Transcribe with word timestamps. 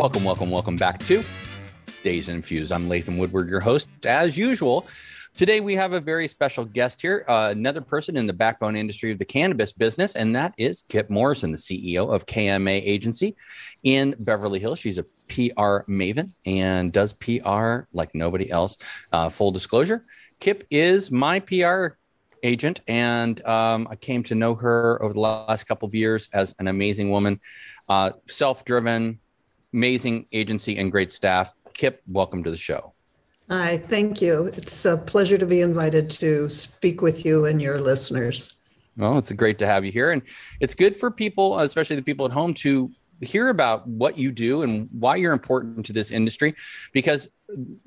Welcome, 0.00 0.24
welcome, 0.24 0.50
welcome 0.50 0.76
back 0.76 0.98
to 1.00 1.22
Days 2.02 2.30
Infused. 2.30 2.72
I'm 2.72 2.88
Latham 2.88 3.18
Woodward, 3.18 3.50
your 3.50 3.60
host. 3.60 3.86
As 4.06 4.38
usual, 4.38 4.86
today 5.36 5.60
we 5.60 5.74
have 5.74 5.92
a 5.92 6.00
very 6.00 6.26
special 6.26 6.64
guest 6.64 7.02
here, 7.02 7.22
uh, 7.28 7.50
another 7.50 7.82
person 7.82 8.16
in 8.16 8.26
the 8.26 8.32
backbone 8.32 8.76
industry 8.76 9.12
of 9.12 9.18
the 9.18 9.26
cannabis 9.26 9.74
business, 9.74 10.16
and 10.16 10.34
that 10.34 10.54
is 10.56 10.84
Kip 10.88 11.10
Morrison, 11.10 11.52
the 11.52 11.58
CEO 11.58 12.10
of 12.14 12.24
KMA 12.24 12.80
Agency 12.82 13.36
in 13.82 14.16
Beverly 14.18 14.58
Hills. 14.58 14.78
She's 14.78 14.96
a 14.96 15.02
PR 15.28 15.84
maven 15.86 16.32
and 16.46 16.94
does 16.94 17.12
PR 17.12 17.80
like 17.92 18.14
nobody 18.14 18.50
else. 18.50 18.78
Uh, 19.12 19.28
full 19.28 19.50
disclosure, 19.50 20.06
Kip 20.38 20.64
is 20.70 21.10
my 21.10 21.40
PR 21.40 21.88
agent, 22.42 22.80
and 22.88 23.44
um, 23.44 23.86
I 23.90 23.96
came 23.96 24.22
to 24.22 24.34
know 24.34 24.54
her 24.54 24.98
over 25.02 25.12
the 25.12 25.20
last 25.20 25.64
couple 25.64 25.86
of 25.86 25.94
years 25.94 26.30
as 26.32 26.54
an 26.58 26.68
amazing 26.68 27.10
woman, 27.10 27.38
uh, 27.90 28.12
self-driven, 28.26 29.20
amazing 29.72 30.26
agency 30.32 30.78
and 30.78 30.90
great 30.90 31.12
staff. 31.12 31.54
Kip, 31.74 32.02
welcome 32.06 32.42
to 32.44 32.50
the 32.50 32.56
show. 32.56 32.94
Hi, 33.50 33.78
thank 33.78 34.20
you. 34.20 34.46
It's 34.54 34.84
a 34.84 34.96
pleasure 34.96 35.36
to 35.36 35.46
be 35.46 35.60
invited 35.60 36.08
to 36.10 36.48
speak 36.48 37.02
with 37.02 37.24
you 37.24 37.46
and 37.46 37.60
your 37.60 37.78
listeners. 37.78 38.60
Well, 38.96 39.18
it's 39.18 39.32
great 39.32 39.58
to 39.58 39.66
have 39.66 39.84
you 39.84 39.90
here. 39.90 40.10
And 40.10 40.22
it's 40.60 40.74
good 40.74 40.94
for 40.94 41.10
people, 41.10 41.58
especially 41.58 41.96
the 41.96 42.02
people 42.02 42.26
at 42.26 42.32
home, 42.32 42.54
to 42.54 42.92
hear 43.20 43.48
about 43.48 43.86
what 43.86 44.16
you 44.18 44.32
do 44.32 44.62
and 44.62 44.88
why 44.92 45.16
you're 45.16 45.32
important 45.32 45.84
to 45.86 45.92
this 45.92 46.10
industry 46.10 46.54
because 46.92 47.28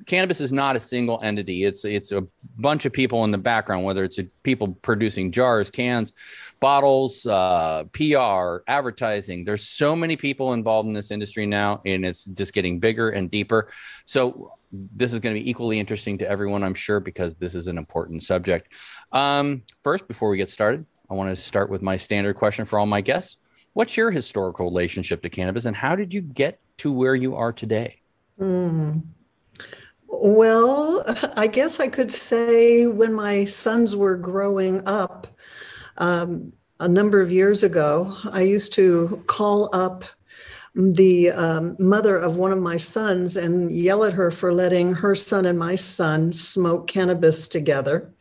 cannabis 0.06 0.42
is 0.42 0.52
not 0.52 0.76
a 0.76 0.80
single 0.80 1.20
entity. 1.24 1.64
It's 1.64 1.86
it's 1.86 2.12
a 2.12 2.26
bunch 2.58 2.86
of 2.86 2.94
people 2.94 3.24
in 3.24 3.32
the 3.32 3.38
background 3.38 3.84
whether 3.84 4.04
it's 4.04 4.20
people 4.44 4.70
producing 4.82 5.32
jars 5.32 5.70
cans 5.70 6.14
bottles 6.60 7.26
uh, 7.26 7.84
pr 7.92 8.64
advertising. 8.68 9.44
There's 9.44 9.68
so 9.68 9.96
many 9.96 10.16
people 10.16 10.54
involved 10.54 10.88
in 10.88 10.94
this 10.94 11.12
industry 11.12 11.46
now 11.46 11.82
and 11.86 12.06
it's 12.06 12.24
just 12.24 12.54
getting 12.54 12.80
bigger 12.80 13.10
and 13.10 13.30
deeper. 13.30 13.70
So 14.06 14.54
this 14.72 15.14
is 15.14 15.20
going 15.20 15.36
to 15.36 15.42
be 15.42 15.50
equally 15.50 15.78
interesting 15.78 16.18
to 16.18 16.28
everyone 16.28 16.64
i'm 16.64 16.74
sure 16.74 17.00
because 17.00 17.36
this 17.36 17.54
is 17.54 17.68
an 17.68 17.78
important 17.78 18.24
subject. 18.24 18.74
Um, 19.12 19.64
first 19.82 20.08
before 20.08 20.30
we 20.30 20.38
get 20.38 20.50
started 20.50 20.86
i 21.12 21.14
want 21.14 21.30
to 21.30 21.36
start 21.36 21.70
with 21.70 21.82
my 21.82 21.98
standard 21.98 22.36
question 22.36 22.66
for 22.66 22.80
all 22.80 22.86
my 22.86 23.02
guests. 23.02 23.38
What's 23.74 23.98
your 23.98 24.12
historical 24.12 24.66
relationship 24.66 25.22
to 25.24 25.30
cannabis 25.30 25.66
and 25.66 25.76
how 25.76 25.96
did 25.96 26.14
you 26.14 26.22
get 26.22 26.60
to 26.78 26.92
where 26.92 27.16
you 27.16 27.36
are 27.36 27.52
today? 27.52 28.02
Mm. 28.40 29.04
Well, 30.22 31.04
I 31.38 31.48
guess 31.48 31.80
I 31.80 31.88
could 31.88 32.12
say 32.12 32.86
when 32.86 33.14
my 33.14 33.46
sons 33.46 33.96
were 33.96 34.18
growing 34.18 34.88
up 34.88 35.28
um, 35.98 36.54
a 36.80 36.88
number 36.88 37.22
of 37.22 37.32
years 37.32 37.64
ago, 37.64 38.16
I 38.32 38.42
used 38.42 38.74
to 38.74 39.24
call 39.28 39.70
up 39.74 40.04
the 40.76 41.32
um, 41.32 41.76
mother 41.80 42.18
of 42.18 42.38
one 42.38 42.52
of 42.52 42.60
my 42.60 42.78
sons 42.78 43.38
and 43.38 43.72
yell 43.72 44.04
at 44.04 44.14
her 44.14 44.32
for 44.32 44.52
letting 44.52 44.96
her 44.96 45.14
son 45.14 45.46
and 45.46 45.58
my 45.58 45.76
son 45.76 46.32
smoke 46.32 46.88
cannabis 46.88 47.48
together. 47.48 48.12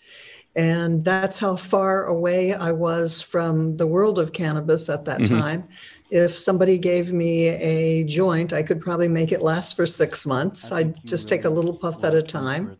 And 0.54 1.02
that's 1.02 1.38
how 1.38 1.56
far 1.56 2.04
away 2.04 2.52
I 2.52 2.72
was 2.72 3.22
from 3.22 3.78
the 3.78 3.86
world 3.86 4.18
of 4.18 4.34
cannabis 4.34 4.90
at 4.90 5.06
that 5.06 5.20
mm-hmm. 5.20 5.40
time. 5.40 5.68
If 6.12 6.36
somebody 6.36 6.76
gave 6.76 7.10
me 7.10 7.48
a 7.48 8.04
joint, 8.04 8.52
I 8.52 8.62
could 8.62 8.82
probably 8.82 9.08
make 9.08 9.32
it 9.32 9.40
last 9.40 9.76
for 9.76 9.86
six 9.86 10.26
months. 10.26 10.70
I'd 10.70 11.02
just 11.06 11.26
take 11.26 11.44
a 11.44 11.48
little 11.48 11.74
puff 11.74 12.04
at 12.04 12.14
a 12.14 12.20
time. 12.20 12.76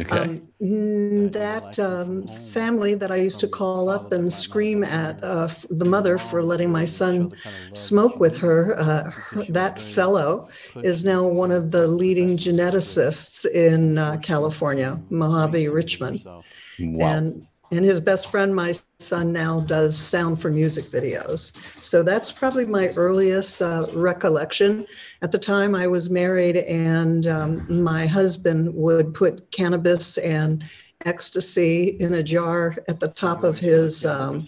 Okay. 0.00 0.16
Um, 0.16 1.30
that 1.30 1.80
um, 1.80 2.28
family 2.28 2.94
that 2.94 3.10
I 3.10 3.16
used 3.16 3.40
to 3.40 3.48
call 3.48 3.90
up 3.90 4.12
and 4.12 4.32
scream 4.32 4.84
at 4.84 5.22
uh, 5.24 5.48
the 5.68 5.84
mother 5.84 6.16
for 6.16 6.44
letting 6.44 6.70
my 6.70 6.84
son 6.84 7.32
smoke 7.72 8.20
with 8.20 8.36
her, 8.36 8.78
uh, 8.78 9.10
her, 9.10 9.44
that 9.48 9.80
fellow 9.80 10.48
is 10.84 11.04
now 11.04 11.26
one 11.26 11.50
of 11.50 11.72
the 11.72 11.88
leading 11.88 12.36
geneticists 12.36 13.44
in 13.46 13.98
uh, 13.98 14.18
California, 14.18 15.00
Mojave 15.10 15.68
Richmond. 15.68 16.22
Wow. 16.24 16.44
And 16.78 17.42
and 17.70 17.84
his 17.84 18.00
best 18.00 18.30
friend, 18.30 18.54
my 18.54 18.74
son, 18.98 19.32
now 19.32 19.60
does 19.60 19.98
sound 19.98 20.40
for 20.40 20.50
music 20.50 20.84
videos. 20.84 21.56
So 21.82 22.02
that's 22.02 22.30
probably 22.30 22.64
my 22.64 22.88
earliest 22.90 23.60
uh, 23.60 23.86
recollection. 23.94 24.86
At 25.22 25.32
the 25.32 25.38
time, 25.38 25.74
I 25.74 25.86
was 25.86 26.08
married, 26.08 26.56
and 26.56 27.26
um, 27.26 27.82
my 27.82 28.06
husband 28.06 28.74
would 28.74 29.14
put 29.14 29.50
cannabis 29.50 30.18
and 30.18 30.64
ecstasy 31.04 31.88
in 32.00 32.14
a 32.14 32.22
jar 32.22 32.76
at 32.88 33.00
the 33.00 33.08
top 33.08 33.44
of 33.44 33.58
his 33.58 34.06
um, 34.06 34.46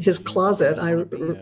his 0.00 0.18
closet. 0.18 0.78
I 0.78 0.94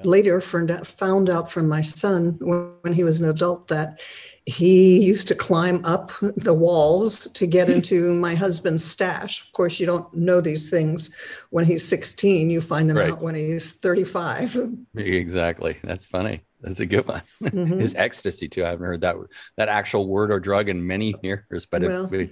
later 0.05 0.41
found 0.41 1.31
out 1.31 1.51
from 1.51 1.69
my 1.69 1.81
son 1.81 2.39
when 2.41 2.93
he 2.93 3.05
was 3.05 3.21
an 3.21 3.29
adult 3.29 3.69
that 3.69 4.01
he 4.45 5.01
used 5.01 5.29
to 5.29 5.35
climb 5.35 5.85
up 5.85 6.11
the 6.37 6.55
walls 6.55 7.29
to 7.29 7.47
get 7.47 7.71
into 7.77 8.13
my 8.13 8.35
husband's 8.35 8.85
stash. 8.85 9.45
Of 9.45 9.53
course, 9.53 9.79
you 9.79 9.87
don't 9.87 10.13
know 10.15 10.41
these 10.41 10.71
things 10.71 11.11
when 11.51 11.65
he's 11.65 11.87
16. 11.87 12.51
You 12.51 12.61
find 12.61 12.91
them 12.91 12.99
right. 12.99 13.11
out 13.11 13.23
when 13.23 13.35
he's 13.35 13.75
35. 13.75 14.59
Exactly. 14.97 15.77
That's 15.83 16.05
funny. 16.05 16.43
That's 16.61 16.81
a 16.81 16.87
good 16.87 17.07
one. 17.07 17.23
Mm-hmm. 17.43 17.79
His 17.79 17.95
ecstasy 17.95 18.49
too. 18.49 18.65
I 18.65 18.71
haven't 18.71 18.87
heard 18.87 19.01
that 19.01 19.17
that 19.57 19.69
actual 19.69 20.07
word 20.07 20.31
or 20.31 20.39
drug 20.39 20.69
in 20.69 20.87
many 20.87 21.15
years, 21.23 21.67
but 21.69 21.83
well, 21.83 22.13
it, 22.15 22.31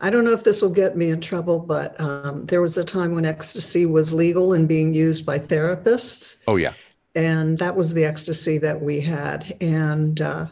I 0.00 0.10
don't 0.10 0.24
know 0.24 0.32
if 0.32 0.44
this 0.44 0.62
will 0.62 0.70
get 0.70 0.96
me 0.96 1.10
in 1.10 1.20
trouble, 1.20 1.58
but 1.58 2.00
um, 2.00 2.46
there 2.46 2.62
was 2.62 2.78
a 2.78 2.84
time 2.84 3.14
when 3.14 3.24
ecstasy 3.24 3.84
was 3.86 4.12
legal 4.12 4.52
and 4.52 4.68
being 4.68 4.94
used 4.94 5.26
by 5.26 5.40
therapists. 5.40 6.42
Oh 6.46 6.54
yeah, 6.54 6.74
and 7.16 7.58
that 7.58 7.74
was 7.74 7.92
the 7.92 8.04
ecstasy 8.04 8.58
that 8.58 8.80
we 8.80 9.00
had, 9.00 9.56
and. 9.60 10.20
Uh, 10.20 10.46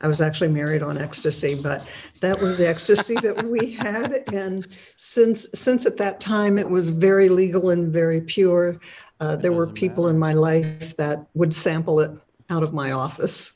I 0.00 0.08
was 0.08 0.20
actually 0.20 0.48
married 0.48 0.82
on 0.82 0.98
ecstasy, 0.98 1.54
but 1.54 1.86
that 2.20 2.40
was 2.40 2.58
the 2.58 2.68
ecstasy 2.68 3.14
that 3.14 3.44
we 3.44 3.72
had. 3.72 4.24
And 4.32 4.66
since 4.96 5.48
since 5.54 5.86
at 5.86 5.96
that 5.96 6.20
time 6.20 6.58
it 6.58 6.68
was 6.68 6.90
very 6.90 7.28
legal 7.28 7.70
and 7.70 7.92
very 7.92 8.20
pure, 8.20 8.78
uh, 9.20 9.36
there 9.36 9.52
were 9.52 9.66
people 9.66 10.08
in 10.08 10.18
my 10.18 10.32
life 10.32 10.96
that 10.96 11.26
would 11.34 11.54
sample 11.54 12.00
it 12.00 12.10
out 12.50 12.62
of 12.62 12.74
my 12.74 12.92
office. 12.92 13.54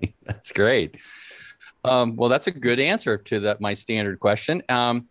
That's 0.24 0.52
great. 0.52 0.96
Um, 1.84 2.16
well, 2.16 2.28
that's 2.28 2.48
a 2.48 2.50
good 2.50 2.80
answer 2.80 3.16
to 3.16 3.38
that 3.40 3.60
my 3.60 3.72
standard 3.72 4.18
question. 4.18 4.60
Um, 4.68 5.06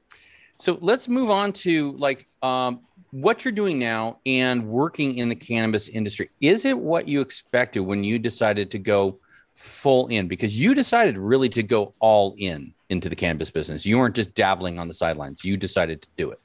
so 0.57 0.77
let's 0.81 1.07
move 1.07 1.29
on 1.29 1.53
to 1.53 1.93
like 1.93 2.27
um, 2.41 2.81
what 3.11 3.45
you're 3.45 3.53
doing 3.53 3.79
now 3.79 4.19
and 4.25 4.67
working 4.67 5.17
in 5.17 5.29
the 5.29 5.35
cannabis 5.35 5.87
industry. 5.87 6.29
Is 6.41 6.65
it 6.65 6.77
what 6.77 7.07
you 7.07 7.21
expected 7.21 7.79
when 7.79 8.03
you 8.03 8.19
decided 8.19 8.71
to 8.71 8.79
go? 8.79 9.19
Full 9.55 10.07
in 10.07 10.27
because 10.27 10.59
you 10.59 10.75
decided 10.75 11.17
really 11.17 11.49
to 11.49 11.63
go 11.63 11.93
all 11.99 12.35
in 12.37 12.73
into 12.89 13.09
the 13.09 13.15
cannabis 13.15 13.49
business. 13.49 13.83
You 13.85 13.97
weren't 13.97 14.15
just 14.15 14.35
dabbling 14.35 14.79
on 14.79 14.87
the 14.87 14.93
sidelines. 14.93 15.43
You 15.43 15.57
decided 15.57 16.03
to 16.03 16.09
do 16.17 16.29
it. 16.31 16.39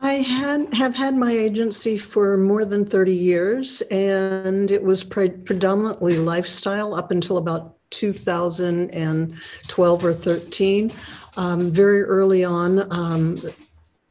I 0.00 0.14
had 0.14 0.72
have 0.74 0.94
had 0.94 1.16
my 1.16 1.32
agency 1.32 1.96
for 1.96 2.36
more 2.36 2.66
than 2.66 2.84
30 2.84 3.12
years 3.12 3.80
and 3.90 4.70
it 4.70 4.82
was 4.82 5.02
pre- 5.02 5.30
predominantly 5.30 6.18
lifestyle 6.18 6.94
up 6.94 7.10
until 7.10 7.38
about 7.38 7.76
2012 7.90 10.04
or 10.04 10.12
13. 10.12 10.90
Um, 11.36 11.70
very 11.70 12.02
early 12.02 12.44
on, 12.44 12.92
um, 12.92 13.38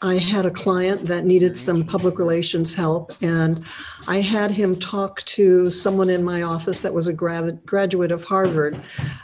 I 0.03 0.18
had 0.18 0.46
a 0.46 0.52
client 0.52 1.06
that 1.06 1.24
needed 1.24 1.58
some 1.58 1.86
public 1.86 2.19
relations 2.19 2.74
help, 2.74 3.14
and 3.22 3.66
I 4.06 4.19
had 4.19 4.52
him 4.52 4.78
talk 4.78 5.22
to 5.24 5.69
someone 5.69 6.09
in 6.09 6.25
my 6.25 6.41
office 6.41 6.81
that 6.81 6.94
was 6.94 7.08
a 7.08 7.14
graduate 7.14 8.12
of 8.12 8.25
Harvard. 8.25 8.81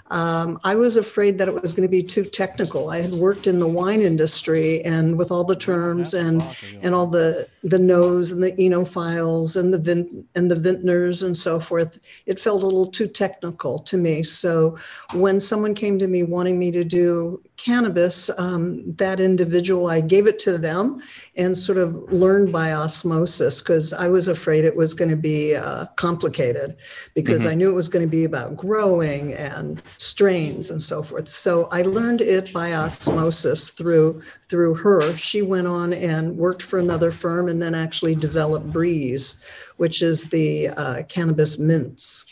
Um, 0.09 0.57
I 0.63 0.75
was 0.75 0.95
afraid 0.95 1.37
that 1.37 1.49
it 1.49 1.61
was 1.61 1.73
going 1.73 1.87
to 1.87 1.91
be 1.91 2.01
too 2.01 2.23
technical. 2.23 2.89
I 2.89 3.01
had 3.01 3.11
worked 3.11 3.45
in 3.45 3.59
the 3.59 3.67
wine 3.67 3.99
industry, 3.99 4.81
and 4.85 5.17
with 5.17 5.31
all 5.31 5.43
the 5.43 5.55
terms 5.55 6.13
and 6.13 6.41
and 6.81 6.95
all 6.95 7.07
the 7.07 7.49
the 7.61 7.77
nos 7.77 8.31
and 8.31 8.41
the 8.41 8.53
enophiles 8.53 9.57
and 9.57 9.73
the 9.73 9.79
vin, 9.79 10.25
and 10.33 10.49
the 10.49 10.55
vintners 10.55 11.21
and 11.23 11.37
so 11.37 11.59
forth, 11.59 11.99
it 12.25 12.39
felt 12.39 12.63
a 12.63 12.65
little 12.65 12.87
too 12.87 13.07
technical 13.07 13.79
to 13.79 13.97
me. 13.97 14.23
So 14.23 14.77
when 15.13 15.41
someone 15.41 15.75
came 15.75 15.99
to 15.99 16.07
me 16.07 16.23
wanting 16.23 16.57
me 16.57 16.71
to 16.71 16.85
do 16.85 17.41
cannabis, 17.59 18.29
um, 18.37 18.93
that 18.95 19.19
individual, 19.19 19.87
I 19.89 19.99
gave 19.99 20.27
it 20.27 20.39
to 20.39 20.57
them 20.57 21.01
and 21.35 21.57
sort 21.57 21.77
of 21.77 21.93
learned 22.11 22.53
by 22.53 22.71
osmosis 22.71 23.61
because 23.61 23.91
I 23.91 24.07
was 24.07 24.29
afraid 24.29 24.63
it 24.63 24.77
was 24.77 24.93
going 24.93 25.09
to 25.09 25.17
be 25.17 25.55
uh, 25.55 25.87
complicated 25.97 26.77
because 27.15 27.41
mm-hmm. 27.41 27.51
I 27.51 27.55
knew 27.55 27.69
it 27.69 27.75
was 27.75 27.89
going 27.89 28.05
to 28.05 28.09
be 28.09 28.23
about 28.23 28.55
growing 28.55 29.33
and 29.33 29.83
strains 29.97 30.71
and 30.71 30.81
so 30.81 31.03
forth. 31.03 31.27
So 31.27 31.67
I 31.71 31.81
learned 31.81 32.21
it 32.21 32.53
by 32.53 32.73
osmosis 32.73 33.71
through 33.71 34.21
through 34.47 34.75
her. 34.75 35.15
She 35.17 35.41
went 35.41 35.67
on 35.67 35.91
and 35.91 36.37
worked 36.37 36.63
for 36.63 36.79
another 36.79 37.11
firm 37.11 37.49
and 37.49 37.61
then 37.61 37.75
actually 37.75 38.15
developed 38.15 38.71
Breez, 38.71 39.35
which 39.75 40.01
is 40.01 40.29
the 40.29 40.69
uh, 40.69 41.03
cannabis 41.03 41.59
mints. 41.59 42.25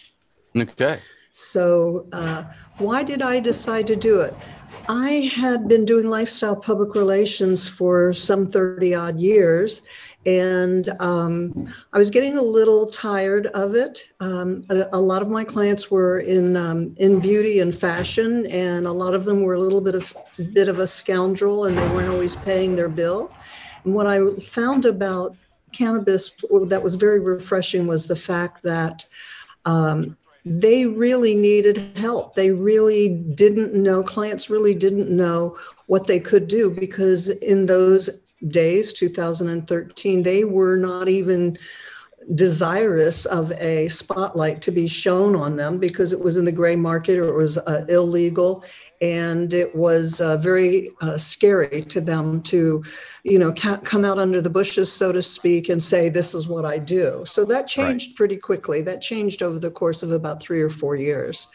Okay. 0.56 1.00
So, 1.32 2.08
uh, 2.14 2.46
why 2.80 3.04
did 3.04 3.22
I 3.22 3.40
decide 3.40 3.86
to 3.88 3.96
do 3.96 4.22
it? 4.22 4.34
I 4.90 5.32
had 5.36 5.68
been 5.68 5.86
doing 5.86 6.08
lifestyle 6.08 6.56
public 6.56 6.96
relations 6.96 7.68
for 7.68 8.14
some 8.14 8.48
30 8.48 8.96
odd 8.96 9.20
years. 9.20 9.82
And 10.26 10.90
um, 11.02 11.74
I 11.94 11.98
was 11.98 12.10
getting 12.10 12.38
a 12.38 12.42
little 12.42 12.90
tired 12.90 13.48
of 13.48 13.76
it. 13.76 14.12
Um, 14.20 14.64
a, 14.70 14.88
a, 14.94 15.00
lot 15.00 15.22
of 15.22 15.30
my 15.30 15.44
clients 15.44 15.90
were 15.90 16.20
in 16.20 16.58
um, 16.58 16.94
in 16.98 17.22
beauty 17.22 17.60
and 17.60 17.74
fashion, 17.74 18.46
and 18.48 18.86
a 18.86 18.92
lot 18.92 19.14
of 19.14 19.24
them 19.24 19.44
were 19.44 19.54
a 19.54 19.60
little 19.60 19.80
bit 19.80 19.96
of 19.96 20.14
bit 20.54 20.68
of 20.68 20.80
a 20.80 20.88
scoundrel, 20.88 21.66
and 21.66 21.78
they 21.78 21.88
weren't 21.90 22.10
always 22.10 22.36
paying 22.36 22.76
their 22.76 22.90
bill. 22.90 23.32
And 23.86 23.94
what 23.94 24.06
I 24.06 24.20
found 24.42 24.84
about 24.84 25.34
cannabis 25.72 26.34
that 26.66 26.84
was 26.84 26.96
very 26.96 27.22
refreshing 27.22 27.88
was 27.88 28.08
the 28.08 28.16
fact 28.16 28.64
that 28.64 29.06
um, 29.64 30.18
they 30.50 30.86
really 30.86 31.36
needed 31.36 31.78
help. 31.98 32.36
They 32.36 32.52
really 32.52 33.10
didn't 33.10 33.74
know, 33.74 34.02
clients 34.02 34.50
really 34.50 34.74
didn't 34.74 35.10
know 35.10 35.58
what 35.88 36.08
they 36.08 36.20
could 36.20 36.48
do 36.48 36.70
because 36.70 37.30
in 37.30 37.66
those 37.66 38.10
days, 38.48 38.94
2013, 38.94 40.24
they 40.24 40.44
were 40.44 40.78
not 40.78 41.10
even 41.10 41.58
desirous 42.36 43.26
of 43.26 43.52
a 43.54 43.88
spotlight 43.88 44.62
to 44.62 44.72
be 44.72 44.88
shown 44.88 45.36
on 45.36 45.56
them 45.56 45.80
because 45.80 46.12
it 46.12 46.20
was 46.20 46.38
in 46.38 46.46
the 46.46 46.52
gray 46.52 46.76
market 46.76 47.18
or 47.18 47.30
it 47.30 47.38
was 47.38 47.58
uh, 47.58 47.86
illegal 47.88 48.64
and 49.02 49.54
it 49.54 49.76
was 49.76 50.20
uh, 50.22 50.38
very 50.38 50.90
uh, 51.02 51.18
scary 51.18 51.84
to 51.84 52.02
them 52.02 52.42
to 52.42 52.84
you 53.24 53.38
know 53.38 53.52
come 53.52 54.04
out 54.04 54.18
under 54.18 54.42
the 54.42 54.50
bushes 54.50 54.92
so 54.92 55.12
to 55.12 55.22
speak 55.22 55.70
and 55.70 55.82
say 55.82 56.10
this 56.10 56.34
is 56.34 56.48
what 56.48 56.66
i 56.66 56.78
do 56.78 57.24
so 57.26 57.46
that 57.46 57.68
changed 57.68 58.10
right. 58.12 58.16
pretty 58.16 58.38
quickly 58.38 58.82
that 58.82 59.02
changed 59.02 59.44
over 59.44 59.60
the 59.60 59.72
course 59.72 60.04
of 60.04 60.12
about 60.12 60.42
three 60.42 60.62
or 60.62 60.70
four 60.70 60.96
years 60.96 61.48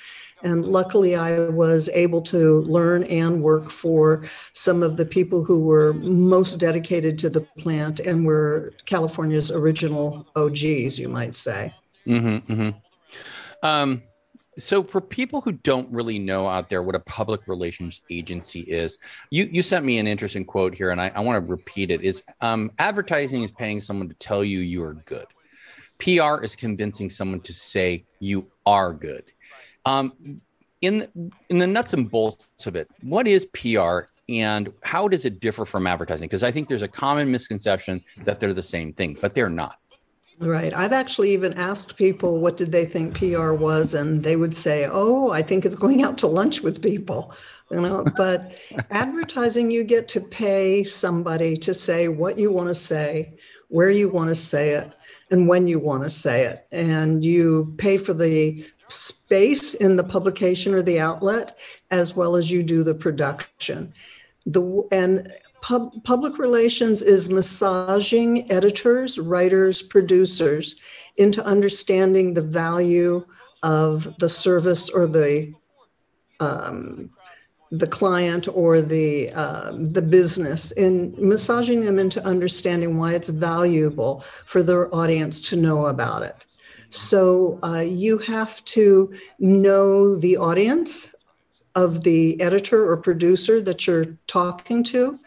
and 0.45 0.67
luckily, 0.67 1.15
I 1.15 1.49
was 1.49 1.89
able 1.91 2.21
to 2.23 2.63
learn 2.63 3.05
and 3.05 3.43
work 3.43 3.71
for 3.71 4.25
some 4.53 4.83
of 4.83 4.97
the 4.97 5.07
people 5.07 5.45
who 5.45 5.61
were 5.61 5.93
most 5.95 6.57
dedicated 6.57 7.17
to 7.19 7.31
the 7.31 7.43
plant 7.59 8.01
and 8.01 8.27
were 8.27 8.73
California's 8.85 9.51
original 9.51 10.27
OGs, 10.35 10.99
you 10.99 11.09
might 11.09 11.35
say. 11.35 11.73
Mm-hmm, 12.07 12.53
mm-hmm. 12.53 12.71
Um, 13.65 14.03
so, 14.59 14.83
for 14.83 15.01
people 15.01 15.41
who 15.41 15.53
don't 15.53 15.91
really 15.91 16.19
know 16.19 16.47
out 16.47 16.69
there 16.69 16.83
what 16.83 16.95
a 16.95 17.01
public 17.01 17.49
relations 17.49 18.03
agency 18.11 18.61
is, 18.61 18.99
you 19.31 19.49
you 19.51 19.63
sent 19.63 19.85
me 19.85 19.99
an 19.99 20.07
interesting 20.07 20.45
quote 20.45 20.75
here, 20.75 20.91
and 20.91 21.01
I, 21.01 21.11
I 21.15 21.21
want 21.21 21.43
to 21.43 21.51
repeat 21.51 21.91
it. 21.91 22.03
Is 22.03 22.23
um, 22.41 22.71
advertising 22.79 23.43
is 23.43 23.51
paying 23.51 23.81
someone 23.81 24.09
to 24.09 24.15
tell 24.15 24.45
you 24.45 24.59
you 24.59 24.85
are 24.85 24.95
good. 24.95 25.27
PR 25.99 26.43
is 26.43 26.55
convincing 26.55 27.09
someone 27.09 27.41
to 27.41 27.55
say 27.55 28.05
you 28.19 28.51
are 28.67 28.93
good. 28.93 29.25
Um, 29.87 30.41
in 30.83 31.09
in 31.49 31.59
the 31.59 31.67
nuts 31.67 31.95
and 31.95 32.11
bolts 32.11 32.67
of 32.67 32.77
it, 32.77 32.91
what 33.01 33.27
is 33.27 33.47
PR 33.47 34.01
and 34.29 34.73
how 34.83 35.09
does 35.09 35.25
it 35.25 35.41
differ 35.41 35.65
from 35.65 35.87
advertising? 35.87 36.29
Because 36.29 36.43
I 36.43 36.51
think 36.51 36.69
there's 36.69 36.83
a 36.83 36.89
common 36.89 37.31
misconception 37.31 38.05
that 38.25 38.41
they're 38.41 38.55
the 38.55 38.63
same 38.63 38.93
thing, 38.93 39.17
but 39.21 39.35
they're 39.35 39.51
not. 39.51 39.79
Right. 40.43 40.75
I've 40.75 40.93
actually 40.93 41.33
even 41.33 41.53
asked 41.55 41.97
people 41.97 42.41
what 42.41 42.57
did 42.57 42.73
they 42.73 42.85
think 42.85 43.17
PR 43.17 43.53
was, 43.53 43.95
and 43.95 44.25
they 44.25 44.35
would 44.35 44.57
say, 44.57 44.89
"Oh, 44.91 45.31
I 45.31 45.41
think 45.41 45.65
it's 45.65 45.77
going 45.77 46.03
out 46.03 46.19
to 46.19 46.27
lunch 46.27 46.63
with 46.63 46.83
people." 46.83 47.33
You 47.71 47.81
know, 47.81 48.05
but 48.17 48.59
advertising, 48.91 49.71
you 49.71 49.85
get 49.85 50.09
to 50.09 50.21
pay 50.21 50.83
somebody 50.83 51.57
to 51.59 51.73
say 51.73 52.09
what 52.09 52.39
you 52.39 52.51
want 52.51 52.69
to 52.69 52.75
say, 52.75 53.35
where 53.69 53.91
you 53.91 54.09
want 54.09 54.31
to 54.31 54.35
say 54.35 54.71
it, 54.71 54.93
and 55.31 55.49
when 55.49 55.69
you 55.69 55.79
want 55.79 56.03
to 56.03 56.11
say 56.11 56.43
it, 56.43 56.67
and 56.73 57.25
you 57.25 57.73
pay 57.79 57.97
for 57.97 58.13
the 58.13 58.65
space 58.89 59.75
in 59.75 59.97
the 59.97 60.05
publication 60.05 60.75
or 60.75 60.83
the 60.83 60.99
outlet 60.99 61.57
as 61.91 62.17
well 62.17 62.35
as 62.35 62.51
you 62.51 62.63
do 62.63 62.83
the 62.83 62.95
production 62.95 63.95
the 64.47 64.87
and 64.91 65.33
pub, 65.63 66.05
public 66.05 66.39
relations 66.39 67.01
is 67.01 67.31
massaging 67.31 68.51
editors 68.53 69.19
writers 69.19 69.83
producers 69.83 70.77
into 71.17 71.43
understanding 71.45 72.35
the 72.35 72.43
value 72.43 73.25
of 73.63 74.15
the 74.19 74.29
service 74.29 74.91
or 74.91 75.07
the 75.07 75.55
um, 76.41 77.11
the 77.71 77.87
client 77.87 78.49
or 78.53 78.83
the 78.83 79.33
uh, 79.33 79.73
the 79.73 80.03
business 80.03 80.73
in 80.73 81.15
massaging 81.17 81.81
them 81.81 81.99
into 81.99 82.23
understanding 82.25 82.99
why 82.99 83.15
it's 83.15 83.31
valuable 83.31 84.21
for 84.45 84.63
their 84.63 84.95
audience 84.95 85.49
to 85.49 85.57
know 85.57 85.87
about 85.87 86.23
it 86.23 86.45
so 86.91 87.59
uh, 87.63 87.81
you 87.81 88.19
have 88.19 88.63
to 88.67 89.15
know 89.39 90.19
the 90.19 90.37
audience 90.37 91.15
of 91.75 92.03
the 92.03 92.41
editor 92.41 92.91
or 92.91 92.97
producer 92.97 93.61
that 93.63 93.87
you're 93.87 94.19
talking 94.27 94.83
to. 94.85 95.19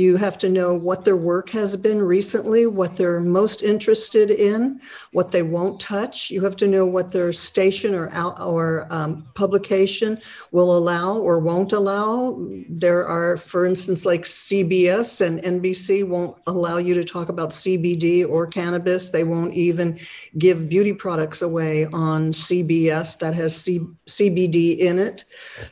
You 0.00 0.16
have 0.16 0.38
to 0.38 0.48
know 0.48 0.72
what 0.72 1.04
their 1.04 1.16
work 1.16 1.50
has 1.50 1.76
been 1.76 2.00
recently, 2.00 2.64
what 2.64 2.96
they're 2.96 3.20
most 3.20 3.62
interested 3.62 4.30
in, 4.30 4.80
what 5.12 5.30
they 5.30 5.42
won't 5.42 5.78
touch. 5.78 6.30
You 6.30 6.42
have 6.44 6.56
to 6.56 6.66
know 6.66 6.86
what 6.86 7.12
their 7.12 7.32
station 7.32 7.94
or 7.94 8.08
out, 8.12 8.40
or 8.40 8.86
um, 8.88 9.28
publication 9.34 10.18
will 10.52 10.74
allow 10.74 11.18
or 11.18 11.38
won't 11.38 11.74
allow. 11.74 12.42
There 12.70 13.06
are, 13.06 13.36
for 13.36 13.66
instance, 13.66 14.06
like 14.06 14.22
CBS 14.22 15.20
and 15.20 15.42
NBC 15.42 16.08
won't 16.08 16.34
allow 16.46 16.78
you 16.78 16.94
to 16.94 17.04
talk 17.04 17.28
about 17.28 17.50
CBD 17.50 18.26
or 18.26 18.46
cannabis. 18.46 19.10
They 19.10 19.24
won't 19.24 19.52
even 19.52 19.98
give 20.38 20.70
beauty 20.70 20.94
products 20.94 21.42
away 21.42 21.84
on 21.84 22.32
CBS 22.32 23.18
that 23.18 23.34
has 23.34 23.54
C- 23.54 23.86
CBD 24.06 24.78
in 24.78 24.98
it. 24.98 25.24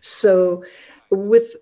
So 0.03 0.65
with 1.11 1.57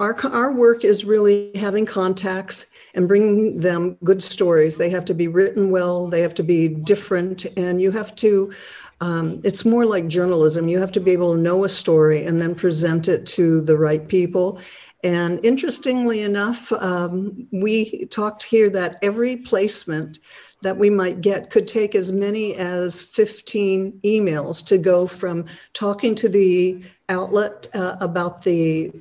our, 0.00 0.16
our 0.26 0.52
work 0.52 0.84
is 0.84 1.04
really 1.04 1.50
having 1.54 1.84
contacts 1.84 2.66
and 2.94 3.06
bringing 3.06 3.60
them 3.60 3.96
good 4.02 4.22
stories. 4.22 4.76
They 4.76 4.90
have 4.90 5.04
to 5.06 5.14
be 5.14 5.28
written 5.28 5.70
well, 5.70 6.08
they 6.08 6.20
have 6.20 6.34
to 6.34 6.42
be 6.42 6.68
different, 6.68 7.44
and 7.56 7.80
you 7.80 7.90
have 7.90 8.14
to, 8.16 8.52
um, 9.00 9.40
it's 9.44 9.64
more 9.64 9.84
like 9.84 10.08
journalism. 10.08 10.68
You 10.68 10.78
have 10.78 10.92
to 10.92 11.00
be 11.00 11.10
able 11.10 11.34
to 11.34 11.40
know 11.40 11.64
a 11.64 11.68
story 11.68 12.24
and 12.24 12.40
then 12.40 12.54
present 12.54 13.08
it 13.08 13.26
to 13.26 13.60
the 13.60 13.76
right 13.76 14.06
people. 14.06 14.58
And 15.04 15.44
interestingly 15.44 16.22
enough, 16.22 16.72
um, 16.72 17.46
we 17.50 18.06
talked 18.06 18.44
here 18.44 18.70
that 18.70 18.96
every 19.02 19.36
placement 19.36 20.18
that 20.62 20.78
we 20.78 20.88
might 20.88 21.20
get 21.20 21.50
could 21.50 21.66
take 21.66 21.94
as 21.94 22.12
many 22.12 22.54
as 22.54 23.02
15 23.02 24.00
emails 24.04 24.64
to 24.66 24.78
go 24.78 25.06
from 25.08 25.46
talking 25.72 26.14
to 26.14 26.28
the 26.28 26.82
outlet 27.08 27.68
uh, 27.74 27.96
about 28.00 28.42
the 28.42 28.92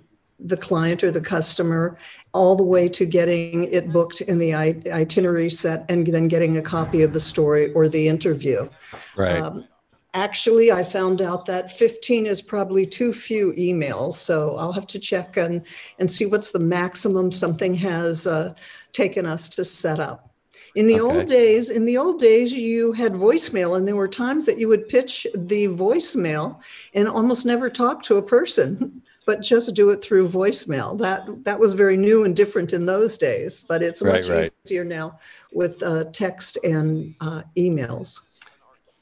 the 0.43 0.57
client 0.57 1.03
or 1.03 1.11
the 1.11 1.21
customer 1.21 1.97
all 2.33 2.55
the 2.55 2.63
way 2.63 2.87
to 2.87 3.05
getting 3.05 3.65
it 3.65 3.91
booked 3.91 4.21
in 4.21 4.39
the 4.39 4.53
itinerary 4.53 5.49
set 5.49 5.85
and 5.89 6.07
then 6.07 6.27
getting 6.27 6.57
a 6.57 6.61
copy 6.61 7.01
of 7.01 7.13
the 7.13 7.19
story 7.19 7.71
or 7.73 7.87
the 7.87 8.07
interview. 8.07 8.67
Right. 9.15 9.39
Um, 9.39 9.67
actually, 10.13 10.71
I 10.71 10.83
found 10.83 11.21
out 11.21 11.45
that 11.45 11.71
15 11.71 12.25
is 12.25 12.41
probably 12.41 12.85
too 12.85 13.13
few 13.13 13.53
emails. 13.53 14.15
So 14.15 14.55
I'll 14.57 14.73
have 14.73 14.87
to 14.87 14.99
check 14.99 15.37
and, 15.37 15.63
and 15.99 16.09
see 16.09 16.25
what's 16.25 16.51
the 16.51 16.59
maximum 16.59 17.31
something 17.31 17.73
has 17.75 18.27
uh, 18.27 18.53
taken 18.93 19.25
us 19.25 19.49
to 19.49 19.65
set 19.65 19.99
up. 19.99 20.31
In 20.73 20.87
the 20.87 21.01
okay. 21.01 21.17
old 21.17 21.27
days, 21.27 21.69
in 21.69 21.85
the 21.85 21.97
old 21.97 22.19
days, 22.19 22.53
you 22.53 22.93
had 22.93 23.13
voicemail, 23.13 23.75
and 23.75 23.85
there 23.85 23.95
were 23.95 24.07
times 24.07 24.45
that 24.45 24.57
you 24.57 24.69
would 24.69 24.87
pitch 24.87 25.27
the 25.35 25.67
voicemail 25.67 26.61
and 26.93 27.09
almost 27.09 27.45
never 27.45 27.69
talk 27.69 28.03
to 28.03 28.15
a 28.15 28.21
person. 28.21 29.00
but 29.25 29.41
just 29.41 29.75
do 29.75 29.89
it 29.89 30.03
through 30.03 30.27
voicemail. 30.27 30.97
That 30.97 31.43
that 31.45 31.59
was 31.59 31.73
very 31.73 31.97
new 31.97 32.23
and 32.23 32.35
different 32.35 32.73
in 32.73 32.85
those 32.85 33.17
days, 33.17 33.63
but 33.67 33.83
it's 33.83 34.01
right, 34.01 34.15
much 34.15 34.29
right. 34.29 34.51
easier 34.65 34.83
now 34.83 35.17
with 35.51 35.81
uh, 35.83 36.05
text 36.05 36.57
and 36.63 37.15
uh, 37.21 37.43
emails. 37.57 38.19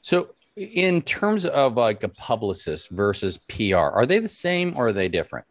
So, 0.00 0.30
in 0.56 1.02
terms 1.02 1.46
of 1.46 1.76
like 1.76 2.02
a 2.02 2.08
publicist 2.08 2.90
versus 2.90 3.38
PR, 3.38 3.76
are 3.76 4.06
they 4.06 4.18
the 4.18 4.28
same 4.28 4.74
or 4.76 4.88
are 4.88 4.92
they 4.92 5.08
different? 5.08 5.46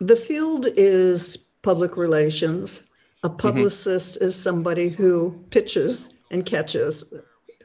The 0.00 0.16
field 0.16 0.66
is 0.76 1.36
public 1.62 1.96
relations. 1.96 2.84
A 3.22 3.28
mm-hmm. 3.28 3.36
publicist 3.36 4.16
mm-hmm. 4.16 4.24
is 4.24 4.36
somebody 4.36 4.88
who 4.88 5.44
pitches 5.50 6.14
and 6.30 6.46
catches 6.46 7.12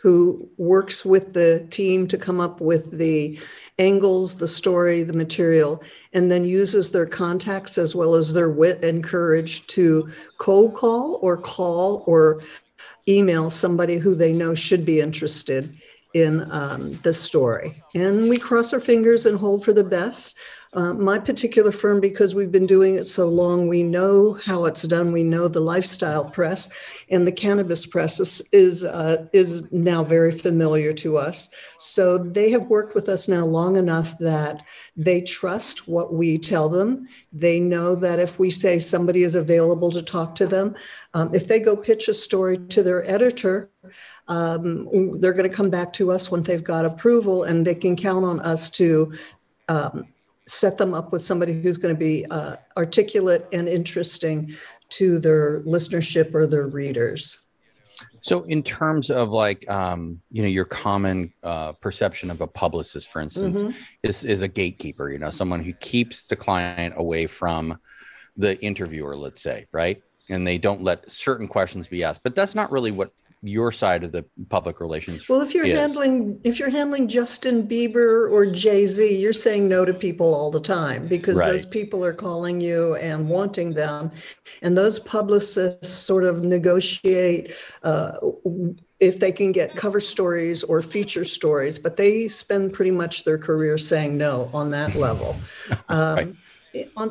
who 0.05 0.47
works 0.59 1.03
with 1.03 1.33
the 1.33 1.65
team 1.71 2.05
to 2.05 2.15
come 2.15 2.39
up 2.39 2.61
with 2.61 2.99
the 2.99 3.39
angles, 3.79 4.35
the 4.35 4.47
story, 4.47 5.01
the 5.01 5.17
material, 5.17 5.81
and 6.13 6.31
then 6.31 6.45
uses 6.45 6.91
their 6.91 7.07
contacts 7.07 7.79
as 7.79 7.95
well 7.95 8.13
as 8.13 8.31
their 8.31 8.51
wit 8.51 8.83
and 8.83 9.03
courage 9.03 9.65
to 9.65 10.07
cold 10.37 10.75
call 10.75 11.17
or 11.23 11.35
call 11.35 12.03
or 12.05 12.43
email 13.07 13.49
somebody 13.49 13.97
who 13.97 14.13
they 14.13 14.31
know 14.31 14.53
should 14.53 14.85
be 14.85 14.99
interested 14.99 15.75
in 16.13 16.47
um, 16.51 16.91
the 17.01 17.11
story. 17.11 17.81
And 17.95 18.29
we 18.29 18.37
cross 18.37 18.73
our 18.73 18.79
fingers 18.79 19.25
and 19.25 19.39
hold 19.39 19.65
for 19.65 19.73
the 19.73 19.83
best. 19.83 20.37
Uh, 20.75 20.93
my 20.93 21.17
particular 21.17 21.71
firm, 21.71 22.01
because 22.01 22.35
we've 22.35 22.51
been 22.51 22.65
doing 22.65 22.95
it 22.95 23.05
so 23.05 23.29
long, 23.29 23.69
we 23.69 23.81
know 23.81 24.33
how 24.33 24.65
it's 24.65 24.81
done. 24.81 25.13
We 25.13 25.23
know 25.23 25.47
the 25.47 25.61
lifestyle 25.61 26.25
press, 26.25 26.67
and 27.09 27.25
the 27.25 27.31
cannabis 27.31 27.85
press 27.85 28.19
is 28.19 28.41
is, 28.51 28.83
uh, 28.83 29.25
is 29.31 29.71
now 29.71 30.03
very 30.03 30.33
familiar 30.33 30.91
to 30.91 31.17
us. 31.17 31.49
So 31.79 32.17
they 32.17 32.51
have 32.51 32.65
worked 32.65 32.93
with 32.93 33.07
us 33.07 33.29
now 33.29 33.45
long 33.45 33.77
enough 33.77 34.17
that 34.17 34.63
they 34.97 35.21
trust 35.21 35.87
what 35.87 36.13
we 36.13 36.37
tell 36.37 36.67
them. 36.67 37.07
They 37.31 37.61
know 37.61 37.95
that 37.95 38.19
if 38.19 38.37
we 38.37 38.49
say 38.49 38.77
somebody 38.77 39.23
is 39.23 39.35
available 39.35 39.91
to 39.91 40.01
talk 40.01 40.35
to 40.35 40.47
them, 40.47 40.75
um, 41.13 41.33
if 41.33 41.47
they 41.47 41.61
go 41.61 41.77
pitch 41.77 42.09
a 42.09 42.13
story 42.13 42.57
to 42.57 42.83
their 42.83 43.09
editor, 43.09 43.69
um, 44.27 44.89
they're 45.21 45.31
going 45.31 45.49
to 45.49 45.55
come 45.55 45.69
back 45.69 45.93
to 45.93 46.11
us 46.11 46.29
when 46.29 46.43
they've 46.43 46.61
got 46.61 46.85
approval, 46.85 47.43
and 47.45 47.65
they 47.65 47.75
can 47.75 47.95
count 47.95 48.25
on 48.25 48.41
us 48.41 48.69
to. 48.71 49.13
Um, 49.69 50.07
set 50.47 50.77
them 50.77 50.93
up 50.93 51.11
with 51.11 51.23
somebody 51.23 51.61
who's 51.61 51.77
going 51.77 51.93
to 51.93 51.99
be 51.99 52.25
uh, 52.27 52.55
articulate 52.77 53.47
and 53.51 53.67
interesting 53.67 54.53
to 54.89 55.19
their 55.19 55.61
listenership 55.61 56.33
or 56.33 56.47
their 56.47 56.67
readers. 56.67 57.45
So, 58.19 58.43
in 58.43 58.61
terms 58.61 59.09
of 59.09 59.29
like, 59.29 59.69
um, 59.69 60.21
you 60.31 60.41
know, 60.41 60.49
your 60.49 60.65
common 60.65 61.31
uh, 61.43 61.73
perception 61.73 62.29
of 62.29 62.41
a 62.41 62.47
publicist, 62.47 63.07
for 63.07 63.21
instance, 63.21 63.61
mm-hmm. 63.61 63.77
is 64.03 64.25
is 64.25 64.41
a 64.41 64.47
gatekeeper. 64.47 65.09
You 65.09 65.19
know, 65.19 65.29
someone 65.29 65.63
who 65.63 65.73
keeps 65.73 66.27
the 66.27 66.35
client 66.35 66.95
away 66.97 67.27
from 67.27 67.77
the 68.35 68.61
interviewer, 68.61 69.15
let's 69.15 69.41
say, 69.41 69.67
right? 69.71 70.01
And 70.29 70.45
they 70.45 70.57
don't 70.57 70.81
let 70.81 71.09
certain 71.09 71.47
questions 71.47 71.87
be 71.87 72.03
asked. 72.03 72.21
But 72.23 72.35
that's 72.35 72.55
not 72.55 72.71
really 72.71 72.91
what 72.91 73.11
your 73.47 73.71
side 73.71 74.03
of 74.03 74.11
the 74.11 74.25
public 74.49 74.79
relations 74.79 75.29
well 75.29 75.41
if 75.41 75.53
you're 75.53 75.65
is. 75.65 75.77
handling 75.77 76.39
if 76.43 76.59
you're 76.59 76.69
handling 76.69 77.07
justin 77.07 77.67
bieber 77.67 78.29
or 78.31 78.45
jay-z 78.45 79.17
you're 79.17 79.33
saying 79.33 79.67
no 79.67 79.85
to 79.85 79.93
people 79.93 80.33
all 80.33 80.49
the 80.49 80.59
time 80.59 81.07
because 81.07 81.37
right. 81.37 81.47
those 81.47 81.65
people 81.65 82.03
are 82.03 82.13
calling 82.13 82.59
you 82.59 82.95
and 82.95 83.29
wanting 83.29 83.73
them 83.73 84.11
and 84.61 84.77
those 84.77 84.99
publicists 84.99 85.89
sort 85.89 86.23
of 86.23 86.43
negotiate 86.43 87.53
uh, 87.83 88.13
if 88.99 89.19
they 89.19 89.31
can 89.31 89.51
get 89.51 89.75
cover 89.75 89.99
stories 89.99 90.63
or 90.63 90.81
feature 90.81 91.23
stories 91.23 91.77
but 91.77 91.97
they 91.97 92.27
spend 92.27 92.73
pretty 92.73 92.91
much 92.91 93.25
their 93.25 93.37
career 93.37 93.77
saying 93.77 94.17
no 94.17 94.49
on 94.53 94.71
that 94.71 94.95
level 94.95 95.35
um, 95.89 96.15
right 96.15 96.35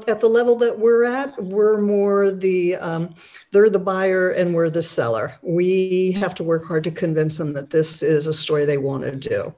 at 0.09 0.21
the 0.21 0.28
level 0.28 0.56
that 0.56 0.78
we're 0.78 1.04
at, 1.04 1.42
we're 1.42 1.80
more 1.80 2.30
the 2.30 2.76
um, 2.76 3.14
they're 3.52 3.71
the 3.71 3.78
buyer 3.78 4.30
and 4.30 4.54
we're 4.54 4.71
the 4.71 4.83
seller. 4.83 5.38
We 5.42 6.12
have 6.12 6.35
to 6.37 6.44
work 6.44 6.66
hard 6.66 6.85
to 6.85 6.90
convince 6.90 7.38
them 7.38 7.52
that 7.54 7.71
this 7.71 8.02
is 8.02 8.26
a 8.26 8.33
story 8.33 8.64
they 8.64 8.78
want 8.78 9.04
to 9.04 9.16
do. 9.16 9.54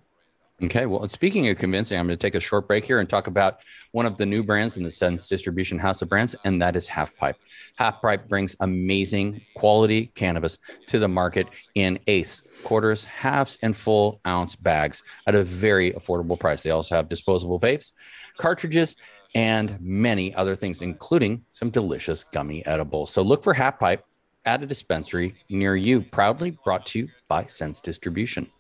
Okay. 0.64 0.86
Well, 0.86 1.06
speaking 1.08 1.46
of 1.50 1.58
convincing, 1.58 1.98
I'm 1.98 2.06
going 2.06 2.16
to 2.16 2.26
take 2.26 2.34
a 2.34 2.40
short 2.40 2.66
break 2.66 2.82
here 2.82 2.98
and 2.98 3.06
talk 3.06 3.26
about 3.26 3.60
one 3.92 4.06
of 4.06 4.16
the 4.16 4.24
new 4.24 4.42
brands 4.42 4.78
in 4.78 4.84
the 4.84 4.90
Sense 4.90 5.28
Distribution 5.28 5.78
House 5.78 6.00
of 6.00 6.08
Brands, 6.08 6.34
and 6.44 6.62
that 6.62 6.76
is 6.76 6.88
Half 6.88 7.14
Pipe. 7.16 7.36
Half 7.76 8.00
Pipe 8.00 8.26
brings 8.26 8.56
amazing 8.60 9.42
quality 9.54 10.06
cannabis 10.14 10.56
to 10.86 10.98
the 10.98 11.08
market 11.08 11.46
in 11.74 11.98
eighths, 12.06 12.62
quarters, 12.64 13.04
halves, 13.04 13.58
and 13.60 13.76
full 13.76 14.18
ounce 14.26 14.56
bags 14.56 15.02
at 15.26 15.34
a 15.34 15.44
very 15.44 15.90
affordable 15.90 16.40
price. 16.40 16.62
They 16.62 16.70
also 16.70 16.96
have 16.96 17.10
disposable 17.10 17.60
vapes, 17.60 17.92
cartridges, 18.38 18.96
and 19.34 19.78
many 19.80 20.34
other 20.34 20.56
things, 20.56 20.82
including 20.82 21.44
some 21.50 21.70
delicious 21.70 22.24
gummy 22.24 22.64
edibles. 22.66 23.10
So 23.10 23.22
look 23.22 23.42
for 23.44 23.52
Half 23.52 23.78
Pipe 23.78 24.04
at 24.44 24.62
a 24.62 24.66
dispensary 24.66 25.34
near 25.50 25.76
you. 25.76 26.00
Proudly 26.00 26.52
brought 26.64 26.86
to 26.86 27.00
you 27.00 27.08
by 27.28 27.44
Sense 27.46 27.80
Distribution. 27.80 28.50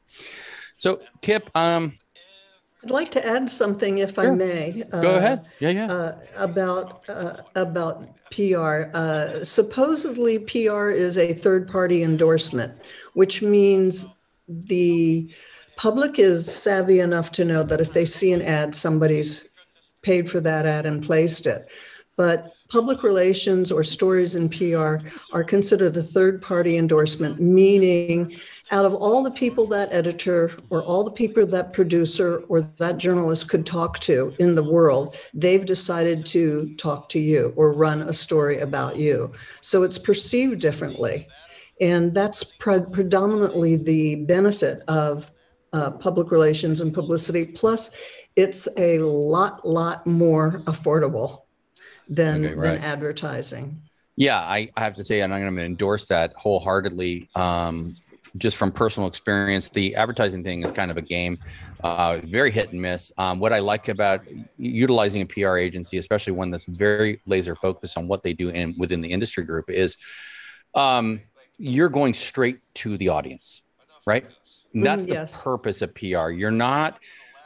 So, 0.76 1.00
Kip, 1.22 1.48
um, 1.56 1.98
I'd 2.86 2.90
like 2.90 3.08
to 3.10 3.26
add 3.26 3.50
something, 3.50 3.98
if 3.98 4.14
sure. 4.14 4.32
I 4.32 4.34
may. 4.34 4.84
Go 4.90 5.14
uh, 5.14 5.18
ahead. 5.18 5.46
Yeah, 5.58 5.70
yeah. 5.70 5.86
Uh, 5.86 6.18
about 6.36 7.02
uh, 7.08 7.38
about 7.56 8.06
PR. 8.30 8.90
Uh, 8.94 9.42
supposedly, 9.42 10.38
PR 10.38 10.90
is 10.90 11.18
a 11.18 11.32
third-party 11.34 12.02
endorsement, 12.02 12.72
which 13.14 13.42
means 13.42 14.06
the 14.46 15.32
public 15.76 16.18
is 16.18 16.46
savvy 16.46 17.00
enough 17.00 17.32
to 17.32 17.44
know 17.44 17.62
that 17.64 17.80
if 17.80 17.92
they 17.92 18.04
see 18.04 18.32
an 18.32 18.42
ad, 18.42 18.74
somebody's 18.74 19.48
paid 20.06 20.30
for 20.30 20.40
that 20.40 20.64
ad 20.64 20.86
and 20.86 21.02
placed 21.02 21.48
it. 21.48 21.68
But 22.16 22.52
public 22.68 23.02
relations 23.02 23.70
or 23.70 23.82
stories 23.82 24.36
in 24.36 24.48
PR 24.48 24.96
are 25.32 25.44
considered 25.44 25.94
the 25.94 26.02
third 26.02 26.40
party 26.40 26.76
endorsement, 26.76 27.40
meaning 27.40 28.34
out 28.70 28.84
of 28.84 28.94
all 28.94 29.22
the 29.22 29.30
people 29.32 29.66
that 29.66 29.92
editor 29.92 30.50
or 30.70 30.82
all 30.84 31.02
the 31.04 31.10
people 31.10 31.44
that 31.48 31.72
producer 31.72 32.44
or 32.48 32.62
that 32.78 32.98
journalist 32.98 33.48
could 33.48 33.66
talk 33.66 33.98
to 34.00 34.32
in 34.38 34.54
the 34.54 34.64
world, 34.64 35.16
they've 35.34 35.66
decided 35.66 36.24
to 36.26 36.72
talk 36.76 37.08
to 37.10 37.18
you 37.18 37.52
or 37.56 37.72
run 37.72 38.00
a 38.00 38.12
story 38.12 38.58
about 38.58 38.96
you. 38.96 39.32
So 39.60 39.82
it's 39.82 39.98
perceived 39.98 40.60
differently. 40.60 41.26
And 41.80 42.14
that's 42.14 42.44
pre- 42.44 42.80
predominantly 42.80 43.76
the 43.76 44.14
benefit 44.24 44.82
of 44.88 45.30
uh, 45.72 45.90
public 45.90 46.30
relations 46.30 46.80
and 46.80 46.94
publicity. 46.94 47.44
Plus, 47.44 47.90
it's 48.36 48.68
a 48.76 48.98
lot, 48.98 49.66
lot 49.66 50.06
more 50.06 50.60
affordable 50.66 51.42
than, 52.08 52.44
okay, 52.44 52.54
right. 52.54 52.74
than 52.74 52.82
advertising. 52.82 53.82
Yeah, 54.14 54.38
I, 54.38 54.70
I, 54.76 54.84
have 54.84 54.94
to 54.94 55.04
say, 55.04 55.20
and 55.20 55.34
I'm 55.34 55.42
going 55.42 55.56
to 55.56 55.62
endorse 55.62 56.08
that 56.08 56.32
wholeheartedly. 56.36 57.28
Um, 57.34 57.96
just 58.38 58.56
from 58.56 58.70
personal 58.70 59.08
experience, 59.08 59.68
the 59.68 59.94
advertising 59.96 60.44
thing 60.44 60.62
is 60.62 60.70
kind 60.70 60.90
of 60.90 60.96
a 60.96 61.02
game, 61.02 61.38
uh, 61.82 62.18
very 62.24 62.50
hit 62.50 62.70
and 62.72 62.80
miss. 62.80 63.12
Um, 63.16 63.38
what 63.38 63.52
I 63.52 63.60
like 63.60 63.88
about 63.88 64.22
utilizing 64.58 65.22
a 65.22 65.26
PR 65.26 65.56
agency, 65.56 65.98
especially 65.98 66.34
one 66.34 66.50
that's 66.50 66.66
very 66.66 67.20
laser 67.26 67.54
focused 67.54 67.96
on 67.96 68.08
what 68.08 68.22
they 68.22 68.32
do 68.32 68.50
in 68.50 68.74
within 68.78 69.00
the 69.00 69.10
industry 69.10 69.44
group, 69.44 69.70
is 69.70 69.96
um, 70.74 71.20
you're 71.58 71.88
going 71.88 72.14
straight 72.14 72.58
to 72.74 72.96
the 72.98 73.08
audience, 73.08 73.62
right? 74.06 74.26
And 74.74 74.84
that's 74.84 75.04
mm, 75.04 75.08
the 75.08 75.14
yes. 75.14 75.42
purpose 75.42 75.82
of 75.82 75.94
PR. 75.94 76.30
You're 76.30 76.50
not 76.50 76.98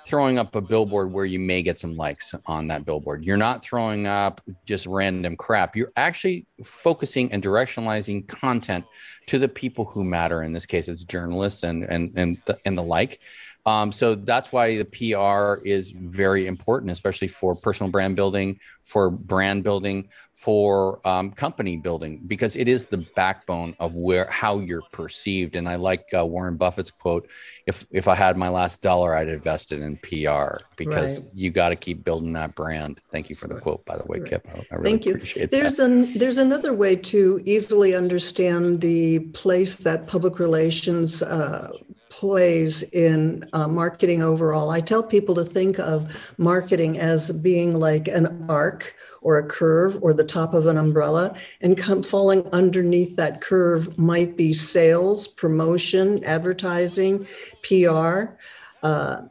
throwing 0.05 0.39
up 0.39 0.55
a 0.55 0.61
billboard 0.61 1.13
where 1.13 1.25
you 1.25 1.39
may 1.39 1.63
get 1.63 1.79
some 1.79 1.97
likes 1.97 2.35
on 2.47 2.69
that 2.69 2.85
billboard. 2.85 3.25
You're 3.25 3.37
not 3.37 3.63
throwing 3.63 4.07
up 4.07 4.41
just 4.65 4.87
random 4.87 5.37
crap. 5.37 5.77
You're 5.77 5.93
actually 5.97 6.47
focusing 6.65 7.33
and 7.33 7.43
directionalizing 7.43 8.27
content 8.29 8.85
to 9.27 9.39
the 9.39 9.49
people 9.49 9.85
who 9.85 10.05
matter. 10.05 10.43
In 10.43 10.53
this 10.53 10.67
case, 10.67 10.89
it's 10.89 11.05
journalists 11.05 11.63
and 11.63 11.85
and 11.85 12.13
and 12.17 12.39
the, 12.47 12.59
and 12.65 12.77
the 12.77 12.83
like. 12.83 13.21
Um, 13.67 13.93
so 13.93 14.15
that's 14.15 14.53
why 14.53 14.83
the 14.83 14.85
PR 14.85 15.63
is 15.67 15.91
very 15.91 16.47
important, 16.47 16.91
especially 16.91 17.29
for 17.29 17.55
personal 17.55 17.91
brand 17.91 18.17
building, 18.17 18.59
for 18.85 19.11
brand 19.11 19.65
building, 19.65 20.09
for 20.35 21.07
um, 21.07 21.31
company 21.33 21.77
building, 21.77 22.23
because 22.27 22.57
it 22.57 22.69
is 22.69 22.87
the 22.87 23.07
backbone 23.15 23.77
of 23.79 23.95
where 23.95 24.27
how 24.31 24.61
you're 24.61 24.83
perceived. 24.93 25.57
And 25.57 25.69
I 25.69 25.75
like 25.75 26.07
uh, 26.17 26.25
Warren 26.25 26.57
Buffett's 26.57 26.91
quote: 26.91 27.29
"If 27.67 27.87
if 27.91 28.09
I 28.09 28.15
had 28.15 28.39
my 28.39 28.49
last 28.49 28.81
dollar, 28.81 29.15
I'd 29.15 29.29
invest 29.29 29.73
it 29.73 29.83
in 29.83 29.99
PR 29.99 30.57
because 30.77 31.21
right. 31.21 31.31
you 31.35 31.51
got 31.51 31.69
to 31.69 31.77
keep 31.77 32.03
building 32.03 32.33
that 32.33 32.55
brand." 32.55 33.01
Thank 33.11 33.29
you 33.29 33.37
for 33.37 33.47
the 33.47 33.61
quote, 33.61 33.85
by 33.85 33.99
the 33.99 34.05
way, 34.07 34.21
right. 34.21 34.31
Kip. 34.31 34.49
I, 34.49 34.59
I 34.71 34.77
really 34.77 34.91
Thank 34.91 35.07
you. 35.07 35.47
There's 35.47 35.77
that. 35.77 35.85
an 35.85 36.19
there's 36.19 36.39
another 36.39 36.73
way 36.73 36.97
to 36.97 37.43
easily 37.45 37.95
understand 37.95 38.81
the 38.81 39.19
place 39.19 39.77
that 39.77 40.07
public 40.07 40.39
relations. 40.39 41.23
Uh, 41.23 41.71
plays 42.11 42.83
in 42.83 43.49
uh, 43.53 43.69
marketing 43.69 44.23
overall. 44.23 44.71
I 44.71 44.81
tell 44.81 45.03
people 45.03 45.35
to 45.37 45.45
think 45.45 45.79
of 45.79 46.35
marketing 46.37 46.99
as 46.99 47.31
being 47.31 47.75
like 47.75 48.09
an 48.09 48.45
arc 48.51 48.95
or 49.23 49.39
a 49.39 49.47
curve 49.47 49.99
or 50.03 50.13
the 50.13 50.25
top 50.25 50.53
of 50.53 50.67
an 50.67 50.77
umbrella, 50.77 51.35
and 51.61 51.77
come, 51.77 52.03
falling 52.03 52.47
underneath 52.53 53.17
that 53.17 53.41
curve 53.41 53.97
might 53.99 54.37
be 54.37 54.53
sales, 54.53 55.29
promotion, 55.29 56.23
advertising, 56.25 57.27
PR. 57.63 58.35
Uh, 58.83 59.23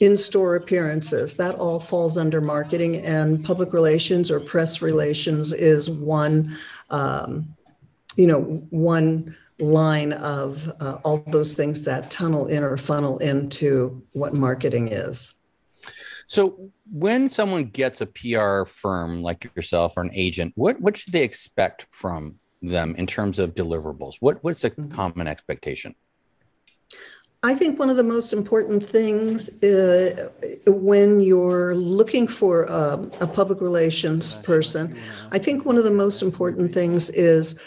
in-store 0.00 0.54
appearances 0.54 1.34
that 1.34 1.56
all 1.56 1.80
falls 1.80 2.16
under 2.16 2.40
marketing 2.40 3.04
and 3.04 3.44
public 3.44 3.72
relations 3.72 4.30
or 4.30 4.38
press 4.38 4.80
relations 4.80 5.52
is 5.52 5.90
one 5.90 6.56
um, 6.90 7.48
you 8.14 8.26
know 8.26 8.42
one 8.70 9.34
line 9.58 10.12
of 10.12 10.72
uh, 10.80 10.98
all 11.04 11.24
those 11.28 11.54
things 11.54 11.84
that 11.84 12.10
tunnel 12.10 12.46
in 12.46 12.62
or 12.62 12.76
funnel 12.76 13.18
into 13.18 14.02
what 14.12 14.34
marketing 14.34 14.88
is. 14.88 15.34
So, 16.26 16.70
when 16.90 17.28
someone 17.28 17.64
gets 17.64 18.00
a 18.00 18.06
PR 18.06 18.64
firm 18.64 19.22
like 19.22 19.50
yourself 19.56 19.96
or 19.96 20.02
an 20.02 20.10
agent, 20.12 20.52
what 20.56 20.80
what 20.80 20.96
should 20.96 21.12
they 21.12 21.24
expect 21.24 21.86
from 21.90 22.38
them 22.60 22.94
in 22.96 23.06
terms 23.06 23.38
of 23.38 23.54
deliverables? 23.54 24.16
What 24.20 24.42
what's 24.44 24.64
a 24.64 24.70
mm-hmm. 24.70 24.88
common 24.88 25.26
expectation? 25.26 25.94
I 27.44 27.54
think 27.54 27.78
one 27.78 27.88
of 27.88 27.96
the 27.96 28.02
most 28.02 28.32
important 28.32 28.82
things 28.82 29.48
uh, 29.62 30.28
when 30.66 31.20
you're 31.20 31.72
looking 31.76 32.26
for 32.26 32.64
a, 32.64 32.94
a 33.20 33.26
public 33.28 33.60
relations 33.60 34.34
person, 34.36 34.98
I 35.30 35.38
think 35.38 35.64
one 35.64 35.76
of 35.76 35.84
the 35.84 35.90
most 35.92 36.20
important 36.20 36.72
things 36.72 37.10
is 37.10 37.58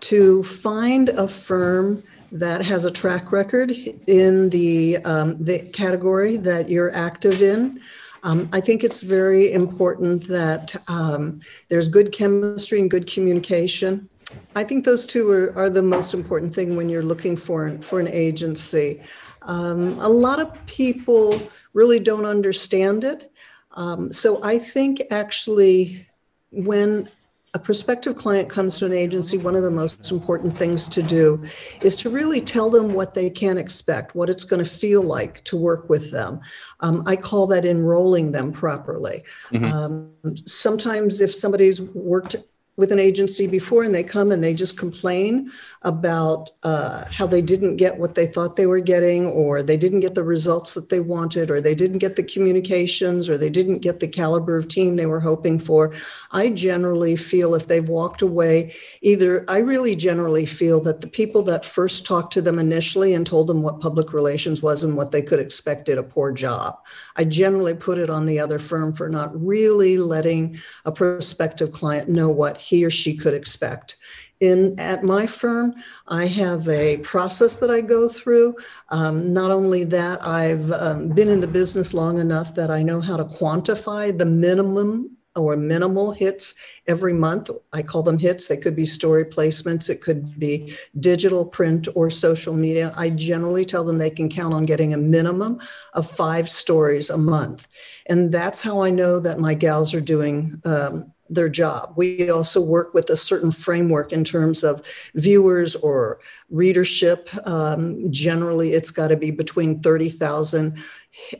to 0.00 0.42
find 0.42 1.08
a 1.10 1.28
firm 1.28 2.02
that 2.32 2.62
has 2.62 2.84
a 2.84 2.90
track 2.90 3.32
record 3.32 3.72
in 4.06 4.50
the, 4.50 4.98
um, 4.98 5.42
the 5.42 5.60
category 5.72 6.36
that 6.36 6.68
you're 6.68 6.94
active 6.94 7.42
in. 7.42 7.80
Um, 8.22 8.48
I 8.52 8.60
think 8.60 8.84
it's 8.84 9.00
very 9.00 9.52
important 9.52 10.28
that 10.28 10.76
um, 10.88 11.40
there's 11.68 11.88
good 11.88 12.12
chemistry 12.12 12.80
and 12.80 12.90
good 12.90 13.06
communication. 13.06 14.08
I 14.54 14.64
think 14.64 14.84
those 14.84 15.06
two 15.06 15.30
are, 15.30 15.56
are 15.56 15.70
the 15.70 15.82
most 15.82 16.14
important 16.14 16.54
thing 16.54 16.76
when 16.76 16.88
you're 16.88 17.02
looking 17.02 17.36
for, 17.36 17.78
for 17.80 17.98
an 17.98 18.08
agency. 18.08 19.00
Um, 19.42 19.98
a 19.98 20.08
lot 20.08 20.38
of 20.38 20.54
people 20.66 21.40
really 21.72 21.98
don't 21.98 22.26
understand 22.26 23.04
it. 23.04 23.32
Um, 23.72 24.12
so 24.12 24.42
I 24.42 24.58
think 24.58 25.02
actually 25.10 26.06
when 26.50 27.08
a 27.52 27.58
prospective 27.58 28.14
client 28.14 28.48
comes 28.48 28.78
to 28.78 28.86
an 28.86 28.92
agency, 28.92 29.36
one 29.36 29.56
of 29.56 29.64
the 29.64 29.70
most 29.70 30.12
important 30.12 30.56
things 30.56 30.86
to 30.88 31.02
do 31.02 31.42
is 31.82 31.96
to 31.96 32.08
really 32.08 32.40
tell 32.40 32.70
them 32.70 32.94
what 32.94 33.14
they 33.14 33.28
can 33.28 33.58
expect, 33.58 34.14
what 34.14 34.30
it's 34.30 34.44
going 34.44 34.62
to 34.62 34.70
feel 34.70 35.02
like 35.02 35.42
to 35.44 35.56
work 35.56 35.88
with 35.88 36.12
them. 36.12 36.40
Um, 36.78 37.02
I 37.06 37.16
call 37.16 37.48
that 37.48 37.64
enrolling 37.64 38.30
them 38.30 38.52
properly. 38.52 39.24
Mm-hmm. 39.50 39.64
Um, 39.64 40.36
sometimes, 40.46 41.20
if 41.20 41.34
somebody's 41.34 41.82
worked 41.82 42.36
with 42.80 42.90
an 42.90 42.98
agency 42.98 43.46
before 43.46 43.84
and 43.84 43.94
they 43.94 44.02
come 44.02 44.32
and 44.32 44.42
they 44.42 44.54
just 44.54 44.76
complain 44.76 45.50
about 45.82 46.50
uh, 46.64 47.04
how 47.10 47.26
they 47.26 47.42
didn't 47.42 47.76
get 47.76 47.98
what 47.98 48.16
they 48.16 48.26
thought 48.26 48.56
they 48.56 48.66
were 48.66 48.80
getting 48.80 49.26
or 49.26 49.62
they 49.62 49.76
didn't 49.76 50.00
get 50.00 50.16
the 50.16 50.24
results 50.24 50.74
that 50.74 50.88
they 50.88 50.98
wanted 50.98 51.50
or 51.50 51.60
they 51.60 51.74
didn't 51.74 51.98
get 51.98 52.16
the 52.16 52.22
communications 52.22 53.28
or 53.28 53.38
they 53.38 53.50
didn't 53.50 53.78
get 53.78 54.00
the 54.00 54.08
caliber 54.08 54.56
of 54.56 54.66
team 54.66 54.96
they 54.96 55.06
were 55.06 55.20
hoping 55.20 55.58
for. 55.58 55.92
I 56.32 56.48
generally 56.48 57.14
feel 57.14 57.54
if 57.54 57.68
they've 57.68 57.88
walked 57.88 58.22
away 58.22 58.74
either 59.02 59.44
i 59.48 59.58
really 59.58 59.94
generally 59.94 60.46
feel 60.46 60.80
that 60.80 61.00
the 61.00 61.08
people 61.08 61.42
that 61.42 61.64
first 61.64 62.06
talked 62.06 62.32
to 62.32 62.42
them 62.42 62.58
initially 62.58 63.14
and 63.14 63.26
told 63.26 63.46
them 63.46 63.62
what 63.62 63.80
public 63.80 64.12
relations 64.12 64.62
was 64.62 64.82
and 64.82 64.96
what 64.96 65.12
they 65.12 65.22
could 65.22 65.38
expect 65.38 65.86
did 65.86 65.98
a 65.98 66.02
poor 66.02 66.32
job. 66.32 66.78
I 67.16 67.24
generally 67.24 67.74
put 67.74 67.98
it 67.98 68.10
on 68.10 68.26
the 68.26 68.38
other 68.38 68.58
firm 68.58 68.92
for 68.92 69.08
not 69.08 69.30
really 69.34 69.98
letting 69.98 70.58
a 70.84 70.92
prospective 70.92 71.72
client 71.72 72.08
know 72.08 72.28
what 72.28 72.56
he 72.70 72.84
or 72.84 72.90
she 72.90 73.14
could 73.16 73.34
expect. 73.34 73.96
In 74.38 74.80
at 74.80 75.04
my 75.04 75.26
firm 75.26 75.74
i 76.08 76.24
have 76.24 76.66
a 76.68 76.96
process 77.12 77.58
that 77.58 77.70
i 77.70 77.82
go 77.82 78.08
through. 78.08 78.56
Um, 78.88 79.34
not 79.34 79.50
only 79.50 79.84
that 79.84 80.24
i've 80.24 80.70
um, 80.72 81.08
been 81.08 81.28
in 81.28 81.40
the 81.40 81.54
business 81.60 81.92
long 81.92 82.18
enough 82.18 82.54
that 82.54 82.70
i 82.70 82.82
know 82.82 83.00
how 83.02 83.18
to 83.18 83.24
quantify 83.24 84.16
the 84.16 84.24
minimum 84.24 85.18
or 85.36 85.56
minimal 85.56 86.12
hits 86.12 86.54
every 86.86 87.12
month. 87.12 87.50
I 87.72 87.82
call 87.82 88.02
them 88.02 88.18
hits. 88.18 88.48
They 88.48 88.56
could 88.56 88.74
be 88.74 88.84
story 88.84 89.24
placements. 89.24 89.88
It 89.88 90.00
could 90.00 90.38
be 90.38 90.74
digital 90.98 91.46
print 91.46 91.86
or 91.94 92.10
social 92.10 92.54
media. 92.54 92.92
I 92.96 93.10
generally 93.10 93.64
tell 93.64 93.84
them 93.84 93.98
they 93.98 94.10
can 94.10 94.28
count 94.28 94.54
on 94.54 94.66
getting 94.66 94.92
a 94.92 94.98
minimum 94.98 95.60
of 95.94 96.10
five 96.10 96.48
stories 96.48 97.10
a 97.10 97.18
month. 97.18 97.68
And 98.06 98.32
that's 98.32 98.60
how 98.62 98.82
i 98.82 98.90
know 98.90 99.20
that 99.20 99.38
my 99.38 99.54
gals 99.54 99.94
are 99.94 100.00
doing 100.00 100.60
um, 100.64 101.12
their 101.30 101.48
job. 101.48 101.94
We 101.96 102.28
also 102.28 102.60
work 102.60 102.92
with 102.92 103.08
a 103.08 103.16
certain 103.16 103.52
framework 103.52 104.12
in 104.12 104.24
terms 104.24 104.64
of 104.64 104.82
viewers 105.14 105.76
or 105.76 106.20
readership. 106.50 107.30
Um, 107.46 108.10
generally, 108.10 108.72
it's 108.72 108.90
got 108.90 109.08
to 109.08 109.16
be 109.16 109.30
between 109.30 109.80
30,000 109.80 110.76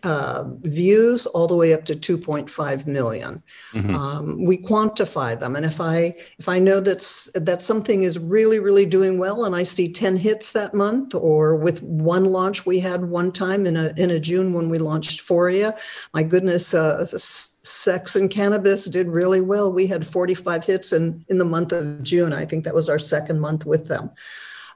uh, 0.03 0.45
views 0.63 1.27
all 1.27 1.47
the 1.47 1.55
way 1.55 1.73
up 1.73 1.85
to 1.85 1.95
2.5 1.95 2.87
million. 2.87 3.43
Mm-hmm. 3.73 3.95
Um, 3.95 4.45
we 4.45 4.59
quantify 4.59 5.39
them, 5.39 5.55
and 5.55 5.65
if 5.65 5.81
I 5.81 6.15
if 6.39 6.49
I 6.49 6.59
know 6.59 6.81
that's 6.81 7.31
that 7.35 7.63
something 7.63 8.03
is 8.03 8.19
really 8.19 8.59
really 8.59 8.87
doing 8.87 9.19
well, 9.19 9.45
and 9.45 9.55
I 9.55 9.63
see 9.63 9.93
10 9.93 10.17
hits 10.17 10.53
that 10.53 10.75
month, 10.75 11.15
or 11.15 11.55
with 11.55 11.83
one 11.83 12.25
launch 12.27 12.67
we 12.67 12.81
had 12.81 13.05
one 13.05 13.31
time 13.31 13.67
in 13.67 13.77
a 13.77 13.93
in 13.97 14.11
a 14.11 14.19
June 14.19 14.53
when 14.53 14.71
we 14.71 14.79
launched 14.79 15.21
Foria, 15.21 15.79
my 16.13 16.23
goodness, 16.23 16.75
uh, 16.75 17.07
sex 17.07 18.17
and 18.17 18.31
cannabis 18.31 18.87
did 18.87 19.07
really 19.07 19.41
well. 19.41 19.73
We 19.73 19.87
had 19.87 20.05
45 20.07 20.65
hits 20.65 20.93
in 20.93 21.25
in 21.29 21.39
the 21.39 21.45
month 21.45 21.73
of 21.73 22.03
June. 22.03 22.33
I 22.33 22.45
think 22.45 22.65
that 22.65 22.75
was 22.75 22.89
our 22.89 22.99
second 22.99 23.41
month 23.41 23.65
with 23.65 23.87
them. 23.87 24.11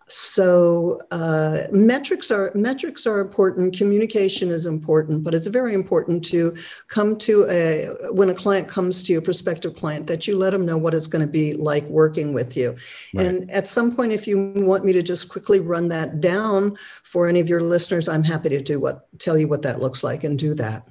So 0.07 1.01
uh, 1.11 1.63
metrics 1.73 2.31
are 2.31 2.53
metrics 2.55 3.07
are 3.07 3.21
important. 3.21 3.77
Communication 3.77 4.51
is 4.51 4.67
important, 4.67 5.25
but 5.25 5.35
it's 5.35 5.47
very 5.47 5.75
important 5.75 6.25
to 6.27 6.55
come 6.89 7.17
to 7.19 7.47
a 7.49 7.89
when 8.13 8.29
a 8.29 8.35
client 8.35 8.69
comes 8.69 9.03
to 9.05 9.13
you, 9.13 9.19
a 9.19 9.23
prospective 9.23 9.75
client, 9.75 10.07
that 10.07 10.27
you 10.27 10.37
let 10.37 10.51
them 10.51 10.67
know 10.67 10.77
what 10.77 10.95
it's 10.95 11.07
going 11.07 11.25
to 11.25 11.31
be 11.31 11.55
like 11.55 11.85
working 11.87 12.35
with 12.35 12.57
you. 12.57 12.77
Right. 13.15 13.27
And 13.27 13.51
at 13.51 13.67
some 13.67 13.97
point, 13.97 14.13
if 14.13 14.27
you 14.27 14.53
want 14.57 14.85
me 14.85 14.93
to 14.93 15.03
just 15.03 15.29
quickly 15.29 15.61
run 15.61 15.89
that 15.89 16.21
down 16.21 16.77
for 17.03 17.27
any 17.27 17.41
of 17.41 17.49
your 17.49 17.63
listeners, 17.63 18.09
I'm 18.09 18.25
happy 18.25 18.51
to 18.51 18.61
do 18.61 18.79
what 18.79 19.07
tell 19.19 19.39
you 19.39 19.49
what 19.49 19.63
that 19.63 19.81
looks 19.81 20.05
like 20.05 20.25
and 20.25 20.39
do 20.39 20.55
that. 20.55 20.87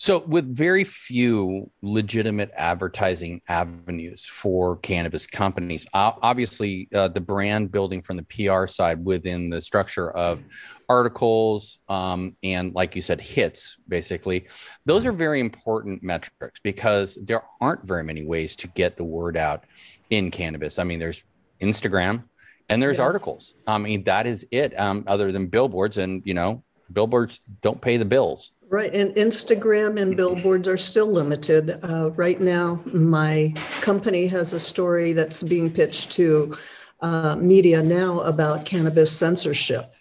So, 0.00 0.20
with 0.20 0.46
very 0.56 0.84
few 0.84 1.72
legitimate 1.82 2.52
advertising 2.56 3.42
avenues 3.48 4.24
for 4.24 4.76
cannabis 4.76 5.26
companies, 5.26 5.88
obviously 5.92 6.88
uh, 6.94 7.08
the 7.08 7.20
brand 7.20 7.72
building 7.72 8.02
from 8.02 8.16
the 8.16 8.22
PR 8.22 8.68
side 8.68 9.04
within 9.04 9.50
the 9.50 9.60
structure 9.60 10.12
of 10.12 10.44
articles 10.88 11.80
um, 11.88 12.36
and, 12.44 12.76
like 12.76 12.94
you 12.94 13.02
said, 13.02 13.20
hits, 13.20 13.76
basically, 13.88 14.46
those 14.86 15.04
are 15.04 15.10
very 15.10 15.40
important 15.40 16.00
metrics 16.00 16.60
because 16.62 17.18
there 17.24 17.42
aren't 17.60 17.84
very 17.84 18.04
many 18.04 18.24
ways 18.24 18.54
to 18.54 18.68
get 18.68 18.96
the 18.96 19.04
word 19.04 19.36
out 19.36 19.64
in 20.10 20.30
cannabis. 20.30 20.78
I 20.78 20.84
mean, 20.84 21.00
there's 21.00 21.24
Instagram 21.60 22.22
and 22.68 22.80
there's 22.80 22.98
yes. 22.98 23.04
articles. 23.04 23.54
I 23.66 23.78
mean, 23.78 24.04
that 24.04 24.28
is 24.28 24.46
it, 24.52 24.78
um, 24.78 25.02
other 25.08 25.32
than 25.32 25.48
billboards. 25.48 25.98
And, 25.98 26.22
you 26.24 26.34
know, 26.34 26.62
billboards 26.92 27.40
don't 27.62 27.80
pay 27.80 27.96
the 27.96 28.04
bills. 28.04 28.52
Right, 28.70 28.94
and 28.94 29.14
Instagram 29.14 29.98
and 29.98 30.14
billboards 30.14 30.68
are 30.68 30.76
still 30.76 31.06
limited. 31.10 31.78
Uh, 31.82 32.10
right 32.16 32.38
now, 32.38 32.82
my 32.84 33.54
company 33.80 34.26
has 34.26 34.52
a 34.52 34.60
story 34.60 35.14
that's 35.14 35.42
being 35.42 35.70
pitched 35.70 36.12
to 36.12 36.54
uh, 37.00 37.36
media 37.36 37.82
now 37.82 38.20
about 38.20 38.66
cannabis 38.66 39.10
censorship. 39.10 39.94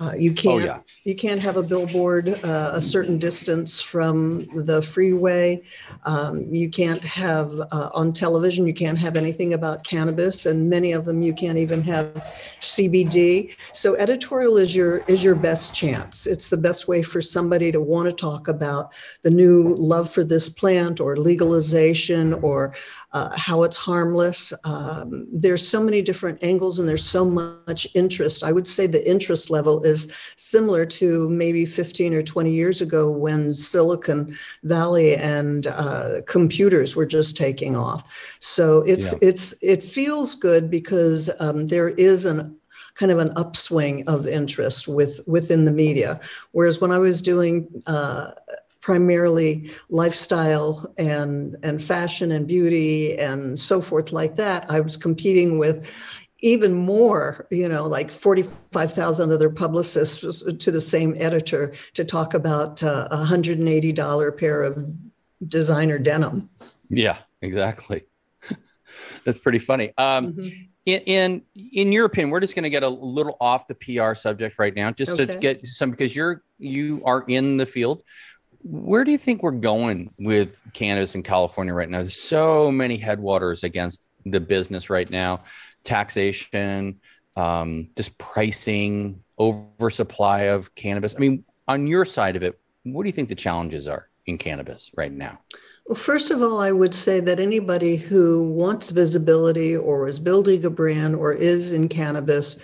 Uh, 0.00 0.14
you 0.16 0.30
oh, 0.30 0.34
can't 0.34 0.62
oh, 0.62 0.64
yeah. 0.64 0.80
you 1.04 1.14
can't 1.14 1.42
have 1.42 1.58
a 1.58 1.62
billboard 1.62 2.28
uh, 2.42 2.70
a 2.72 2.80
certain 2.80 3.18
distance 3.18 3.82
from 3.82 4.46
the 4.56 4.80
freeway. 4.80 5.62
Um, 6.04 6.52
you 6.54 6.70
can't 6.70 7.04
have 7.04 7.52
uh, 7.70 7.90
on 7.92 8.14
television. 8.14 8.66
You 8.66 8.72
can't 8.72 8.96
have 8.96 9.14
anything 9.14 9.52
about 9.52 9.84
cannabis, 9.84 10.46
and 10.46 10.70
many 10.70 10.92
of 10.92 11.04
them 11.04 11.20
you 11.20 11.34
can't 11.34 11.58
even 11.58 11.82
have 11.82 12.14
CBD. 12.60 13.54
So 13.74 13.94
editorial 13.96 14.56
is 14.56 14.74
your 14.74 14.98
is 15.06 15.22
your 15.22 15.34
best 15.34 15.74
chance. 15.74 16.26
It's 16.26 16.48
the 16.48 16.56
best 16.56 16.88
way 16.88 17.02
for 17.02 17.20
somebody 17.20 17.70
to 17.70 17.80
want 17.80 18.08
to 18.08 18.16
talk 18.16 18.48
about 18.48 18.94
the 19.22 19.30
new 19.30 19.74
love 19.76 20.10
for 20.10 20.24
this 20.24 20.48
plant 20.48 20.98
or 20.98 21.18
legalization 21.18 22.34
or 22.34 22.74
uh, 23.12 23.36
how 23.36 23.62
it's 23.64 23.76
harmless. 23.76 24.52
Um, 24.64 25.26
there's 25.32 25.66
so 25.66 25.82
many 25.82 26.02
different 26.02 26.42
angles, 26.42 26.78
and 26.78 26.88
there's 26.88 27.04
so 27.04 27.24
much 27.24 27.86
interest. 27.94 28.44
I 28.44 28.52
would 28.52 28.68
say 28.68 28.86
the 28.86 29.08
interest 29.08 29.50
level 29.50 29.82
is 29.82 30.12
similar 30.36 30.86
to 30.86 31.28
maybe 31.28 31.66
15 31.66 32.14
or 32.14 32.22
20 32.22 32.50
years 32.50 32.80
ago 32.80 33.10
when 33.10 33.52
Silicon 33.52 34.36
Valley 34.62 35.16
and 35.16 35.66
uh, 35.66 36.22
computers 36.26 36.94
were 36.94 37.06
just 37.06 37.36
taking 37.36 37.76
off. 37.76 38.36
So 38.40 38.82
it's 38.82 39.12
yeah. 39.12 39.28
it's 39.28 39.54
it 39.62 39.82
feels 39.82 40.34
good 40.34 40.70
because 40.70 41.30
um, 41.40 41.66
there 41.66 41.88
is 41.88 42.24
an 42.24 42.56
kind 42.94 43.10
of 43.10 43.18
an 43.18 43.32
upswing 43.36 44.06
of 44.08 44.28
interest 44.28 44.86
with 44.86 45.20
within 45.26 45.64
the 45.64 45.72
media. 45.72 46.20
Whereas 46.52 46.80
when 46.80 46.92
I 46.92 46.98
was 46.98 47.22
doing 47.22 47.66
uh, 47.86 48.32
primarily 48.80 49.70
lifestyle 49.88 50.92
and 50.96 51.56
and 51.62 51.82
fashion 51.82 52.32
and 52.32 52.46
beauty 52.46 53.18
and 53.18 53.58
so 53.58 53.80
forth 53.80 54.12
like 54.12 54.36
that, 54.36 54.70
I 54.70 54.80
was 54.80 54.96
competing 54.96 55.58
with 55.58 55.90
even 56.42 56.74
more, 56.74 57.46
you 57.50 57.68
know, 57.68 57.86
like 57.86 58.10
45,000 58.10 59.30
other 59.30 59.50
publicists 59.50 60.42
to 60.42 60.70
the 60.70 60.80
same 60.80 61.14
editor 61.18 61.72
to 61.94 62.04
talk 62.04 62.34
about 62.34 62.82
uh, 62.82 63.08
a 63.10 63.18
$180 63.18 64.38
pair 64.38 64.62
of 64.62 64.84
designer 65.46 65.98
denim. 65.98 66.48
Yeah, 66.88 67.18
exactly. 67.42 68.02
That's 69.24 69.38
pretty 69.38 69.58
funny. 69.58 69.92
Um, 69.98 70.32
mm-hmm. 70.32 70.48
in, 70.86 71.00
in, 71.02 71.42
in 71.72 71.92
your 71.92 72.06
opinion, 72.06 72.30
we're 72.30 72.40
just 72.40 72.54
going 72.54 72.64
to 72.64 72.70
get 72.70 72.82
a 72.82 72.88
little 72.88 73.36
off 73.40 73.66
the 73.66 73.74
PR 73.74 74.14
subject 74.14 74.58
right 74.58 74.74
now, 74.74 74.90
just 74.90 75.12
okay. 75.12 75.26
to 75.26 75.38
get 75.38 75.66
some 75.66 75.90
because 75.90 76.16
you're 76.16 76.42
you 76.58 77.02
are 77.04 77.24
in 77.26 77.56
the 77.56 77.66
field. 77.66 78.02
Where 78.62 79.04
do 79.04 79.10
you 79.10 79.18
think 79.18 79.42
we're 79.42 79.52
going 79.52 80.12
with 80.18 80.62
cannabis 80.74 81.14
in 81.14 81.22
California 81.22 81.72
right 81.72 81.88
now? 81.88 82.02
There's 82.02 82.20
so 82.20 82.70
many 82.70 82.96
headwaters 82.96 83.64
against 83.64 84.08
the 84.26 84.40
business 84.40 84.90
right 84.90 85.08
now 85.08 85.44
taxation, 85.82 87.00
um, 87.36 87.88
just 87.96 88.16
pricing, 88.18 89.22
oversupply 89.38 90.42
of 90.42 90.74
cannabis. 90.74 91.16
I 91.16 91.18
mean, 91.18 91.44
on 91.66 91.86
your 91.86 92.04
side 92.04 92.36
of 92.36 92.42
it, 92.42 92.60
what 92.82 93.04
do 93.04 93.08
you 93.08 93.12
think 93.12 93.30
the 93.30 93.34
challenges 93.34 93.86
are 93.86 94.10
in 94.26 94.36
cannabis 94.36 94.90
right 94.96 95.12
now? 95.12 95.38
Well, 95.86 95.96
first 95.96 96.30
of 96.30 96.42
all, 96.42 96.60
I 96.60 96.70
would 96.70 96.94
say 96.94 97.20
that 97.20 97.40
anybody 97.40 97.96
who 97.96 98.52
wants 98.52 98.90
visibility 98.90 99.76
or 99.76 100.06
is 100.06 100.18
building 100.18 100.64
a 100.64 100.70
brand 100.70 101.16
or 101.16 101.32
is 101.32 101.72
in 101.72 101.88
cannabis 101.88 102.58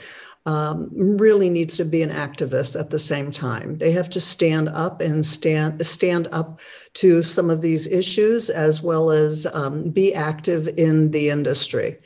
um, 0.47 0.89
really 0.93 1.51
needs 1.51 1.77
to 1.77 1.85
be 1.85 2.03
an 2.03 2.11
activist 2.11 2.79
at 2.79 2.91
the 2.91 3.01
same 3.01 3.33
time. 3.33 3.77
They 3.77 3.91
have 3.91 4.09
to 4.11 4.21
stand 4.21 4.69
up 4.69 5.01
and 5.01 5.27
stand 5.27 5.85
stand 5.85 6.29
up 6.31 6.61
to 6.95 7.21
some 7.21 7.51
of 7.51 7.61
these 7.61 7.89
issues 7.89 8.49
as 8.49 8.81
well 8.81 9.11
as 9.11 9.47
um, 9.53 9.91
be 9.91 10.15
active 10.15 10.69
in 10.79 11.11
the 11.11 11.31
industry. 11.31 11.99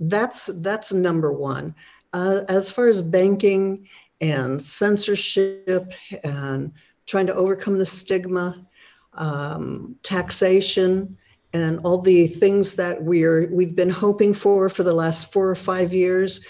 That's 0.00 0.46
that's 0.46 0.92
number 0.92 1.32
one. 1.32 1.76
Uh, 2.12 2.40
as 2.48 2.70
far 2.70 2.88
as 2.88 3.02
banking 3.02 3.88
and 4.20 4.60
censorship 4.60 5.92
and 6.24 6.72
trying 7.06 7.26
to 7.26 7.34
overcome 7.34 7.78
the 7.78 7.86
stigma, 7.86 8.66
um, 9.14 9.94
taxation, 10.02 11.16
and 11.52 11.78
all 11.84 11.98
the 11.98 12.26
things 12.26 12.74
that 12.74 13.04
we're 13.04 13.48
we've 13.52 13.76
been 13.76 13.90
hoping 13.90 14.34
for 14.34 14.68
for 14.68 14.82
the 14.82 14.92
last 14.92 15.32
four 15.32 15.48
or 15.48 15.54
five 15.54 15.92
years 15.92 16.40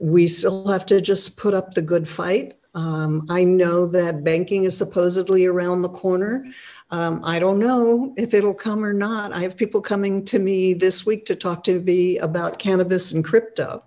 we 0.00 0.26
still 0.26 0.68
have 0.68 0.86
to 0.86 1.00
just 1.00 1.36
put 1.36 1.54
up 1.54 1.72
the 1.72 1.82
good 1.82 2.08
fight. 2.08 2.58
Um, 2.74 3.26
I 3.30 3.44
know 3.44 3.86
that 3.86 4.24
banking 4.24 4.64
is 4.64 4.76
supposedly 4.76 5.46
around 5.46 5.82
the 5.82 5.88
corner. 5.88 6.44
Um, 6.90 7.20
I 7.24 7.38
don't 7.38 7.60
know 7.60 8.12
if 8.16 8.34
it'll 8.34 8.54
come 8.54 8.84
or 8.84 8.92
not. 8.92 9.32
I 9.32 9.40
have 9.42 9.56
people 9.56 9.80
coming 9.80 10.24
to 10.26 10.38
me 10.38 10.74
this 10.74 11.06
week 11.06 11.24
to 11.26 11.36
talk 11.36 11.62
to 11.64 11.80
me 11.80 12.18
about 12.18 12.58
cannabis 12.58 13.12
and 13.12 13.24
crypto. 13.24 13.84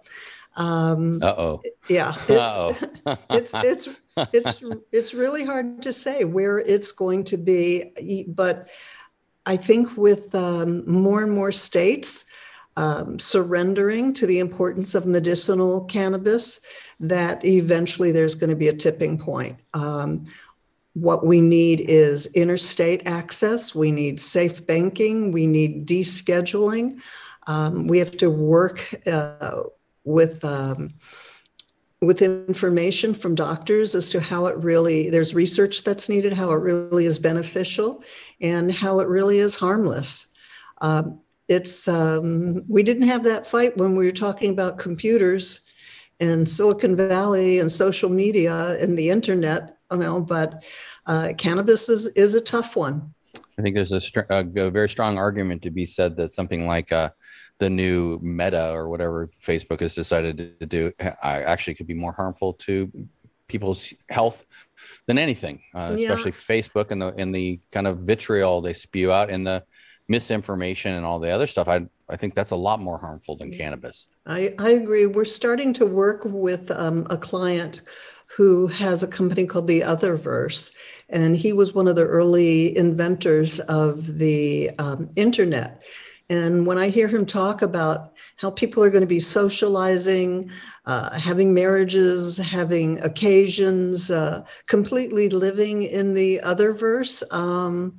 Um, 0.55 1.21
uh 1.21 1.35
oh. 1.37 1.61
Yeah, 1.87 2.15
it's, 2.27 2.83
it's 3.29 3.53
it's 3.53 3.89
it's 4.33 4.63
it's 4.91 5.13
really 5.13 5.43
hard 5.43 5.81
to 5.83 5.93
say 5.93 6.23
where 6.23 6.57
it's 6.57 6.91
going 6.91 7.25
to 7.25 7.37
be, 7.37 8.25
but 8.27 8.67
I 9.45 9.57
think 9.57 9.95
with 9.95 10.33
um, 10.33 10.89
more 10.89 11.21
and 11.21 11.31
more 11.31 11.51
states 11.51 12.25
um, 12.77 13.17
surrendering 13.17 14.13
to 14.13 14.27
the 14.27 14.37
importance 14.37 14.93
of 14.93 15.07
medicinal 15.07 15.83
cannabis, 15.85 16.61
that 16.99 17.43
eventually 17.43 18.11
there's 18.11 18.35
going 18.35 18.51
to 18.51 18.55
be 18.55 18.67
a 18.67 18.73
tipping 18.73 19.17
point. 19.17 19.57
Um, 19.73 20.25
what 20.93 21.25
we 21.25 21.41
need 21.41 21.81
is 21.81 22.27
interstate 22.27 23.07
access, 23.07 23.73
we 23.73 23.91
need 23.91 24.19
safe 24.19 24.65
banking, 24.65 25.31
we 25.31 25.47
need 25.47 25.87
descheduling. 25.87 26.99
Um, 27.47 27.87
we 27.87 27.97
have 27.97 28.15
to 28.17 28.29
work 28.29 28.79
uh, 29.05 29.63
with. 30.03 30.45
Um, 30.45 30.93
with 31.99 32.21
information 32.21 33.11
from 33.11 33.33
doctors 33.33 33.95
as 33.95 34.11
to 34.11 34.19
how 34.19 34.45
it 34.45 34.55
really 34.57 35.09
there's 35.09 35.33
research 35.33 35.83
that's 35.83 36.09
needed 36.09 36.31
how 36.31 36.51
it 36.51 36.57
really 36.57 37.07
is 37.07 37.17
beneficial 37.17 38.03
and 38.39 38.71
how 38.71 38.99
it 38.99 39.07
really 39.07 39.39
is 39.39 39.55
harmless 39.55 40.27
um, 40.81 41.19
it's 41.47 41.87
um, 41.87 42.63
we 42.67 42.83
didn't 42.83 43.07
have 43.07 43.23
that 43.23 43.47
fight 43.47 43.77
when 43.77 43.95
we 43.95 44.05
were 44.05 44.11
talking 44.11 44.51
about 44.51 44.77
computers 44.77 45.61
and 46.19 46.47
Silicon 46.47 46.95
Valley 46.95 47.59
and 47.59 47.71
social 47.71 48.09
media 48.09 48.77
and 48.81 48.97
the 48.97 49.09
internet, 49.09 49.77
you 49.91 49.97
know, 49.97 50.21
but 50.21 50.63
uh, 51.05 51.33
cannabis 51.37 51.89
is, 51.89 52.07
is 52.07 52.35
a 52.35 52.41
tough 52.41 52.75
one. 52.75 53.13
I 53.57 53.61
think 53.61 53.75
there's 53.75 53.91
a, 53.91 54.01
a, 54.29 54.67
a 54.67 54.71
very 54.71 54.89
strong 54.89 55.17
argument 55.17 55.61
to 55.63 55.71
be 55.71 55.85
said 55.85 56.17
that 56.17 56.31
something 56.31 56.67
like 56.67 56.91
uh, 56.91 57.09
the 57.59 57.69
new 57.69 58.19
Meta 58.21 58.71
or 58.71 58.89
whatever 58.89 59.29
Facebook 59.43 59.79
has 59.79 59.95
decided 59.95 60.59
to 60.59 60.65
do 60.65 60.91
actually 60.99 61.73
could 61.75 61.87
be 61.87 61.93
more 61.93 62.11
harmful 62.11 62.53
to 62.53 62.91
people's 63.47 63.93
health 64.09 64.45
than 65.07 65.17
anything, 65.17 65.61
uh, 65.73 65.91
especially 65.93 66.31
yeah. 66.31 66.61
Facebook 66.61 66.91
and 66.91 67.01
the 67.01 67.13
and 67.17 67.33
the 67.33 67.59
kind 67.71 67.87
of 67.87 67.99
vitriol 67.99 68.61
they 68.61 68.73
spew 68.73 69.11
out 69.11 69.29
and 69.29 69.47
the 69.47 69.63
misinformation 70.07 70.93
and 70.93 71.05
all 71.05 71.19
the 71.19 71.29
other 71.29 71.47
stuff, 71.47 71.67
I 71.67 71.87
I 72.09 72.15
think 72.15 72.35
that's 72.35 72.51
a 72.51 72.55
lot 72.55 72.79
more 72.79 72.97
harmful 72.97 73.35
than 73.35 73.51
cannabis. 73.51 74.07
I, 74.25 74.53
I 74.59 74.69
agree. 74.69 75.05
We're 75.05 75.25
starting 75.25 75.73
to 75.73 75.85
work 75.85 76.21
with 76.23 76.71
um, 76.71 77.05
a 77.09 77.17
client 77.17 77.81
who 78.27 78.67
has 78.67 79.03
a 79.03 79.07
company 79.07 79.45
called 79.45 79.67
the 79.67 79.81
Otherverse, 79.81 80.71
and 81.09 81.35
he 81.35 81.53
was 81.53 81.73
one 81.73 81.87
of 81.87 81.95
the 81.95 82.05
early 82.05 82.77
inventors 82.77 83.59
of 83.61 84.17
the 84.17 84.71
um, 84.79 85.09
internet. 85.15 85.83
And 86.29 86.67
when 86.67 86.77
I 86.77 86.89
hear 86.89 87.07
him 87.07 87.25
talk 87.25 87.61
about 87.61 88.13
how 88.35 88.51
people 88.51 88.83
are 88.83 88.89
going 88.89 89.01
to 89.01 89.07
be 89.07 89.19
socializing, 89.19 90.51
uh, 90.85 91.17
having 91.17 91.53
marriages, 91.53 92.37
having 92.37 93.01
occasions, 93.01 94.11
uh, 94.11 94.43
completely 94.65 95.29
living 95.29 95.83
in 95.83 96.13
the 96.13 96.41
Otherverse. 96.43 97.23
Um, 97.33 97.97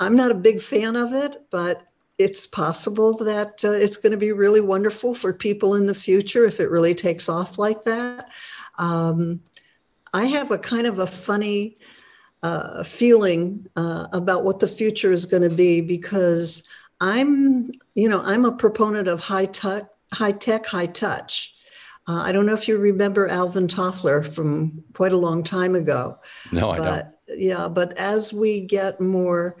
I'm 0.00 0.14
not 0.14 0.30
a 0.30 0.34
big 0.34 0.60
fan 0.60 0.96
of 0.96 1.12
it, 1.12 1.36
but 1.50 1.88
it's 2.18 2.46
possible 2.46 3.16
that 3.18 3.64
uh, 3.64 3.70
it's 3.70 3.96
going 3.96 4.12
to 4.12 4.18
be 4.18 4.32
really 4.32 4.60
wonderful 4.60 5.14
for 5.14 5.32
people 5.32 5.74
in 5.74 5.86
the 5.86 5.94
future 5.94 6.44
if 6.44 6.60
it 6.60 6.70
really 6.70 6.94
takes 6.94 7.28
off 7.28 7.58
like 7.58 7.84
that. 7.84 8.28
Um, 8.78 9.40
I 10.12 10.24
have 10.26 10.50
a 10.50 10.58
kind 10.58 10.86
of 10.86 10.98
a 10.98 11.06
funny 11.06 11.78
uh, 12.42 12.82
feeling 12.82 13.66
uh, 13.76 14.06
about 14.12 14.44
what 14.44 14.60
the 14.60 14.68
future 14.68 15.12
is 15.12 15.26
going 15.26 15.48
to 15.48 15.54
be 15.54 15.80
because 15.80 16.62
I'm, 17.00 17.70
you 17.94 18.08
know, 18.08 18.22
I'm 18.22 18.44
a 18.44 18.52
proponent 18.52 19.08
of 19.08 19.20
high 19.20 19.46
touch, 19.46 19.84
high 20.12 20.32
tech, 20.32 20.66
high 20.66 20.86
touch. 20.86 21.54
Uh, 22.08 22.22
I 22.22 22.32
don't 22.32 22.46
know 22.46 22.54
if 22.54 22.66
you 22.66 22.78
remember 22.78 23.28
Alvin 23.28 23.68
Toffler 23.68 24.26
from 24.26 24.82
quite 24.94 25.12
a 25.12 25.18
long 25.18 25.42
time 25.42 25.74
ago. 25.74 26.18
No, 26.50 26.70
I 26.70 26.76
don't. 26.76 27.06
Yeah, 27.28 27.68
but 27.68 27.92
as 27.98 28.32
we 28.32 28.62
get 28.62 29.00
more 29.00 29.58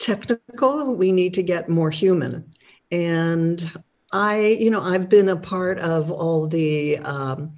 technical, 0.00 0.96
we 0.96 1.12
need 1.12 1.34
to 1.34 1.42
get 1.42 1.68
more 1.68 1.90
human. 1.90 2.52
And 2.90 3.70
I, 4.12 4.56
you 4.58 4.70
know, 4.70 4.82
I've 4.82 5.08
been 5.08 5.28
a 5.28 5.36
part 5.36 5.78
of 5.78 6.10
all 6.10 6.48
the 6.48 6.98
um, 6.98 7.54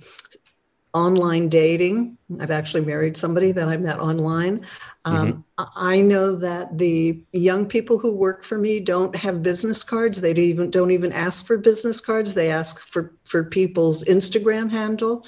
online 0.93 1.49
dating. 1.49 2.19
I've 2.41 2.51
actually 2.51 2.85
married 2.85 3.17
somebody 3.17 3.53
that 3.53 3.69
I 3.69 3.77
met 3.79 3.99
online. 3.99 4.67
Um, 5.05 5.45
mm-hmm. 5.59 5.63
I 5.75 6.03
know 6.03 6.37
that 6.37 6.77
the 6.77 7.25
young 7.33 7.67
people 7.67 7.99
who 7.99 8.15
work 8.15 8.45
for 8.45 8.59
me 8.59 8.81
don't 8.81 9.17
have 9.17 9.43
business 9.43 9.83
cards. 9.83 10.21
They 10.21 10.35
don't 10.35 10.45
even 10.45 10.71
don't 10.71 10.91
even 10.91 11.13
ask 11.13 11.47
for 11.47 11.57
business 11.57 12.01
cards. 12.01 12.35
They 12.35 12.51
ask 12.51 12.81
for 12.91 13.15
for 13.25 13.45
people's 13.45 14.05
Instagram 14.05 14.71
handle. 14.71 15.27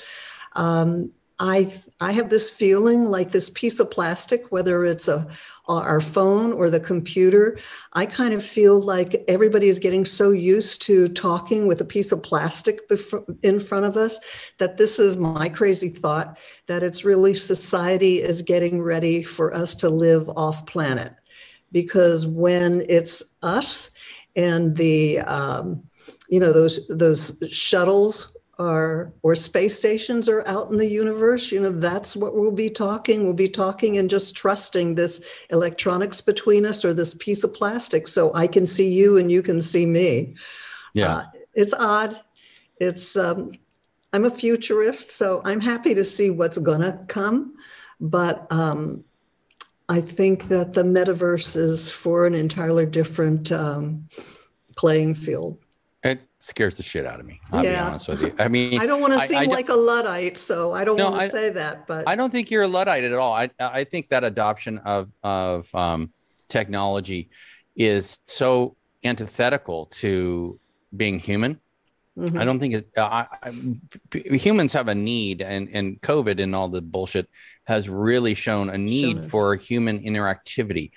Um, 0.54 1.12
I 1.38 1.72
I 2.00 2.12
have 2.12 2.30
this 2.30 2.50
feeling 2.50 3.06
like 3.06 3.32
this 3.32 3.50
piece 3.50 3.80
of 3.80 3.90
plastic, 3.90 4.52
whether 4.52 4.84
it's 4.84 5.08
a 5.08 5.26
our 5.66 6.00
phone 6.00 6.52
or 6.52 6.70
the 6.70 6.78
computer. 6.78 7.58
I 7.94 8.06
kind 8.06 8.34
of 8.34 8.44
feel 8.44 8.78
like 8.78 9.24
everybody 9.26 9.68
is 9.68 9.78
getting 9.80 10.04
so 10.04 10.30
used 10.30 10.82
to 10.82 11.08
talking 11.08 11.66
with 11.66 11.80
a 11.80 11.84
piece 11.84 12.12
of 12.12 12.22
plastic 12.22 12.80
in 13.42 13.58
front 13.58 13.86
of 13.86 13.96
us 13.96 14.20
that 14.58 14.76
this 14.76 14.98
is 14.98 15.16
my 15.16 15.48
crazy 15.48 15.88
thought 15.88 16.38
that 16.66 16.82
it's 16.82 17.04
really 17.04 17.34
society 17.34 18.22
is 18.22 18.42
getting 18.42 18.80
ready 18.80 19.22
for 19.22 19.54
us 19.54 19.74
to 19.76 19.88
live 19.88 20.28
off 20.36 20.66
planet, 20.66 21.14
because 21.72 22.26
when 22.26 22.84
it's 22.88 23.34
us 23.42 23.90
and 24.36 24.76
the 24.76 25.18
um, 25.20 25.80
you 26.28 26.38
know 26.38 26.52
those 26.52 26.86
those 26.88 27.42
shuttles 27.50 28.33
are 28.58 29.12
or 29.22 29.34
space 29.34 29.78
stations 29.78 30.28
are 30.28 30.46
out 30.46 30.70
in 30.70 30.76
the 30.76 30.86
universe 30.86 31.50
you 31.50 31.60
know 31.60 31.70
that's 31.70 32.16
what 32.16 32.36
we'll 32.36 32.52
be 32.52 32.68
talking. 32.68 33.24
We'll 33.24 33.32
be 33.34 33.48
talking 33.48 33.98
and 33.98 34.08
just 34.08 34.36
trusting 34.36 34.94
this 34.94 35.24
electronics 35.50 36.20
between 36.20 36.64
us 36.64 36.84
or 36.84 36.94
this 36.94 37.14
piece 37.14 37.44
of 37.44 37.52
plastic 37.54 38.06
so 38.06 38.32
i 38.34 38.46
can 38.46 38.66
see 38.66 38.90
you 38.90 39.16
and 39.16 39.30
you 39.30 39.42
can 39.42 39.60
see 39.60 39.86
me. 39.86 40.36
Yeah. 40.94 41.16
Uh, 41.16 41.24
it's 41.54 41.74
odd. 41.74 42.14
It's 42.80 43.16
um, 43.16 43.52
i'm 44.14 44.24
a 44.24 44.30
futurist 44.30 45.10
so 45.10 45.42
i'm 45.44 45.60
happy 45.60 45.94
to 45.94 46.04
see 46.04 46.30
what's 46.30 46.58
gonna 46.58 47.04
come 47.08 47.54
but 48.00 48.46
um, 48.50 49.04
i 49.88 50.00
think 50.00 50.44
that 50.44 50.72
the 50.72 50.84
metaverse 50.84 51.56
is 51.56 51.90
for 51.90 52.26
an 52.26 52.34
entirely 52.34 52.86
different 52.86 53.50
um, 53.52 54.08
playing 54.76 55.14
field 55.14 55.58
scares 56.44 56.76
the 56.76 56.82
shit 56.82 57.06
out 57.06 57.20
of 57.20 57.26
me. 57.26 57.40
I'll 57.52 57.64
yeah. 57.64 57.84
be 57.84 57.88
honest 57.88 58.08
with 58.08 58.20
you. 58.20 58.34
I 58.38 58.48
mean, 58.48 58.78
I 58.78 58.84
don't 58.84 59.00
want 59.00 59.14
to 59.14 59.20
seem 59.26 59.38
I, 59.38 59.44
like 59.44 59.70
a 59.70 59.74
luddite, 59.74 60.36
so 60.36 60.72
I 60.72 60.84
don't 60.84 60.96
no, 60.96 61.10
want 61.10 61.22
to 61.22 61.28
say 61.28 61.48
that. 61.50 61.86
But 61.86 62.06
I 62.06 62.16
don't 62.16 62.30
think 62.30 62.50
you're 62.50 62.64
a 62.64 62.68
luddite 62.68 63.02
at 63.02 63.14
all. 63.14 63.32
I 63.32 63.50
I 63.58 63.84
think 63.84 64.08
that 64.08 64.24
adoption 64.24 64.78
of 64.78 65.10
of 65.22 65.74
um, 65.74 66.12
technology 66.48 67.30
is 67.76 68.18
so 68.26 68.76
antithetical 69.04 69.86
to 69.86 70.60
being 70.94 71.18
human. 71.18 71.60
Mm-hmm. 72.16 72.38
I 72.38 72.44
don't 72.44 72.60
think 72.60 72.74
it, 72.74 72.88
I, 72.96 73.26
I, 73.42 73.50
humans 74.12 74.74
have 74.74 74.88
a 74.88 74.94
need, 74.94 75.40
and 75.40 75.68
and 75.72 76.00
COVID 76.02 76.42
and 76.42 76.54
all 76.54 76.68
the 76.68 76.82
bullshit 76.82 77.28
has 77.64 77.88
really 77.88 78.34
shown 78.34 78.68
a 78.68 78.76
need 78.76 79.30
for 79.30 79.56
human 79.56 80.00
interactivity, 80.00 80.90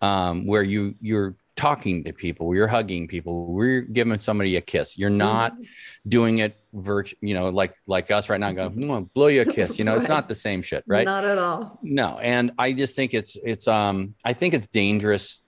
um, 0.00 0.46
where 0.46 0.62
you 0.62 0.94
you're 1.02 1.36
talking 1.56 2.04
to 2.04 2.12
people, 2.12 2.54
you're 2.54 2.66
hugging 2.66 3.08
people, 3.08 3.52
we're 3.52 3.80
giving 3.80 4.18
somebody 4.18 4.56
a 4.56 4.60
kiss. 4.60 4.98
You're 4.98 5.10
not 5.10 5.54
mm-hmm. 5.54 5.62
doing 6.08 6.38
it 6.38 6.60
you 7.22 7.32
know, 7.32 7.48
like 7.48 7.74
like 7.86 8.10
us 8.10 8.28
right 8.28 8.38
now, 8.38 8.52
going 8.52 8.80
mm-hmm. 8.80 9.04
blow 9.14 9.28
you 9.28 9.42
a 9.42 9.44
kiss. 9.44 9.78
You 9.78 9.84
know, 9.84 9.96
it's 9.96 10.08
not 10.08 10.28
the 10.28 10.34
same 10.34 10.62
shit, 10.62 10.84
right? 10.86 11.04
Not 11.04 11.24
at 11.24 11.38
all. 11.38 11.78
No, 11.82 12.18
and 12.18 12.52
I 12.58 12.72
just 12.72 12.94
think 12.96 13.14
it's 13.14 13.36
it's 13.42 13.66
um 13.66 14.14
I 14.24 14.34
think 14.34 14.52
it's 14.52 14.66
dangerous 14.66 15.42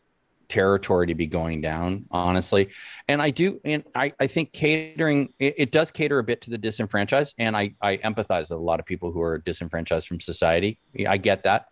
territory 0.49 1.07
to 1.07 1.14
be 1.14 1.27
going 1.27 1.61
down, 1.61 2.07
honestly. 2.11 2.71
And 3.07 3.21
I 3.21 3.31
do, 3.31 3.61
and 3.64 3.85
I, 3.94 4.12
I 4.18 4.27
think 4.27 4.53
catering, 4.53 5.33
it, 5.38 5.55
it, 5.59 5.73
does 5.73 5.90
cater 5.90 6.18
a 6.18 6.25
bit 6.25 6.40
to 6.42 6.51
the 6.51 6.59
disenfranchised. 6.59 7.35
And 7.38 7.57
I, 7.57 7.75
I 7.81 7.99
empathize 7.99 8.49
with 8.49 8.53
a 8.53 8.57
lot 8.57 8.81
of 8.81 8.87
people 8.87 9.12
who 9.12 9.21
are 9.21 9.38
disenfranchised 9.38 10.09
from 10.09 10.21
society. 10.21 10.79
I 11.07 11.18
get 11.18 11.42
that. 11.42 11.66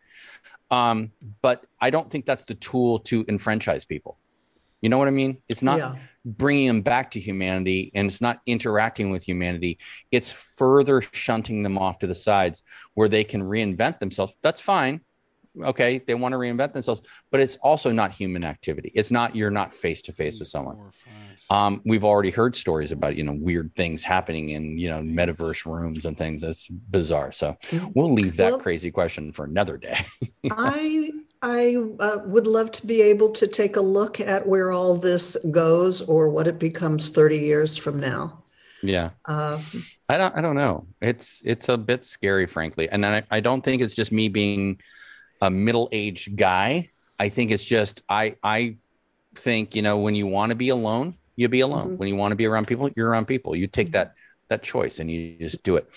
Um, 0.71 1.13
but 1.43 1.65
I 1.81 1.91
don't 1.91 2.11
think 2.11 2.27
that's 2.27 2.45
the 2.45 2.55
tool 2.55 2.99
to 3.01 3.25
enfranchise 3.29 3.85
people. 3.85 4.19
You 4.87 4.91
know 4.91 4.99
what 4.99 5.09
I 5.09 5.11
mean? 5.11 5.39
It's 5.49 5.65
not 5.65 5.79
yeah. 5.79 5.97
bringing 6.25 6.69
them 6.69 6.81
back 6.81 7.11
to 7.11 7.19
humanity 7.19 7.91
and 7.93 8.07
it's 8.07 8.21
not 8.21 8.39
interacting 8.47 9.11
with 9.11 9.25
humanity. 9.25 9.81
It's 10.13 10.31
further 10.31 11.03
shunting 11.03 11.65
them 11.65 11.77
off 11.77 11.99
to 11.99 12.07
the 12.07 12.15
sides 12.15 12.63
where 12.95 13.09
they 13.09 13.25
can 13.25 13.43
reinvent 13.43 13.99
themselves. 13.99 14.33
That's 14.43 14.61
fine 14.61 15.01
okay 15.63 16.03
they 16.07 16.15
want 16.15 16.35
to 16.35 16.39
reinvent 16.39 16.75
themselves 16.75 17.01
but 17.31 17.41
it's 17.41 17.57
also 17.63 17.91
not 17.91 18.13
human 18.13 18.45
activity 18.45 18.93
it's 18.95 19.11
not 19.11 19.35
you're 19.35 19.51
not 19.51 19.73
face 19.73 20.03
to 20.03 20.13
face 20.13 20.39
with 20.39 20.49
someone 20.49 20.91
um, 21.49 21.81
we've 21.87 22.05
already 22.05 22.29
heard 22.31 22.55
stories 22.55 22.93
about 22.93 23.17
you 23.17 23.23
know 23.23 23.33
weird 23.41 23.75
things 23.75 24.05
happening 24.05 24.51
in 24.51 24.77
you 24.77 24.91
know 24.91 25.01
metaverse 25.01 25.65
rooms 25.65 26.05
and 26.05 26.19
things 26.19 26.43
that's 26.43 26.69
bizarre 26.69 27.33
so 27.33 27.57
we'll 27.95 28.13
leave 28.13 28.37
that 28.37 28.51
well, 28.51 28.61
crazy 28.61 28.91
question 28.91 29.33
for 29.33 29.47
another 29.47 29.79
day 29.79 29.99
i 30.51 31.11
i 31.43 31.77
uh, 32.01 32.19
would 32.25 32.47
love 32.47 32.71
to 32.71 32.87
be 32.87 33.03
able 33.03 33.31
to 33.31 33.47
take 33.47 33.77
a 33.77 33.81
look 33.81 34.21
at 34.21 34.47
where 34.47 34.73
all 34.73 34.97
this 34.97 35.37
goes 35.51 36.03
or 36.03 36.29
what 36.29 36.47
it 36.47 36.59
becomes 36.59 37.09
30 37.09 37.39
years 37.39 37.77
from 37.77 38.01
now 38.01 38.43
yeah 38.83 39.11
uh, 39.25 39.61
i 40.09 40.19
don't 40.19 40.37
i 40.37 40.41
don't 40.41 40.57
know 40.57 40.87
it's 41.01 41.43
it's 41.45 41.69
a 41.69 41.77
bit 41.77 42.05
scary 42.05 42.47
frankly 42.47 42.89
and 42.89 43.05
I, 43.05 43.23
I 43.31 43.41
don't 43.41 43.63
think 43.63 43.83
it's 43.83 43.95
just 43.95 44.13
me 44.13 44.29
being 44.29 44.79
a 45.41 45.51
middle-aged 45.51 46.37
guy. 46.37 46.91
I 47.19 47.29
think 47.29 47.51
it's 47.51 47.65
just 47.65 48.03
I 48.09 48.37
I 48.43 48.77
think 49.35 49.75
you 49.75 49.83
know 49.83 49.99
when 49.99 50.15
you 50.15 50.27
want 50.27 50.51
to 50.51 50.57
be 50.57 50.69
alone, 50.71 51.17
you 51.37 51.49
be 51.49 51.61
alone. 51.61 51.91
Mm-hmm. 51.91 51.97
When 51.97 52.09
you 52.09 52.17
want 52.17 52.33
to 52.33 52.37
be 52.37 52.47
around 52.47 52.67
people, 52.67 52.91
you're 52.95 53.09
around 53.09 53.27
people. 53.27 53.57
You 53.57 53.67
take 53.67 53.93
that 53.93 54.15
that 54.49 54.63
choice 54.63 54.99
and 54.99 55.11
you 55.11 55.37
just 55.39 55.63
do 55.63 55.77
it. 55.77 55.89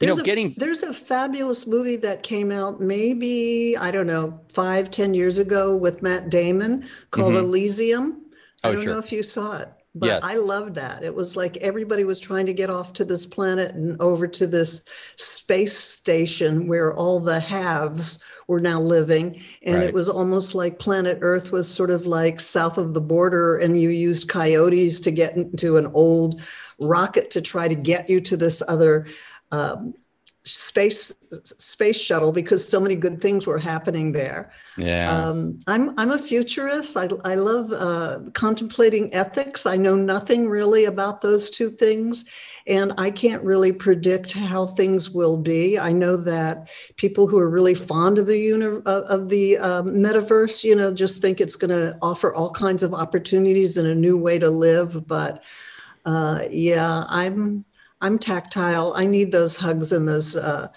You 0.00 0.06
there's 0.06 0.16
know, 0.16 0.22
a, 0.22 0.24
getting 0.24 0.54
there's 0.56 0.82
a 0.82 0.94
fabulous 0.94 1.66
movie 1.66 1.96
that 1.96 2.22
came 2.22 2.50
out 2.50 2.80
maybe 2.80 3.76
I 3.76 3.90
don't 3.90 4.06
know 4.06 4.40
five 4.54 4.90
ten 4.90 5.12
years 5.14 5.38
ago 5.38 5.76
with 5.76 6.00
Matt 6.02 6.30
Damon 6.30 6.86
called 7.10 7.34
mm-hmm. 7.34 7.44
Elysium. 7.44 8.22
I 8.64 8.68
oh, 8.68 8.72
don't 8.72 8.84
sure. 8.84 8.92
know 8.94 8.98
if 8.98 9.12
you 9.12 9.22
saw 9.22 9.58
it 9.58 9.68
but 9.94 10.06
yes. 10.06 10.22
I 10.22 10.36
loved 10.36 10.76
that. 10.76 11.02
It 11.02 11.14
was 11.14 11.36
like 11.36 11.56
everybody 11.56 12.04
was 12.04 12.20
trying 12.20 12.46
to 12.46 12.54
get 12.54 12.70
off 12.70 12.92
to 12.94 13.04
this 13.04 13.26
planet 13.26 13.74
and 13.74 14.00
over 14.00 14.28
to 14.28 14.46
this 14.46 14.84
space 15.16 15.76
station 15.76 16.68
where 16.68 16.94
all 16.94 17.18
the 17.18 17.40
haves 17.40 18.22
were 18.46 18.60
now 18.60 18.80
living. 18.80 19.40
And 19.62 19.76
right. 19.76 19.88
it 19.88 19.94
was 19.94 20.08
almost 20.08 20.54
like 20.54 20.78
planet 20.78 21.18
Earth 21.22 21.50
was 21.50 21.68
sort 21.68 21.90
of 21.90 22.06
like 22.06 22.38
south 22.38 22.78
of 22.78 22.94
the 22.94 23.00
border, 23.00 23.58
and 23.58 23.80
you 23.80 23.88
used 23.88 24.28
coyotes 24.28 25.00
to 25.00 25.10
get 25.10 25.36
into 25.36 25.76
an 25.76 25.88
old 25.88 26.40
rocket 26.78 27.30
to 27.32 27.40
try 27.40 27.66
to 27.66 27.74
get 27.74 28.08
you 28.08 28.20
to 28.20 28.36
this 28.36 28.62
other 28.68 29.08
um, 29.52 29.94
space 30.44 31.12
space 31.44 32.00
shuttle 32.00 32.32
because 32.32 32.66
so 32.66 32.80
many 32.80 32.94
good 32.94 33.20
things 33.20 33.46
were 33.46 33.58
happening 33.58 34.12
there. 34.12 34.50
Yeah, 34.78 35.10
um, 35.10 35.60
I'm 35.66 35.98
I'm 35.98 36.10
a 36.10 36.18
futurist. 36.18 36.96
I 36.96 37.08
I 37.24 37.34
love 37.34 37.70
uh, 37.72 38.30
contemplating 38.32 39.12
ethics. 39.12 39.66
I 39.66 39.76
know 39.76 39.96
nothing 39.96 40.48
really 40.48 40.86
about 40.86 41.20
those 41.20 41.50
two 41.50 41.70
things, 41.70 42.24
and 42.66 42.94
I 42.96 43.10
can't 43.10 43.42
really 43.42 43.72
predict 43.72 44.32
how 44.32 44.66
things 44.66 45.10
will 45.10 45.36
be. 45.36 45.78
I 45.78 45.92
know 45.92 46.16
that 46.16 46.70
people 46.96 47.26
who 47.26 47.38
are 47.38 47.50
really 47.50 47.74
fond 47.74 48.18
of 48.18 48.26
the 48.26 48.38
uni- 48.38 48.82
of 48.86 49.28
the 49.28 49.58
um, 49.58 49.88
metaverse, 49.88 50.64
you 50.64 50.74
know, 50.74 50.92
just 50.92 51.20
think 51.20 51.40
it's 51.40 51.56
going 51.56 51.70
to 51.70 51.98
offer 52.00 52.32
all 52.34 52.50
kinds 52.50 52.82
of 52.82 52.94
opportunities 52.94 53.76
and 53.76 53.86
a 53.86 53.94
new 53.94 54.16
way 54.18 54.38
to 54.38 54.50
live, 54.50 55.06
but. 55.06 55.44
Uh, 56.06 56.40
yeah, 56.50 57.04
I'm 57.08 57.66
I'm 58.00 58.18
tactile. 58.18 58.92
I 58.94 59.06
need 59.06 59.32
those 59.32 59.56
hugs 59.56 59.92
and 59.92 60.08
those 60.08 60.36
uh, 60.36 60.68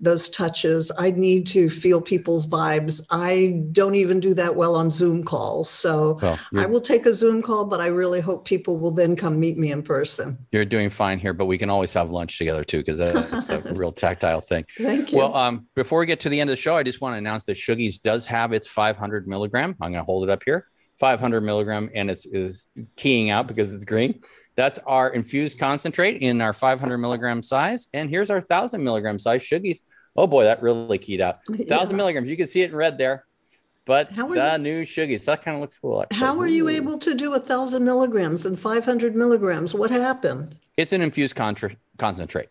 those 0.00 0.28
touches. 0.28 0.92
I 0.98 1.10
need 1.10 1.46
to 1.48 1.70
feel 1.70 2.00
people's 2.00 2.46
vibes. 2.46 3.00
I 3.10 3.62
don't 3.72 3.94
even 3.94 4.20
do 4.20 4.34
that 4.34 4.54
well 4.54 4.76
on 4.76 4.90
Zoom 4.90 5.24
calls. 5.24 5.70
So 5.70 6.18
well, 6.20 6.38
I 6.56 6.66
will 6.66 6.80
take 6.80 7.06
a 7.06 7.14
Zoom 7.14 7.42
call, 7.42 7.64
but 7.64 7.80
I 7.80 7.86
really 7.86 8.20
hope 8.20 8.44
people 8.44 8.78
will 8.78 8.90
then 8.90 9.16
come 9.16 9.40
meet 9.40 9.56
me 9.56 9.72
in 9.72 9.82
person. 9.82 10.38
You're 10.52 10.64
doing 10.64 10.90
fine 10.90 11.18
here, 11.18 11.32
but 11.32 11.46
we 11.46 11.58
can 11.58 11.70
always 11.70 11.92
have 11.94 12.10
lunch 12.10 12.38
together 12.38 12.64
too, 12.64 12.78
because 12.78 12.98
that's 12.98 13.48
a 13.48 13.60
real 13.74 13.92
tactile 13.92 14.40
thing. 14.40 14.64
Thank 14.76 15.12
you. 15.12 15.18
Well, 15.18 15.34
um, 15.34 15.66
before 15.74 16.00
we 16.00 16.06
get 16.06 16.20
to 16.20 16.28
the 16.28 16.40
end 16.40 16.50
of 16.50 16.56
the 16.56 16.60
show, 16.60 16.76
I 16.76 16.82
just 16.82 17.00
want 17.00 17.14
to 17.14 17.18
announce 17.18 17.44
that 17.44 17.56
Shoogies 17.56 18.00
does 18.00 18.26
have 18.26 18.52
its 18.52 18.68
500 18.68 19.26
milligram. 19.26 19.76
I'm 19.80 19.92
going 19.92 20.02
to 20.02 20.04
hold 20.04 20.24
it 20.24 20.30
up 20.30 20.42
here. 20.44 20.66
500 20.98 21.42
milligram 21.42 21.90
and 21.94 22.10
it's 22.10 22.24
is 22.24 22.66
keying 22.96 23.28
out 23.28 23.46
because 23.46 23.74
it's 23.74 23.84
green. 23.84 24.18
That's 24.56 24.78
our 24.86 25.10
infused 25.10 25.58
concentrate 25.58 26.22
in 26.22 26.40
our 26.40 26.52
500 26.52 26.98
milligram 26.98 27.42
size. 27.42 27.88
And 27.92 28.08
here's 28.08 28.30
our 28.30 28.38
1000 28.38 28.82
milligram 28.82 29.18
size 29.18 29.42
Shoogies. 29.42 29.78
Oh 30.16 30.26
boy, 30.26 30.44
that 30.44 30.62
really 30.62 30.98
keyed 30.98 31.20
out. 31.20 31.40
1000 31.48 31.68
yeah. 31.68 31.96
milligrams. 31.96 32.28
You 32.28 32.36
can 32.36 32.46
see 32.46 32.62
it 32.62 32.70
in 32.70 32.76
red 32.76 32.96
there. 32.98 33.26
But 33.84 34.10
how 34.10 34.26
the 34.26 34.52
you, 34.52 34.58
new 34.58 34.82
Shoogies, 34.82 35.26
that 35.26 35.42
kind 35.42 35.54
of 35.54 35.60
looks 35.60 35.78
cool. 35.78 36.02
Actually. 36.02 36.18
How 36.18 36.40
are 36.40 36.46
you 36.46 36.68
able 36.68 36.98
to 36.98 37.14
do 37.14 37.38
thousand 37.38 37.84
milligrams 37.84 38.44
and 38.44 38.58
500 38.58 39.14
milligrams? 39.14 39.74
What 39.74 39.90
happened? 39.90 40.58
It's 40.76 40.92
an 40.92 41.02
infused 41.02 41.36
contra- 41.36 41.76
concentrate. 41.96 42.48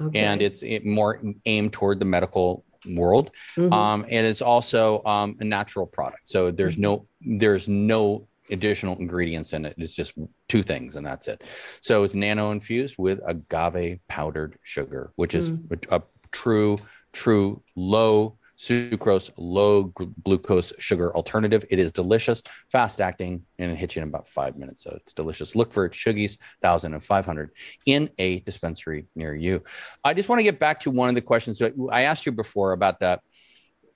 Okay. 0.00 0.18
And 0.18 0.42
it's 0.42 0.62
more 0.84 1.22
aimed 1.46 1.72
toward 1.72 2.00
the 2.00 2.04
medical 2.04 2.64
world. 2.86 3.30
Mm-hmm. 3.56 3.72
Um, 3.72 4.04
and 4.10 4.26
it's 4.26 4.42
also 4.42 5.02
um, 5.04 5.36
a 5.40 5.44
natural 5.44 5.86
product. 5.86 6.28
So 6.28 6.50
there's 6.50 6.76
no 6.76 7.06
there's 7.20 7.68
no 7.68 8.28
additional 8.50 8.96
ingredients 8.98 9.52
in 9.52 9.64
it. 9.64 9.74
It's 9.78 9.94
just 9.94 10.14
two 10.48 10.62
things 10.62 10.96
and 10.96 11.06
that's 11.06 11.28
it. 11.28 11.42
So 11.80 12.04
it's 12.04 12.14
nano 12.14 12.50
infused 12.50 12.96
with 12.98 13.20
agave 13.26 14.00
powdered 14.08 14.58
sugar, 14.62 15.12
which 15.16 15.34
is 15.34 15.52
mm. 15.52 15.86
a 15.90 16.02
true, 16.30 16.78
true 17.12 17.62
low 17.74 18.38
sucrose, 18.56 19.30
low 19.36 19.84
glucose 20.24 20.72
sugar 20.78 21.14
alternative. 21.14 21.64
It 21.70 21.78
is 21.78 21.92
delicious, 21.92 22.42
fast 22.70 23.00
acting, 23.00 23.44
and 23.58 23.70
it 23.70 23.76
hits 23.76 23.96
you 23.96 24.02
in 24.02 24.08
about 24.08 24.28
five 24.28 24.56
minutes. 24.56 24.84
So 24.84 24.96
it's 25.00 25.12
delicious. 25.12 25.56
Look 25.56 25.72
for 25.72 25.86
it, 25.86 25.92
Shoogies 25.92 26.38
1000 26.60 26.94
and 26.94 27.02
500 27.02 27.50
in 27.86 28.10
a 28.18 28.40
dispensary 28.40 29.06
near 29.14 29.34
you. 29.34 29.62
I 30.04 30.14
just 30.14 30.28
want 30.28 30.38
to 30.38 30.44
get 30.44 30.60
back 30.60 30.80
to 30.80 30.90
one 30.90 31.08
of 31.08 31.14
the 31.14 31.20
questions 31.20 31.58
that 31.58 31.74
I 31.90 32.02
asked 32.02 32.26
you 32.26 32.32
before 32.32 32.72
about 32.72 33.00
that 33.00 33.20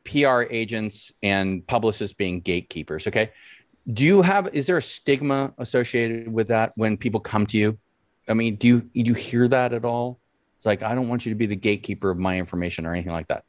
PR 0.04 0.42
agents 0.50 1.12
and 1.22 1.66
publicists 1.66 2.14
being 2.14 2.40
gatekeepers. 2.40 3.06
Okay. 3.06 3.30
Do 3.92 4.04
you 4.04 4.22
have, 4.22 4.48
is 4.52 4.66
there 4.66 4.76
a 4.76 4.82
stigma 4.82 5.54
associated 5.58 6.30
with 6.30 6.48
that 6.48 6.72
when 6.76 6.96
people 6.96 7.20
come 7.20 7.46
to 7.46 7.56
you? 7.56 7.78
I 8.28 8.34
mean, 8.34 8.56
do 8.56 8.66
you, 8.66 8.80
do 8.82 9.00
you 9.00 9.14
hear 9.14 9.48
that 9.48 9.72
at 9.72 9.84
all? 9.84 10.20
It's 10.56 10.66
like, 10.66 10.82
I 10.82 10.94
don't 10.94 11.08
want 11.08 11.24
you 11.24 11.30
to 11.30 11.36
be 11.36 11.46
the 11.46 11.56
gatekeeper 11.56 12.10
of 12.10 12.18
my 12.18 12.36
information 12.36 12.84
or 12.84 12.92
anything 12.92 13.12
like 13.12 13.28
that. 13.28 13.44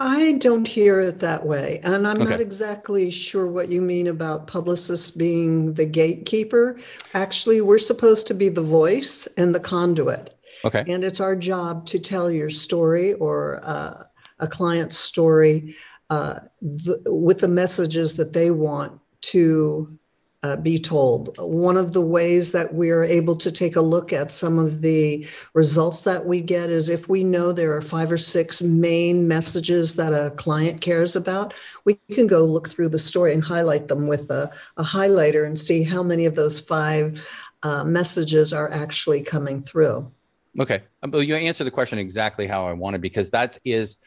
I 0.00 0.32
don't 0.32 0.66
hear 0.66 0.98
it 1.00 1.18
that 1.18 1.44
way. 1.44 1.78
And 1.84 2.08
I'm 2.08 2.16
okay. 2.22 2.30
not 2.30 2.40
exactly 2.40 3.10
sure 3.10 3.46
what 3.46 3.68
you 3.68 3.82
mean 3.82 4.06
about 4.06 4.46
publicists 4.46 5.10
being 5.10 5.74
the 5.74 5.84
gatekeeper. 5.84 6.80
Actually, 7.12 7.60
we're 7.60 7.78
supposed 7.78 8.26
to 8.28 8.34
be 8.34 8.48
the 8.48 8.62
voice 8.62 9.28
and 9.36 9.54
the 9.54 9.60
conduit. 9.60 10.34
Okay. 10.64 10.84
And 10.88 11.04
it's 11.04 11.20
our 11.20 11.36
job 11.36 11.84
to 11.86 11.98
tell 11.98 12.30
your 12.30 12.48
story 12.48 13.12
or 13.12 13.60
uh, 13.62 14.04
a 14.38 14.48
client's 14.48 14.96
story 14.96 15.76
uh, 16.10 16.40
th- 16.60 16.98
with 17.06 17.40
the 17.40 17.48
messages 17.48 18.16
that 18.16 18.32
they 18.32 18.50
want 18.50 19.00
to 19.20 19.98
uh, 20.42 20.56
be 20.56 20.78
told. 20.78 21.36
One 21.38 21.76
of 21.76 21.92
the 21.92 22.00
ways 22.00 22.52
that 22.52 22.72
we're 22.72 23.04
able 23.04 23.36
to 23.36 23.50
take 23.50 23.76
a 23.76 23.80
look 23.80 24.12
at 24.12 24.32
some 24.32 24.58
of 24.58 24.80
the 24.80 25.26
results 25.52 26.02
that 26.02 26.24
we 26.24 26.40
get 26.40 26.70
is 26.70 26.88
if 26.88 27.08
we 27.08 27.22
know 27.22 27.52
there 27.52 27.76
are 27.76 27.82
five 27.82 28.10
or 28.10 28.16
six 28.16 28.62
main 28.62 29.28
messages 29.28 29.96
that 29.96 30.14
a 30.14 30.30
client 30.30 30.80
cares 30.80 31.14
about, 31.14 31.52
we 31.84 31.98
can 32.12 32.26
go 32.26 32.42
look 32.42 32.68
through 32.68 32.88
the 32.88 32.98
story 32.98 33.34
and 33.34 33.44
highlight 33.44 33.88
them 33.88 34.08
with 34.08 34.30
a, 34.30 34.50
a 34.78 34.82
highlighter 34.82 35.46
and 35.46 35.58
see 35.58 35.82
how 35.82 36.02
many 36.02 36.24
of 36.24 36.34
those 36.34 36.58
five 36.58 37.28
uh, 37.62 37.84
messages 37.84 38.54
are 38.54 38.70
actually 38.72 39.22
coming 39.22 39.62
through. 39.62 40.10
Okay. 40.58 40.82
Well, 41.06 41.22
you 41.22 41.36
answer 41.36 41.64
the 41.64 41.70
question 41.70 41.98
exactly 41.98 42.46
how 42.46 42.66
I 42.66 42.72
wanted 42.72 43.02
because 43.02 43.30
that 43.30 43.58
is, 43.64 43.98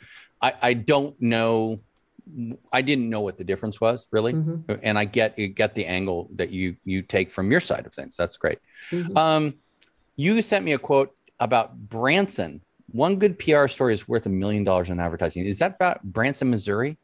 I, 0.42 0.54
I 0.62 0.74
don't 0.74 1.20
know 1.22 1.80
I 2.72 2.82
didn't 2.82 3.10
know 3.10 3.22
what 3.22 3.38
the 3.38 3.44
difference 3.44 3.82
was 3.82 4.08
really, 4.12 4.34
mm-hmm. 4.34 4.74
and 4.82 4.98
I 4.98 5.06
get 5.06 5.36
get 5.56 5.76
the 5.76 5.86
angle 5.86 6.30
that 6.36 6.52
you 6.52 6.78
you 6.86 7.02
take 7.02 7.32
from 7.32 7.52
your 7.52 7.60
side 7.60 7.86
of 7.86 7.94
things. 7.94 8.16
That's 8.16 8.38
great. 8.38 8.60
Mm-hmm. 8.92 9.18
Um, 9.18 9.54
you 10.16 10.42
sent 10.42 10.64
me 10.64 10.74
a 10.74 10.78
quote 10.78 11.16
about 11.40 11.78
Branson. 11.78 12.62
One 12.88 13.18
good 13.18 13.40
PR 13.40 13.68
story 13.68 13.94
is 13.94 14.08
worth 14.08 14.26
a 14.26 14.30
million 14.30 14.64
dollars 14.64 14.90
in 14.90 15.00
advertising. 15.00 15.46
Is 15.46 15.60
that 15.60 15.76
about 15.76 16.04
Branson, 16.04 16.50
Missouri? 16.50 16.98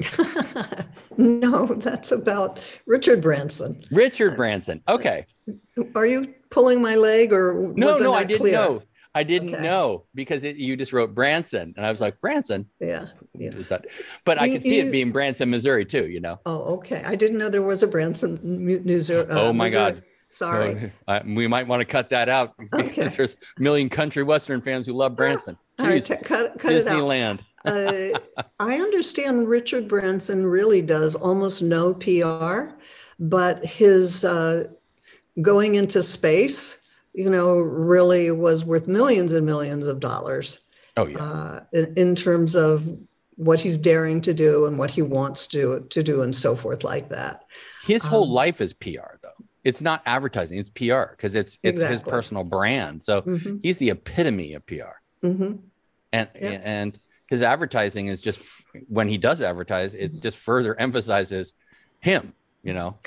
no, 1.16 1.66
that's 1.66 2.12
about 2.12 2.60
Richard 2.86 3.20
Branson. 3.20 3.82
Richard 3.90 4.36
Branson. 4.36 4.82
Okay. 4.88 5.26
Are 5.94 6.06
you 6.06 6.24
pulling 6.50 6.80
my 6.80 6.94
leg 6.94 7.32
or 7.32 7.72
no? 7.74 7.98
No, 7.98 8.14
I 8.14 8.24
didn't 8.24 8.40
clear? 8.40 8.52
know. 8.52 8.82
I 9.18 9.24
didn't 9.24 9.54
Okay. 9.54 9.62
know 9.64 10.04
because 10.14 10.44
it, 10.44 10.56
you 10.56 10.76
just 10.76 10.92
wrote 10.92 11.12
Branson, 11.14 11.74
and 11.76 11.84
I 11.84 11.90
was 11.90 12.00
like 12.00 12.20
Branson. 12.20 12.66
Yeah. 12.80 13.06
yeah. 13.34 13.50
Is 13.50 13.68
that? 13.70 13.86
But 14.24 14.40
I 14.40 14.48
could 14.48 14.62
see 14.62 14.76
you- 14.78 14.84
it 14.86 14.92
being 14.92 15.10
Branson, 15.10 15.50
Missouri, 15.50 15.84
too. 15.84 16.08
You 16.08 16.20
know. 16.20 16.38
Oh, 16.46 16.76
okay. 16.76 17.02
I 17.04 17.16
didn't 17.16 17.38
know 17.38 17.48
there 17.48 17.62
was 17.62 17.82
a 17.82 17.88
Branson 17.88 18.38
Missouri. 18.84 19.26
oh 19.30 19.52
my 19.52 19.70
God. 19.70 20.02
Sorry. 20.28 20.92
Uh, 21.08 21.20
we 21.26 21.46
might 21.48 21.66
want 21.66 21.80
to 21.80 21.86
cut 21.86 22.10
that 22.10 22.28
out 22.28 22.56
because 22.58 22.80
Okay. 22.90 23.08
there's 23.08 23.36
a 23.58 23.60
million 23.62 23.88
country 23.88 24.22
western 24.22 24.60
fans 24.60 24.86
who 24.86 24.92
love 24.92 25.16
Branson. 25.16 25.56
All 25.78 25.86
right, 25.86 26.04
t- 26.04 26.14
cut, 26.22 26.58
cut 26.58 26.72
it 26.72 26.86
out. 26.86 26.96
Disneyland. 27.02 27.40
uh, 27.64 28.18
I 28.60 28.74
understand 28.76 29.48
Richard 29.48 29.88
Branson 29.88 30.46
really 30.46 30.82
does 30.82 31.14
almost 31.16 31.62
no 31.62 31.94
PR, 31.94 32.74
but 33.18 33.64
his 33.64 34.24
uh, 34.24 34.64
going 35.40 35.74
into 35.76 36.02
space, 36.02 36.77
you 37.18 37.28
know, 37.30 37.56
really 37.58 38.30
was 38.30 38.64
worth 38.64 38.86
millions 38.86 39.32
and 39.32 39.44
millions 39.44 39.86
of 39.86 39.98
dollars 40.00 40.60
Oh 40.96 41.06
yeah. 41.06 41.18
uh, 41.22 41.60
in, 41.72 41.94
in 41.96 42.14
terms 42.14 42.54
of 42.54 42.90
what 43.36 43.60
he's 43.60 43.78
daring 43.78 44.20
to 44.22 44.34
do 44.34 44.66
and 44.66 44.78
what 44.78 44.90
he 44.90 45.02
wants 45.02 45.46
to 45.48 45.86
to 45.90 46.02
do 46.02 46.22
and 46.22 46.34
so 46.34 46.54
forth 46.54 46.82
like 46.84 47.08
that. 47.10 47.44
His 47.84 48.04
whole 48.04 48.24
um, 48.24 48.30
life 48.30 48.60
is 48.60 48.72
PR 48.72 49.18
though. 49.22 49.38
It's 49.64 49.82
not 49.82 50.02
advertising. 50.06 50.58
It's 50.58 50.70
PR 50.70 51.10
because 51.10 51.34
it's 51.34 51.58
it's 51.62 51.82
his 51.82 52.00
personal 52.00 52.44
brand. 52.44 53.04
So 53.04 53.22
hmm 53.22 53.56
he's 53.62 53.78
the 53.78 53.90
epitome 53.90 54.54
of 54.54 54.64
PR. 54.66 54.96
Mm-hmm. 55.24 55.52
and 56.12 56.28
Yeah. 56.40 56.60
and 56.62 56.98
his 57.30 57.42
advertising 57.42 58.06
is 58.06 58.22
just 58.22 58.40
when 58.88 59.08
he 59.08 59.18
does 59.18 59.42
advertise 59.42 59.94
Mm-hmm. 59.94 60.16
it 60.16 60.22
just 60.22 60.38
further 60.38 60.78
emphasizes 60.78 61.54
him 62.00 62.32
you 62.62 62.72
know 62.72 62.98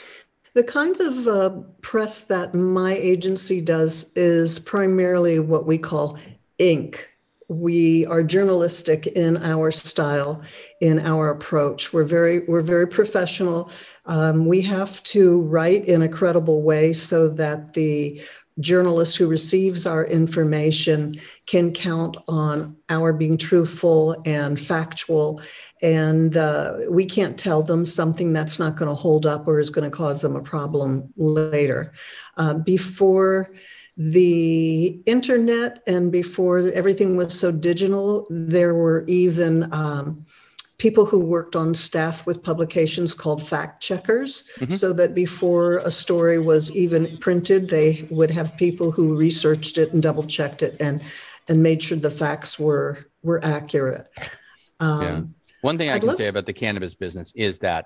The 0.54 0.64
kinds 0.64 1.00
of 1.00 1.28
uh, 1.28 1.50
press 1.80 2.24
that 2.24 2.54
my 2.54 2.94
agency 2.94 3.62
does 3.62 4.12
is 4.18 4.60
primarily 4.60 5.40
what 5.40 5.66
we 5.66 5.78
call 5.78 6.18
ink. 6.58 7.08
We 7.48 8.06
are 8.08 8.22
journalistic 8.22 9.08
in 9.08 9.38
our 9.38 9.72
style, 9.72 10.42
in 10.82 11.00
our 11.00 11.30
approach. 11.30 11.94
We're 11.94 12.04
very 12.04 12.40
we're 12.40 12.62
very 12.62 12.88
professional. 12.88 13.72
Um, 14.06 14.46
we 14.46 14.62
have 14.64 15.02
to 15.04 15.42
write 15.44 15.86
in 15.86 16.02
a 16.02 16.10
credible 16.10 16.64
way 16.64 16.92
so 16.92 17.30
that 17.30 17.74
the 17.74 18.22
journalist 18.60 19.18
who 19.18 19.28
receives 19.28 19.88
our 19.88 20.06
information 20.06 21.16
can 21.46 21.72
count 21.72 22.18
on 22.28 22.76
our 22.90 23.14
being 23.14 23.38
truthful 23.38 24.22
and 24.26 24.60
factual 24.60 25.42
and 25.82 26.38
uh, 26.38 26.78
we 26.90 27.06
can't 27.06 27.38
tell 27.38 27.64
them 27.64 27.86
something 27.86 28.34
that's 28.34 28.60
not 28.60 28.76
going 28.76 28.90
to 28.90 28.96
hold 28.96 29.26
up 29.26 29.48
or 29.48 29.60
is 29.60 29.72
going 29.72 29.90
to 29.90 29.96
cause 29.96 30.22
them 30.22 30.36
a 30.36 30.44
problem 30.44 31.12
later. 31.18 31.92
Uh, 32.38 32.54
before 32.54 33.52
the 33.98 35.02
internet 35.06 35.82
and 35.88 36.12
before 36.12 36.60
everything 36.60 37.18
was 37.18 37.38
so 37.38 37.52
digital, 37.52 38.28
there 38.30 38.74
were 38.74 39.06
even 39.08 39.72
um, 39.74 40.26
people 40.82 41.06
who 41.06 41.20
worked 41.24 41.56
on 41.56 41.76
staff 41.76 42.26
with 42.26 42.42
publications 42.42 43.14
called 43.14 43.40
fact 43.48 43.84
checkers, 43.84 44.44
Mhm. 44.58 44.72
so 44.74 44.92
that 44.94 45.14
before 45.14 45.78
a 45.78 45.92
story 45.92 46.40
was 46.40 46.72
even 46.76 47.18
printed, 47.20 47.70
they 47.70 48.08
would 48.10 48.32
have 48.32 48.58
people 48.58 48.90
who 48.92 49.16
researched 49.16 49.78
it 49.78 49.94
and 49.94 50.02
double 50.02 50.24
checked 50.24 50.64
it 50.64 50.76
and 50.80 51.00
and 51.48 51.62
made 51.62 51.84
sure 51.84 51.98
the 52.00 52.10
facts 52.10 52.58
were 52.58 53.06
were 53.22 53.40
accurate. 53.46 54.08
Um, 54.80 55.02
Yeah. 55.04 55.22
one 55.62 55.78
thing 55.78 55.90
i 55.92 55.94
I'd 55.96 56.00
can 56.00 56.08
love- 56.08 56.18
say 56.18 56.28
about 56.28 56.48
the 56.48 56.54
cannabis 56.54 56.96
business 56.96 57.32
is 57.36 57.60
that 57.60 57.86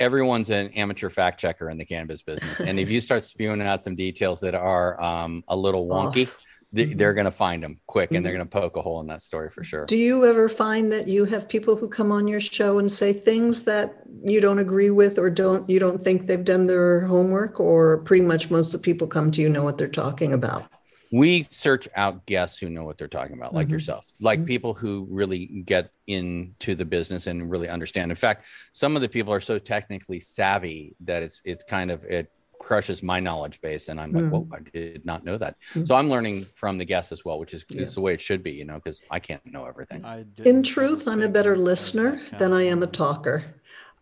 everyone's 0.00 0.50
an 0.50 0.68
amateur 0.70 1.10
fact 1.10 1.38
checker 1.38 1.70
in 1.70 1.78
the 1.78 1.84
cannabis 1.84 2.22
business 2.22 2.58
and 2.60 2.80
if 2.80 2.88
you 2.90 3.00
start 3.00 3.22
spewing 3.22 3.60
out 3.62 3.84
some 3.84 3.94
details 3.94 4.40
that 4.40 4.54
are 4.56 5.00
um, 5.00 5.44
a 5.46 5.54
little 5.56 5.86
wonky 5.86 6.26
Off. 6.26 6.40
They, 6.72 6.86
Mhm. 6.86 6.98
they're 6.98 7.14
going 7.14 7.24
to 7.24 7.30
find 7.30 7.62
them 7.62 7.80
quick 7.86 8.12
and 8.12 8.24
they're 8.24 8.32
Mhm. 8.32 8.36
going 8.36 8.48
to 8.48 8.60
poke 8.60 8.76
a 8.76 8.82
hole 8.82 9.00
in 9.00 9.06
that 9.08 9.22
story 9.22 9.50
for 9.50 9.64
sure 9.64 9.86
Do 9.86 9.96
you 9.96 10.24
ever 10.24 10.48
find 10.48 10.92
that 10.92 11.08
you 11.08 11.24
have 11.26 11.48
people 11.48 11.76
who 11.76 11.88
come 11.88 12.12
on 12.12 12.28
your 12.28 12.40
show 12.40 12.78
and 12.78 12.90
say 12.90 13.12
things 13.12 13.64
that 13.64 14.02
you 14.24 14.40
don't 14.40 14.58
agree 14.58 14.90
with 14.90 15.18
or 15.18 15.30
don't 15.30 15.68
you 15.68 15.78
don't 15.78 16.00
think 16.02 16.26
they've 16.26 16.44
done 16.44 16.66
their 16.66 17.02
homework 17.02 17.58
or 17.58 17.98
pretty 17.98 18.24
much 18.24 18.50
most 18.50 18.74
of 18.74 18.80
the 18.80 18.84
people 18.84 19.06
come 19.06 19.30
to 19.32 19.40
you 19.42 19.48
know 19.48 19.64
what 19.64 19.78
they're 19.78 19.88
talking 19.88 20.32
about? 20.32 20.64
we 21.12 21.44
search 21.50 21.88
out 21.96 22.24
guests 22.26 22.56
who 22.60 22.70
know 22.70 22.84
what 22.84 22.96
they're 22.96 23.08
talking 23.08 23.34
about 23.36 23.52
like 23.52 23.66
Mhm. 23.66 23.72
yourself 23.72 24.06
like 24.20 24.38
Mhm. 24.38 24.46
people 24.46 24.74
who 24.74 25.08
really 25.10 25.46
get 25.66 25.90
into 26.06 26.76
the 26.76 26.84
business 26.84 27.26
and 27.26 27.50
really 27.50 27.68
understand 27.68 28.12
in 28.12 28.16
fact 28.16 28.44
some 28.72 28.94
of 28.94 29.02
the 29.02 29.08
people 29.08 29.32
are 29.34 29.40
so 29.40 29.58
technically 29.58 30.20
savvy 30.20 30.94
that 31.00 31.24
it's 31.24 31.42
it's 31.44 31.64
kind 31.64 31.90
of 31.90 32.04
it 32.04 32.30
crushes 32.60 33.02
my 33.02 33.18
knowledge 33.20 33.60
base 33.62 33.88
and 33.88 33.98
i'm 34.00 34.12
like 34.12 34.22
Mm. 34.24 34.30
whoa 34.30 34.46
i 34.52 34.58
did 34.70 35.04
not 35.04 35.24
know 35.24 35.36
that 35.38 35.56
Mm. 35.74 35.86
so 35.88 35.94
i'm 35.94 36.08
learning 36.10 36.44
from 36.54 36.76
the 36.78 36.84
guests 36.84 37.10
as 37.10 37.24
well 37.24 37.38
which 37.40 37.54
is, 37.54 37.64
Yeah. 37.70 37.82
is 37.82 37.94
the 37.94 38.02
way 38.02 38.12
it 38.12 38.20
should 38.20 38.42
be 38.42 38.52
you 38.52 38.66
know 38.66 38.74
because 38.74 39.00
i 39.10 39.18
can't 39.18 39.44
know 39.46 39.64
everything 39.64 40.04
In 40.44 40.62
truth, 40.62 41.08
I'm 41.08 41.22
a 41.22 41.28
better 41.28 41.56
listener 41.56 42.20
than 42.38 42.52
I 42.52 42.62
am 42.74 42.82
a 42.82 42.86
talker. 42.86 43.36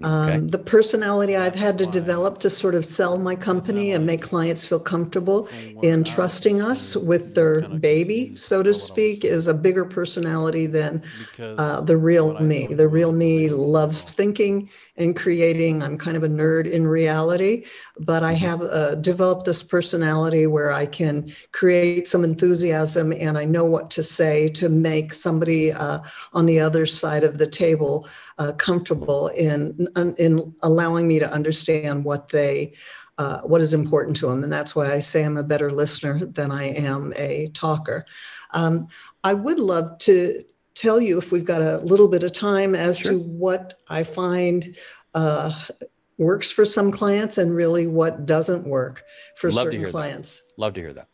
Okay. 0.00 0.34
Um, 0.34 0.46
the 0.46 0.60
personality 0.60 1.36
I've 1.36 1.56
had 1.56 1.76
to 1.78 1.86
develop 1.86 2.38
to 2.38 2.50
sort 2.50 2.76
of 2.76 2.84
sell 2.84 3.18
my 3.18 3.34
company 3.34 3.90
and 3.90 4.06
make 4.06 4.22
clients 4.22 4.64
feel 4.64 4.78
comfortable 4.78 5.48
in 5.82 6.04
trusting 6.04 6.62
us 6.62 6.96
with 6.96 7.34
their 7.34 7.68
baby, 7.68 8.36
so 8.36 8.62
to 8.62 8.72
speak, 8.72 9.24
is 9.24 9.48
a 9.48 9.54
bigger 9.54 9.84
personality 9.84 10.66
than 10.66 11.02
uh, 11.40 11.80
the 11.80 11.96
real 11.96 12.38
me. 12.38 12.68
The 12.68 12.86
real 12.86 13.10
me 13.10 13.48
loves 13.48 14.02
thinking 14.02 14.70
and 14.96 15.16
creating. 15.16 15.82
I'm 15.82 15.98
kind 15.98 16.16
of 16.16 16.22
a 16.22 16.28
nerd 16.28 16.70
in 16.70 16.86
reality, 16.86 17.64
but 17.98 18.22
I 18.22 18.34
have 18.34 18.62
uh, 18.62 18.94
developed 18.94 19.46
this 19.46 19.64
personality 19.64 20.46
where 20.46 20.72
I 20.72 20.86
can 20.86 21.32
create 21.50 22.06
some 22.06 22.22
enthusiasm 22.22 23.12
and 23.12 23.36
I 23.36 23.46
know 23.46 23.64
what 23.64 23.90
to 23.92 24.04
say 24.04 24.46
to 24.50 24.68
make 24.68 25.12
somebody 25.12 25.72
uh, 25.72 26.00
on 26.32 26.46
the 26.46 26.60
other 26.60 26.86
side 26.86 27.24
of 27.24 27.38
the 27.38 27.48
table 27.48 28.06
uh, 28.38 28.52
comfortable 28.52 29.28
in, 29.28 29.88
in 30.18 30.54
allowing 30.62 31.06
me 31.08 31.18
to 31.18 31.30
understand 31.32 32.04
what 32.04 32.28
they. 32.28 32.72
Uh, 33.20 33.40
what 33.40 33.60
is 33.60 33.74
important 33.74 34.16
to 34.16 34.28
them. 34.28 34.44
And 34.44 34.52
that's 34.52 34.76
why 34.76 34.92
I 34.92 35.00
say 35.00 35.24
I'm 35.24 35.36
a 35.36 35.42
better 35.42 35.72
listener 35.72 36.24
than 36.24 36.52
I 36.52 36.66
am 36.66 37.12
a 37.16 37.48
talker. 37.48 38.06
Um, 38.52 38.86
I 39.24 39.34
would 39.34 39.58
love 39.58 39.98
to 40.06 40.44
tell 40.76 41.00
you 41.00 41.18
if 41.18 41.32
we've 41.32 41.44
got 41.44 41.60
a 41.60 41.78
little 41.78 42.06
bit 42.06 42.22
of 42.22 42.30
time 42.30 42.76
as 42.76 43.00
Sure. 43.00 43.14
to 43.14 43.18
what 43.18 43.74
I 43.88 44.04
find 44.04 44.64
uh, 45.14 45.52
works 46.16 46.52
for 46.52 46.64
some 46.64 46.92
clients 46.92 47.38
and 47.38 47.56
really 47.56 47.88
what 47.88 48.24
doesn't 48.24 48.64
work 48.68 49.02
for 49.34 49.50
Love 49.50 49.64
certain 49.64 49.80
hear 49.80 49.88
that. 49.88 49.92
clients. 49.92 50.42
love 50.56 50.74
to 50.74 50.80
hear 50.80 50.92
that 50.92 51.08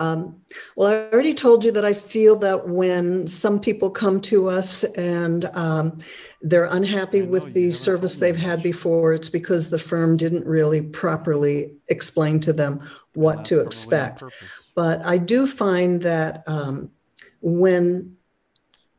Um, 0.00 0.40
well, 0.76 0.88
I 0.88 1.12
already 1.12 1.34
told 1.34 1.62
you 1.62 1.72
that 1.72 1.84
I 1.84 1.92
feel 1.92 2.34
that 2.36 2.66
when 2.66 3.26
some 3.26 3.60
people 3.60 3.90
come 3.90 4.18
to 4.22 4.48
us 4.48 4.82
and 4.82 5.44
um, 5.52 5.98
they're 6.40 6.64
unhappy 6.64 7.20
with 7.20 7.52
the 7.52 7.70
service 7.70 8.16
they've 8.16 8.36
had 8.36 8.62
before, 8.62 9.12
it's 9.12 9.28
because 9.28 9.68
the 9.68 9.78
firm 9.78 10.16
didn't 10.16 10.46
really 10.46 10.80
properly 10.80 11.74
explain 11.88 12.40
to 12.40 12.54
them 12.54 12.80
what 13.12 13.44
to 13.44 13.60
expect. 13.60 14.22
But 14.74 15.04
I 15.04 15.18
do 15.18 15.46
find 15.46 16.00
that 16.02 16.44
um, 16.46 16.90
when 17.42 18.16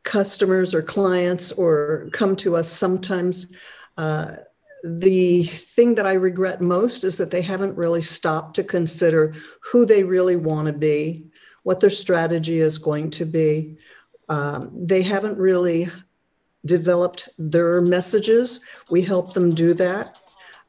customers 0.04 0.72
or 0.72 0.82
clients 0.82 1.50
or 1.50 2.08
come 2.12 2.36
to 2.36 2.54
us, 2.54 2.68
sometimes 2.70 3.48
uh, 3.96 4.36
the 4.82 5.44
thing 5.44 5.94
that 5.94 6.06
I 6.06 6.14
regret 6.14 6.60
most 6.60 7.04
is 7.04 7.16
that 7.18 7.30
they 7.30 7.42
haven't 7.42 7.76
really 7.76 8.02
stopped 8.02 8.56
to 8.56 8.64
consider 8.64 9.34
who 9.60 9.86
they 9.86 10.02
really 10.02 10.36
want 10.36 10.66
to 10.66 10.72
be, 10.72 11.26
what 11.62 11.80
their 11.80 11.90
strategy 11.90 12.60
is 12.60 12.78
going 12.78 13.10
to 13.12 13.24
be. 13.24 13.76
Um, 14.28 14.70
they 14.74 15.02
haven't 15.02 15.38
really 15.38 15.88
developed 16.64 17.28
their 17.38 17.80
messages. 17.80 18.60
We 18.90 19.02
help 19.02 19.34
them 19.34 19.54
do 19.54 19.74
that. 19.74 20.16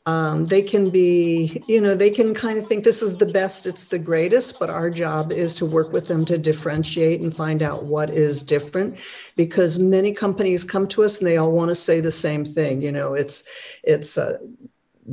Um, 0.06 0.46
they 0.46 0.62
can 0.62 0.89
be, 0.89 1.63
you 1.66 1.80
know, 1.80 1.96
they 1.96 2.10
can 2.10 2.34
kind 2.34 2.58
of 2.58 2.68
think 2.68 2.84
this 2.84 3.02
is 3.02 3.18
the 3.18 3.26
best, 3.26 3.66
it's 3.66 3.88
the 3.88 3.98
greatest, 3.98 4.60
but 4.60 4.70
our 4.70 4.89
job 4.89 5.32
is 5.32 5.56
to 5.56 5.66
work 5.66 5.94
with 5.94 6.10
them 6.10 6.26
to 6.26 6.38
differentiate 6.38 7.22
and 7.22 7.34
find 7.34 7.63
out 7.63 7.86
what 7.86 8.10
is 8.10 8.44
different 8.44 9.00
because 9.38 9.80
many 9.80 10.12
companies 10.12 10.66
come 10.66 10.89
to 10.89 11.04
us 11.04 11.20
and 11.20 11.28
they 11.28 11.38
all 11.38 11.54
want 11.54 11.70
to 11.70 11.76
say 11.76 12.02
the 12.02 12.12
same 12.12 12.44
thing. 12.44 12.82
You 12.82 12.92
know, 12.92 13.13
it's, 13.13 13.46
it's, 13.84 14.18
uh, 14.18 14.39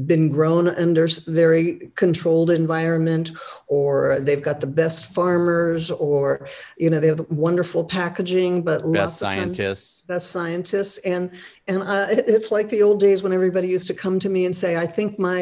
been 0.06 0.30
grown 0.30 0.68
under 0.68 1.08
very 1.26 1.90
controlled 1.96 2.50
environment 2.50 3.32
or 3.66 4.20
they've 4.20 4.42
got 4.42 4.60
the 4.60 4.66
best 4.66 5.12
farmers 5.12 5.90
or 5.90 6.48
you 6.76 6.88
know 6.88 7.00
they 7.00 7.08
have 7.08 7.26
wonderful 7.30 7.84
packaging 7.84 8.62
but 8.62 8.82
best 8.82 8.94
lots 8.94 9.22
of 9.22 9.30
times 9.30 9.56
scientists 9.56 10.02
best 10.02 10.30
scientists 10.30 10.98
and 10.98 11.30
and 11.70 11.82
uh, 11.82 12.06
it- 12.10 12.28
it's 12.34 12.50
like 12.56 12.68
the 12.68 12.82
old 12.82 12.98
days 13.00 13.22
when 13.22 13.32
everybody 13.32 13.68
used 13.76 13.86
to 13.88 13.94
come 13.94 14.18
to 14.18 14.28
me 14.28 14.44
and 14.44 14.54
say 14.62 14.70
i 14.76 14.86
think 14.96 15.18
my 15.18 15.40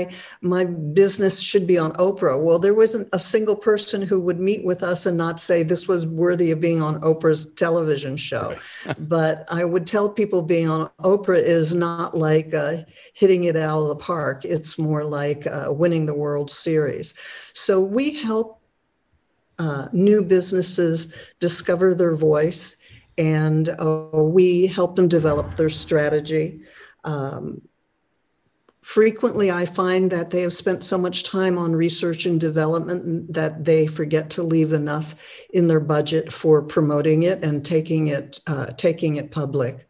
my 0.55 0.63
business 0.65 1.41
should 1.49 1.67
be 1.67 1.79
on 1.85 1.91
oprah. 2.07 2.39
Well 2.47 2.59
there 2.59 2.75
wasn't 2.83 3.09
a 3.13 3.19
single 3.35 3.57
person 3.71 4.01
who 4.03 4.19
would 4.27 4.39
meet 4.51 4.63
with 4.71 4.83
us 4.83 5.07
and 5.07 5.17
not 5.17 5.41
say 5.41 5.63
this 5.63 5.89
was 5.89 6.07
worthy 6.25 6.51
of 6.51 6.61
being 6.61 6.81
on 6.89 7.01
oprah's 7.11 7.43
television 7.65 8.17
show. 8.17 8.47
But 9.17 9.35
i 9.61 9.63
would 9.73 9.87
tell 9.95 10.09
people 10.21 10.43
being 10.43 10.69
on 10.77 10.91
oprah 11.13 11.43
is 11.59 11.69
not 11.75 12.17
like 12.29 12.51
uh, 12.65 12.75
hitting 13.21 13.43
it 13.51 13.57
out 13.57 13.83
of 13.83 13.89
the 13.89 13.97
park. 14.13 14.45
It's 14.55 14.79
more 14.89 15.05
like 15.21 15.43
uh, 15.47 15.69
winning 15.83 16.05
the 16.07 16.19
world 16.25 16.49
series. 16.51 17.09
So 17.65 17.75
we 17.97 18.05
help 18.29 18.49
uh, 19.59 19.89
new 19.93 20.23
businesses 20.23 21.13
discover 21.41 21.89
their 21.95 22.15
voice 22.15 22.77
and 23.19 23.69
uh, 23.69 24.11
we 24.13 24.67
help 24.67 24.97
them 24.97 25.09
develop 25.09 25.57
their 25.57 25.69
strategy. 25.69 26.61
Um, 27.05 27.63
frequently, 28.81 29.51
I 29.51 29.67
find 29.67 30.11
that 30.13 30.31
they 30.31 30.43
have 30.43 30.53
spent 30.53 30.85
so 30.85 30.97
much 30.97 31.25
time 31.25 31.59
on 31.59 31.75
research 31.75 32.25
and 32.27 32.41
development 32.41 33.35
that 33.35 33.65
they 33.65 33.89
forget 33.89 34.31
to 34.31 34.43
leave 34.43 34.73
enough 34.73 35.17
in 35.51 35.67
their 35.67 35.81
budget 35.81 36.33
for 36.33 36.63
promoting 36.63 37.25
it 37.25 37.45
and 37.45 37.65
taking 37.65 38.07
it 38.07 38.41
uh, 38.47 38.67
taking 38.67 39.17
it 39.17 39.33
public. 39.33 39.89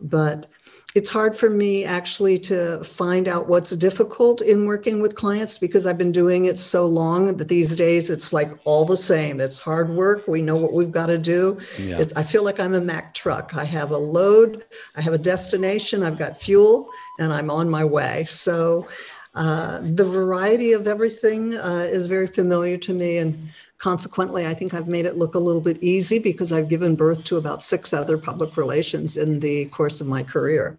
But 0.00 0.46
it's 0.94 1.10
hard 1.10 1.34
for 1.34 1.50
me 1.50 1.84
actually 1.84 2.38
to 2.38 2.82
find 2.84 3.26
out 3.26 3.48
what's 3.48 3.72
difficult 3.72 4.40
in 4.40 4.64
working 4.64 5.02
with 5.02 5.16
clients 5.16 5.58
because 5.58 5.88
I've 5.88 5.98
been 5.98 6.12
doing 6.12 6.44
it 6.44 6.56
so 6.56 6.86
long 6.86 7.36
that 7.36 7.48
these 7.48 7.74
days 7.74 8.10
it's 8.10 8.32
like 8.32 8.52
all 8.62 8.84
the 8.84 8.96
same. 8.96 9.40
It's 9.40 9.58
hard 9.58 9.90
work. 9.90 10.28
We 10.28 10.40
know 10.40 10.56
what 10.56 10.72
we've 10.72 10.92
got 10.92 11.06
to 11.06 11.18
do. 11.18 11.58
Yeah. 11.80 12.04
I 12.14 12.22
feel 12.22 12.44
like 12.44 12.60
I'm 12.60 12.74
a 12.74 12.80
Mack 12.80 13.12
truck. 13.12 13.56
I 13.56 13.64
have 13.64 13.90
a 13.90 13.96
load, 13.96 14.64
I 14.94 15.00
have 15.00 15.12
a 15.12 15.18
destination, 15.18 16.04
I've 16.04 16.18
got 16.18 16.36
fuel, 16.36 16.88
and 17.18 17.32
I'm 17.32 17.50
on 17.50 17.68
my 17.68 17.84
way. 17.84 18.24
So 18.26 18.86
uh, 19.34 19.80
the 19.82 20.04
variety 20.04 20.72
of 20.72 20.86
everything 20.86 21.56
uh, 21.56 21.88
is 21.90 22.06
very 22.06 22.28
familiar 22.28 22.76
to 22.76 22.94
me. 22.94 23.18
And 23.18 23.48
consequently, 23.78 24.46
I 24.46 24.54
think 24.54 24.74
I've 24.74 24.86
made 24.86 25.06
it 25.06 25.16
look 25.16 25.34
a 25.34 25.40
little 25.40 25.60
bit 25.60 25.82
easy 25.82 26.20
because 26.20 26.52
I've 26.52 26.68
given 26.68 26.94
birth 26.94 27.24
to 27.24 27.36
about 27.36 27.64
six 27.64 27.92
other 27.92 28.16
public 28.16 28.56
relations 28.56 29.16
in 29.16 29.40
the 29.40 29.64
course 29.66 30.00
of 30.00 30.06
my 30.06 30.22
career. 30.22 30.78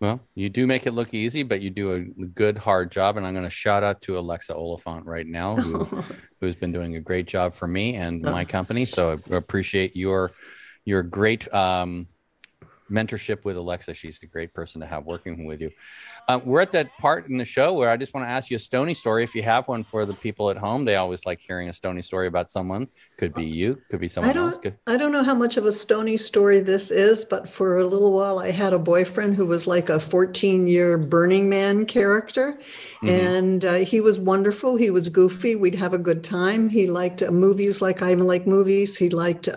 Well, 0.00 0.20
you 0.36 0.48
do 0.48 0.66
make 0.66 0.86
it 0.86 0.92
look 0.92 1.12
easy, 1.12 1.42
but 1.42 1.60
you 1.60 1.70
do 1.70 1.92
a 1.92 2.00
good, 2.26 2.56
hard 2.56 2.92
job. 2.92 3.16
And 3.16 3.26
I'm 3.26 3.34
going 3.34 3.44
to 3.44 3.50
shout 3.50 3.82
out 3.82 4.00
to 4.02 4.16
Alexa 4.18 4.54
Oliphant 4.54 5.06
right 5.06 5.26
now, 5.26 5.56
who, 5.56 5.88
who's 6.40 6.54
been 6.54 6.70
doing 6.70 6.94
a 6.94 7.00
great 7.00 7.26
job 7.26 7.52
for 7.52 7.66
me 7.66 7.96
and 7.96 8.22
my 8.22 8.44
company. 8.44 8.84
So 8.84 9.18
I 9.30 9.36
appreciate 9.36 9.96
your 9.96 10.30
your 10.84 11.02
great 11.02 11.52
um, 11.52 12.06
mentorship 12.90 13.44
with 13.44 13.56
Alexa. 13.56 13.94
She's 13.94 14.20
a 14.22 14.26
great 14.26 14.52
person 14.54 14.80
to 14.80 14.86
have 14.86 15.04
working 15.04 15.44
with 15.44 15.60
you. 15.60 15.70
Uh, 16.26 16.40
we're 16.44 16.60
at 16.60 16.72
that 16.72 16.96
part 16.98 17.28
in 17.28 17.38
the 17.38 17.44
show 17.44 17.72
where 17.72 17.90
I 17.90 17.96
just 17.96 18.12
want 18.12 18.26
to 18.26 18.30
ask 18.30 18.50
you 18.50 18.56
a 18.56 18.58
Stony 18.58 18.94
story. 18.94 19.24
If 19.24 19.34
you 19.34 19.42
have 19.42 19.66
one 19.68 19.84
for 19.84 20.04
the 20.04 20.14
people 20.14 20.50
at 20.50 20.56
home, 20.56 20.84
they 20.84 20.96
always 20.96 21.24
like 21.24 21.40
hearing 21.40 21.68
a 21.68 21.72
Stony 21.72 22.02
story 22.02 22.26
about 22.26 22.50
someone. 22.50 22.88
Could 23.16 23.34
be 23.34 23.46
you, 23.46 23.80
could 23.90 24.00
be 24.00 24.08
someone 24.08 24.30
I 24.30 24.32
don't, 24.32 24.48
else. 24.50 24.58
Could... 24.58 24.78
I 24.86 24.96
don't 24.96 25.12
know 25.12 25.22
how 25.22 25.34
much 25.34 25.56
of 25.56 25.64
a 25.64 25.72
Stony 25.72 26.16
story 26.16 26.60
this 26.60 26.90
is, 26.90 27.24
but 27.24 27.48
for 27.48 27.78
a 27.78 27.86
little 27.86 28.12
while, 28.12 28.38
I 28.38 28.50
had 28.50 28.72
a 28.72 28.78
boyfriend 28.78 29.36
who 29.36 29.46
was 29.46 29.66
like 29.66 29.88
a 29.88 29.98
14 29.98 30.66
year 30.66 30.98
Burning 30.98 31.48
Man 31.48 31.86
character. 31.86 32.58
Mm-hmm. 33.02 33.08
And 33.08 33.64
uh, 33.64 33.74
he 33.76 34.00
was 34.00 34.18
wonderful. 34.18 34.76
He 34.76 34.90
was 34.90 35.08
goofy. 35.08 35.54
We'd 35.54 35.76
have 35.76 35.94
a 35.94 35.98
good 35.98 36.22
time. 36.22 36.68
He 36.68 36.86
liked 36.86 37.22
uh, 37.22 37.30
movies 37.30 37.80
like 37.80 38.02
I 38.02 38.14
like 38.14 38.46
movies. 38.46 38.98
He 38.98 39.08
liked, 39.08 39.48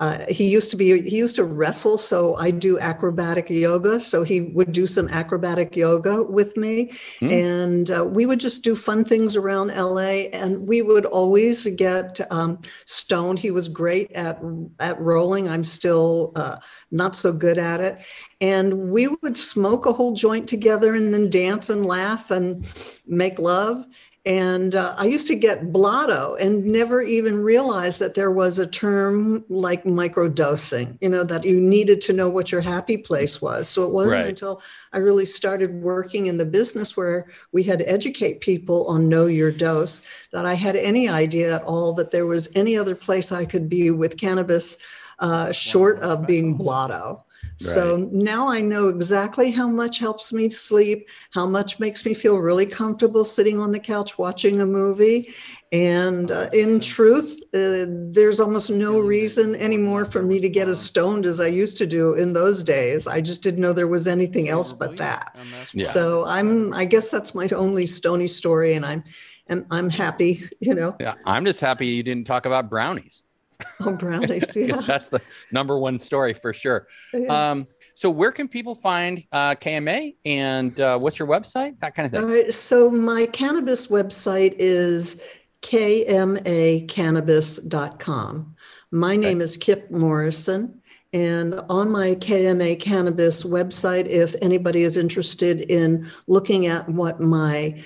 uh, 0.00 0.24
he 0.28 0.48
used 0.48 0.70
to 0.70 0.76
be 0.76 1.02
he 1.08 1.16
used 1.16 1.34
to 1.36 1.44
wrestle, 1.44 1.98
so 1.98 2.36
I 2.36 2.52
do 2.52 2.78
acrobatic 2.78 3.50
yoga. 3.50 3.98
So 3.98 4.22
he 4.22 4.40
would 4.40 4.70
do 4.70 4.86
some 4.86 5.08
acrobatic 5.08 5.74
yoga 5.74 6.22
with 6.22 6.56
me, 6.56 6.92
mm. 7.20 7.32
and 7.32 7.90
uh, 7.90 8.04
we 8.04 8.24
would 8.24 8.38
just 8.38 8.62
do 8.62 8.76
fun 8.76 9.04
things 9.04 9.34
around 9.34 9.68
LA. 9.68 10.28
And 10.32 10.68
we 10.68 10.82
would 10.82 11.04
always 11.04 11.66
get 11.74 12.20
um, 12.30 12.60
stoned. 12.84 13.40
He 13.40 13.50
was 13.50 13.68
great 13.68 14.12
at 14.12 14.40
at 14.78 15.00
rolling. 15.00 15.50
I'm 15.50 15.64
still 15.64 16.32
uh, 16.36 16.58
not 16.92 17.16
so 17.16 17.32
good 17.32 17.58
at 17.58 17.80
it. 17.80 17.98
And 18.40 18.90
we 18.90 19.08
would 19.08 19.36
smoke 19.36 19.84
a 19.84 19.92
whole 19.92 20.12
joint 20.12 20.48
together, 20.48 20.94
and 20.94 21.12
then 21.12 21.28
dance 21.28 21.70
and 21.70 21.84
laugh 21.84 22.30
and 22.30 22.64
make 23.08 23.40
love. 23.40 23.84
And 24.28 24.74
uh, 24.74 24.94
I 24.98 25.06
used 25.06 25.26
to 25.28 25.34
get 25.34 25.72
blotto 25.72 26.34
and 26.34 26.66
never 26.66 27.00
even 27.00 27.42
realize 27.42 27.98
that 27.98 28.12
there 28.12 28.30
was 28.30 28.58
a 28.58 28.66
term 28.66 29.42
like 29.48 29.84
microdosing, 29.84 30.98
you 31.00 31.08
know, 31.08 31.24
that 31.24 31.46
you 31.46 31.58
needed 31.58 32.02
to 32.02 32.12
know 32.12 32.28
what 32.28 32.52
your 32.52 32.60
happy 32.60 32.98
place 32.98 33.40
was. 33.40 33.70
So 33.70 33.84
it 33.84 33.90
wasn't 33.90 34.20
right. 34.20 34.28
until 34.28 34.60
I 34.92 34.98
really 34.98 35.24
started 35.24 35.80
working 35.80 36.26
in 36.26 36.36
the 36.36 36.44
business 36.44 36.94
where 36.94 37.30
we 37.52 37.62
had 37.62 37.78
to 37.78 37.90
educate 37.90 38.42
people 38.42 38.86
on 38.88 39.08
know 39.08 39.24
your 39.24 39.50
dose 39.50 40.02
that 40.34 40.44
I 40.44 40.52
had 40.52 40.76
any 40.76 41.08
idea 41.08 41.54
at 41.54 41.62
all 41.62 41.94
that 41.94 42.10
there 42.10 42.26
was 42.26 42.50
any 42.54 42.76
other 42.76 42.94
place 42.94 43.32
I 43.32 43.46
could 43.46 43.66
be 43.66 43.90
with 43.90 44.18
cannabis 44.18 44.76
uh, 45.20 45.52
short 45.52 46.00
of 46.00 46.26
being 46.26 46.54
blotto. 46.54 47.24
So 47.58 48.08
now 48.12 48.48
I 48.48 48.60
know 48.60 48.88
exactly 48.88 49.50
how 49.50 49.68
much 49.68 49.98
helps 49.98 50.32
me 50.32 50.48
sleep, 50.48 51.08
how 51.32 51.44
much 51.46 51.80
makes 51.80 52.04
me 52.04 52.14
feel 52.14 52.36
really 52.36 52.66
comfortable 52.66 53.24
sitting 53.24 53.60
on 53.60 53.72
the 53.72 53.80
couch 53.80 54.16
watching 54.16 54.60
a 54.60 54.66
movie. 54.66 55.34
And 55.70 56.30
uh, 56.30 56.48
in 56.52 56.80
truth, 56.80 57.38
uh, 57.52 57.84
there's 57.88 58.40
almost 58.40 58.70
no 58.70 59.00
reason 59.00 59.54
anymore 59.56 60.04
for 60.04 60.22
me 60.22 60.40
to 60.40 60.48
get 60.48 60.68
as 60.68 60.80
stoned 60.80 61.26
as 61.26 61.40
I 61.40 61.48
used 61.48 61.76
to 61.78 61.86
do 61.86 62.14
in 62.14 62.32
those 62.32 62.64
days. 62.64 63.06
I 63.06 63.20
just 63.20 63.42
didn't 63.42 63.60
know 63.60 63.72
there 63.72 63.88
was 63.88 64.08
anything 64.08 64.48
else 64.48 64.72
but 64.72 64.96
that. 64.96 65.36
Yeah. 65.74 65.86
So 65.86 66.24
I'm, 66.26 66.72
I 66.72 66.84
guess 66.84 67.10
that's 67.10 67.34
my 67.34 67.48
only 67.54 67.84
stony 67.86 68.28
story, 68.28 68.74
and 68.74 68.86
I'm, 68.86 69.04
and 69.48 69.66
I'm 69.70 69.90
happy, 69.90 70.40
you 70.60 70.74
know. 70.74 70.96
Yeah, 71.00 71.14
I'm 71.26 71.44
just 71.44 71.60
happy 71.60 71.88
you 71.88 72.02
didn't 72.02 72.26
talk 72.26 72.46
about 72.46 72.70
brownies. 72.70 73.22
Oh, 73.80 73.96
brownies. 73.96 74.56
Yeah. 74.56 74.76
that's 74.76 75.08
the 75.08 75.20
number 75.52 75.78
one 75.78 75.98
story 75.98 76.34
for 76.34 76.52
sure. 76.52 76.86
Yeah. 77.12 77.50
Um, 77.50 77.66
so 77.94 78.10
where 78.10 78.32
can 78.32 78.48
people 78.48 78.74
find 78.74 79.24
uh, 79.32 79.54
KMA 79.56 80.16
and 80.24 80.78
uh, 80.80 80.98
what's 80.98 81.18
your 81.18 81.28
website? 81.28 81.78
That 81.80 81.94
kind 81.94 82.06
of 82.06 82.12
thing. 82.12 82.28
Right. 82.28 82.52
So 82.52 82.90
my 82.90 83.26
cannabis 83.26 83.88
website 83.88 84.54
is 84.58 85.22
kmacannabis.com. 85.62 88.56
My 88.90 89.16
name 89.16 89.40
is 89.40 89.56
Kip 89.56 89.90
Morrison. 89.90 90.80
And 91.12 91.54
on 91.68 91.90
my 91.90 92.14
KMA 92.16 92.80
Cannabis 92.80 93.44
website, 93.44 94.06
if 94.06 94.34
anybody 94.42 94.82
is 94.82 94.96
interested 94.96 95.60
in 95.62 96.06
looking 96.26 96.66
at 96.66 96.88
what 96.88 97.20
my 97.20 97.82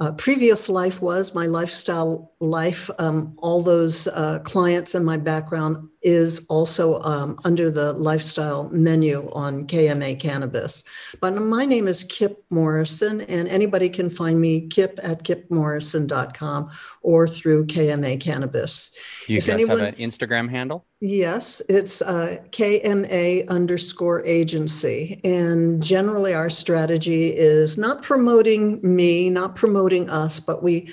uh, 0.00 0.12
previous 0.12 0.68
life 0.68 1.02
was, 1.02 1.34
my 1.34 1.46
lifestyle 1.46 2.32
life, 2.40 2.90
um, 2.98 3.34
all 3.38 3.62
those 3.62 4.08
uh, 4.08 4.38
clients 4.44 4.94
and 4.94 5.04
my 5.04 5.18
background 5.18 5.90
is 6.02 6.46
also 6.48 7.00
um, 7.02 7.38
under 7.44 7.70
the 7.70 7.92
lifestyle 7.92 8.70
menu 8.70 9.30
on 9.32 9.66
KMA 9.66 10.18
Cannabis. 10.18 10.82
But 11.20 11.34
my 11.34 11.66
name 11.66 11.86
is 11.86 12.04
Kip 12.04 12.42
Morrison, 12.48 13.20
and 13.22 13.46
anybody 13.48 13.90
can 13.90 14.08
find 14.08 14.40
me 14.40 14.66
Kip 14.68 14.98
at 15.02 15.22
kipmorrison.com 15.24 16.70
or 17.02 17.28
through 17.28 17.66
KMA 17.66 18.18
Cannabis. 18.20 18.90
Do 19.26 19.34
you 19.34 19.38
if 19.38 19.46
guys 19.46 19.54
anyone, 19.54 19.78
have 19.78 19.88
an 19.88 19.94
Instagram 19.96 20.48
handle? 20.48 20.86
Yes, 21.02 21.62
it's 21.68 22.02
uh, 22.02 22.38
KMA 22.50 23.48
underscore 23.48 24.24
agency. 24.26 25.20
And 25.24 25.82
generally, 25.82 26.34
our 26.34 26.50
strategy 26.50 27.28
is 27.28 27.78
not 27.78 28.02
promoting 28.02 28.80
me, 28.82 29.30
not 29.30 29.54
promoting 29.54 29.89
us, 29.92 30.40
but 30.40 30.62
we 30.62 30.92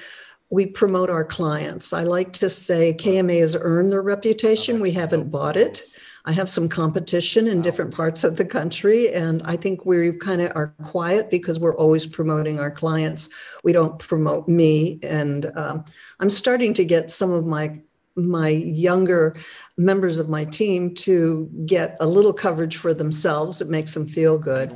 we 0.49 0.65
promote 0.65 1.09
our 1.09 1.25
clients. 1.25 1.91
I 1.91 2.03
like 2.03 2.31
to 2.33 2.49
say 2.49 2.93
KMA 2.93 3.41
has 3.41 3.57
earned 3.59 3.91
their 3.91 4.01
reputation. 4.01 4.79
We 4.79 4.91
haven't 4.91 5.29
bought 5.29 5.57
it. 5.57 5.83
I 6.23 6.31
have 6.33 6.49
some 6.49 6.67
competition 6.67 7.47
in 7.47 7.61
different 7.61 7.93
parts 7.93 8.25
of 8.25 8.35
the 8.35 8.45
country, 8.45 9.13
and 9.13 9.41
I 9.45 9.55
think 9.55 9.85
we 9.85 10.11
kind 10.17 10.41
of 10.41 10.51
are 10.55 10.75
quiet 10.83 11.29
because 11.29 11.57
we're 11.57 11.77
always 11.77 12.05
promoting 12.05 12.59
our 12.59 12.71
clients. 12.71 13.29
We 13.63 13.71
don't 13.71 13.97
promote 13.97 14.47
me, 14.47 14.99
and 15.03 15.49
um, 15.55 15.85
I'm 16.19 16.29
starting 16.29 16.73
to 16.75 16.85
get 16.85 17.11
some 17.11 17.31
of 17.31 17.45
my 17.45 17.75
my 18.17 18.49
younger 18.49 19.35
members 19.77 20.17
of 20.17 20.27
my 20.27 20.43
team 20.43 20.93
to 20.95 21.49
get 21.65 21.95
a 21.99 22.07
little 22.07 22.33
coverage 22.33 22.75
for 22.75 22.93
themselves. 22.93 23.61
It 23.61 23.69
makes 23.69 23.93
them 23.93 24.07
feel 24.07 24.37
good 24.39 24.73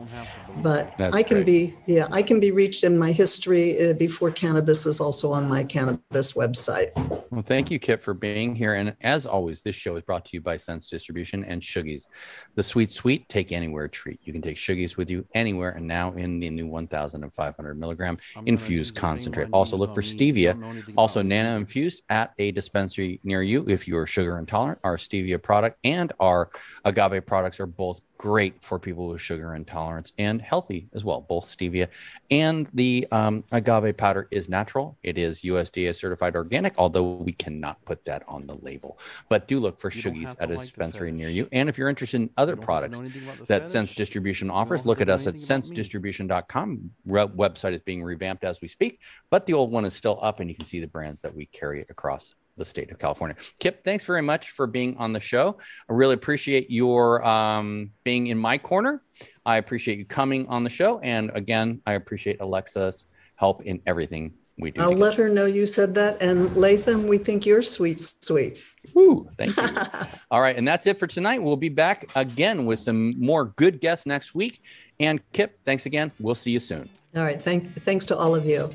but 0.57 0.95
That's 0.97 1.15
I 1.15 1.23
can 1.23 1.37
great. 1.37 1.45
be, 1.45 1.73
yeah, 1.85 2.07
I 2.11 2.21
can 2.21 2.39
be 2.39 2.51
reached 2.51 2.83
in 2.83 2.97
my 2.97 3.11
history 3.11 3.89
uh, 3.89 3.93
before 3.93 4.31
cannabis 4.31 4.85
is 4.85 5.01
also 5.01 5.31
on 5.31 5.47
my 5.47 5.63
cannabis 5.63 6.33
website. 6.33 6.91
Well, 7.31 7.41
thank 7.41 7.71
you, 7.71 7.79
Kip, 7.79 8.01
for 8.01 8.13
being 8.13 8.55
here. 8.55 8.73
And 8.73 8.95
as 9.01 9.25
always, 9.25 9.61
this 9.61 9.75
show 9.75 9.95
is 9.95 10.03
brought 10.03 10.25
to 10.25 10.31
you 10.33 10.41
by 10.41 10.57
Sense 10.57 10.89
Distribution 10.89 11.45
and 11.45 11.61
Shoogies, 11.61 12.07
the 12.55 12.63
sweet, 12.63 12.91
sweet 12.91 13.27
take 13.29 13.51
anywhere 13.51 13.87
treat. 13.87 14.19
You 14.25 14.33
can 14.33 14.41
take 14.41 14.57
Shoogies 14.57 14.97
with 14.97 15.09
you 15.09 15.25
anywhere, 15.33 15.71
and 15.71 15.87
now 15.87 16.11
in 16.13 16.39
the 16.39 16.49
new 16.49 16.67
1,500 16.67 17.79
milligram 17.79 18.17
infused 18.45 18.95
concentrate. 18.95 19.47
Also, 19.51 19.77
look 19.77 19.95
for 19.95 20.01
stevia, 20.01 20.93
also 20.97 21.21
nano 21.21 21.57
infused 21.57 22.03
at 22.09 22.33
a 22.37 22.51
dispensary 22.51 23.19
near 23.23 23.41
you 23.41 23.67
if 23.67 23.87
you 23.87 23.97
are 23.97 24.05
sugar 24.05 24.37
intolerant. 24.37 24.79
Our 24.83 24.97
stevia 24.97 25.41
product 25.41 25.79
and 25.83 26.11
our 26.19 26.49
agave 26.85 27.25
products 27.25 27.59
are 27.59 27.65
both 27.65 28.01
great 28.21 28.63
for 28.63 28.77
people 28.77 29.07
with 29.07 29.19
sugar 29.19 29.55
intolerance 29.55 30.13
and 30.19 30.43
healthy 30.43 30.87
as 30.93 31.03
well. 31.03 31.21
Both 31.21 31.45
stevia 31.45 31.87
and 32.29 32.69
the 32.71 33.07
um, 33.11 33.43
agave 33.51 33.97
powder 33.97 34.27
is 34.29 34.47
natural. 34.47 34.95
It 35.01 35.17
is 35.17 35.41
USDA 35.41 35.95
certified 35.95 36.35
organic, 36.35 36.75
although 36.77 37.15
we 37.15 37.31
cannot 37.31 37.83
put 37.83 38.05
that 38.05 38.21
on 38.27 38.45
the 38.45 38.53
label. 38.61 38.99
But 39.27 39.47
do 39.47 39.59
look 39.59 39.79
for 39.79 39.89
Shoogies 39.89 40.35
at 40.39 40.51
a 40.51 40.57
dispensary 40.57 41.11
near 41.11 41.29
you. 41.29 41.47
And 41.51 41.67
if 41.67 41.79
you're 41.79 41.89
interested 41.89 42.21
in 42.21 42.29
other 42.37 42.55
products 42.55 43.01
that 43.47 43.67
Sense 43.67 43.91
Distribution 43.91 44.51
offers, 44.51 44.85
look 44.85 45.01
at 45.01 45.09
us 45.09 45.25
at 45.25 45.33
sensedistribution.com. 45.35 46.91
Re- 47.07 47.25
website 47.25 47.73
is 47.73 47.81
being 47.81 48.03
revamped 48.03 48.43
as 48.43 48.61
we 48.61 48.67
speak, 48.67 48.99
but 49.31 49.47
the 49.47 49.53
old 49.53 49.71
one 49.71 49.83
is 49.83 49.95
still 49.95 50.19
up, 50.21 50.39
and 50.39 50.47
you 50.47 50.55
can 50.55 50.65
see 50.65 50.79
the 50.79 50.87
brands 50.87 51.23
that 51.23 51.33
we 51.33 51.47
carry 51.47 51.81
across 51.89 52.35
the 52.61 52.65
state 52.65 52.91
of 52.91 52.99
California. 52.99 53.35
Kip, 53.59 53.83
thanks 53.83 54.05
very 54.05 54.21
much 54.21 54.51
for 54.51 54.67
being 54.67 54.95
on 54.97 55.13
the 55.13 55.19
show. 55.19 55.57
I 55.89 55.93
really 55.93 56.13
appreciate 56.13 56.69
your 56.69 57.25
um, 57.25 57.91
being 58.03 58.27
in 58.27 58.37
my 58.37 58.57
corner. 58.57 59.01
I 59.45 59.57
appreciate 59.57 59.97
you 59.97 60.05
coming 60.05 60.47
on 60.47 60.63
the 60.63 60.69
show. 60.69 60.99
And 60.99 61.31
again, 61.33 61.81
I 61.85 61.93
appreciate 61.93 62.39
Alexa's 62.39 63.07
help 63.35 63.63
in 63.63 63.81
everything 63.87 64.33
we 64.57 64.71
do. 64.71 64.81
I'll 64.81 64.89
together. 64.89 65.05
let 65.05 65.15
her 65.15 65.29
know 65.29 65.45
you 65.45 65.65
said 65.65 65.95
that. 65.95 66.21
And 66.21 66.55
Latham, 66.55 67.07
we 67.07 67.17
think 67.17 67.45
you're 67.45 67.63
sweet, 67.63 67.99
sweet. 68.21 68.61
Woo, 68.93 69.27
thank 69.37 69.57
you. 69.57 69.67
All 70.31 70.41
right. 70.41 70.55
And 70.55 70.67
that's 70.67 70.85
it 70.85 70.99
for 70.99 71.07
tonight. 71.07 71.41
We'll 71.41 71.57
be 71.57 71.69
back 71.69 72.11
again 72.15 72.65
with 72.65 72.79
some 72.79 73.19
more 73.19 73.45
good 73.45 73.81
guests 73.81 74.05
next 74.05 74.35
week. 74.35 74.61
And 74.99 75.19
Kip, 75.33 75.59
thanks 75.65 75.87
again. 75.87 76.11
We'll 76.19 76.35
see 76.35 76.51
you 76.51 76.59
soon. 76.59 76.89
All 77.15 77.23
right. 77.23 77.41
Thank, 77.41 77.81
thanks 77.81 78.05
to 78.07 78.17
all 78.17 78.35
of 78.35 78.45
you. 78.45 78.69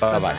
Bye 0.00 0.18
bye. 0.20 0.38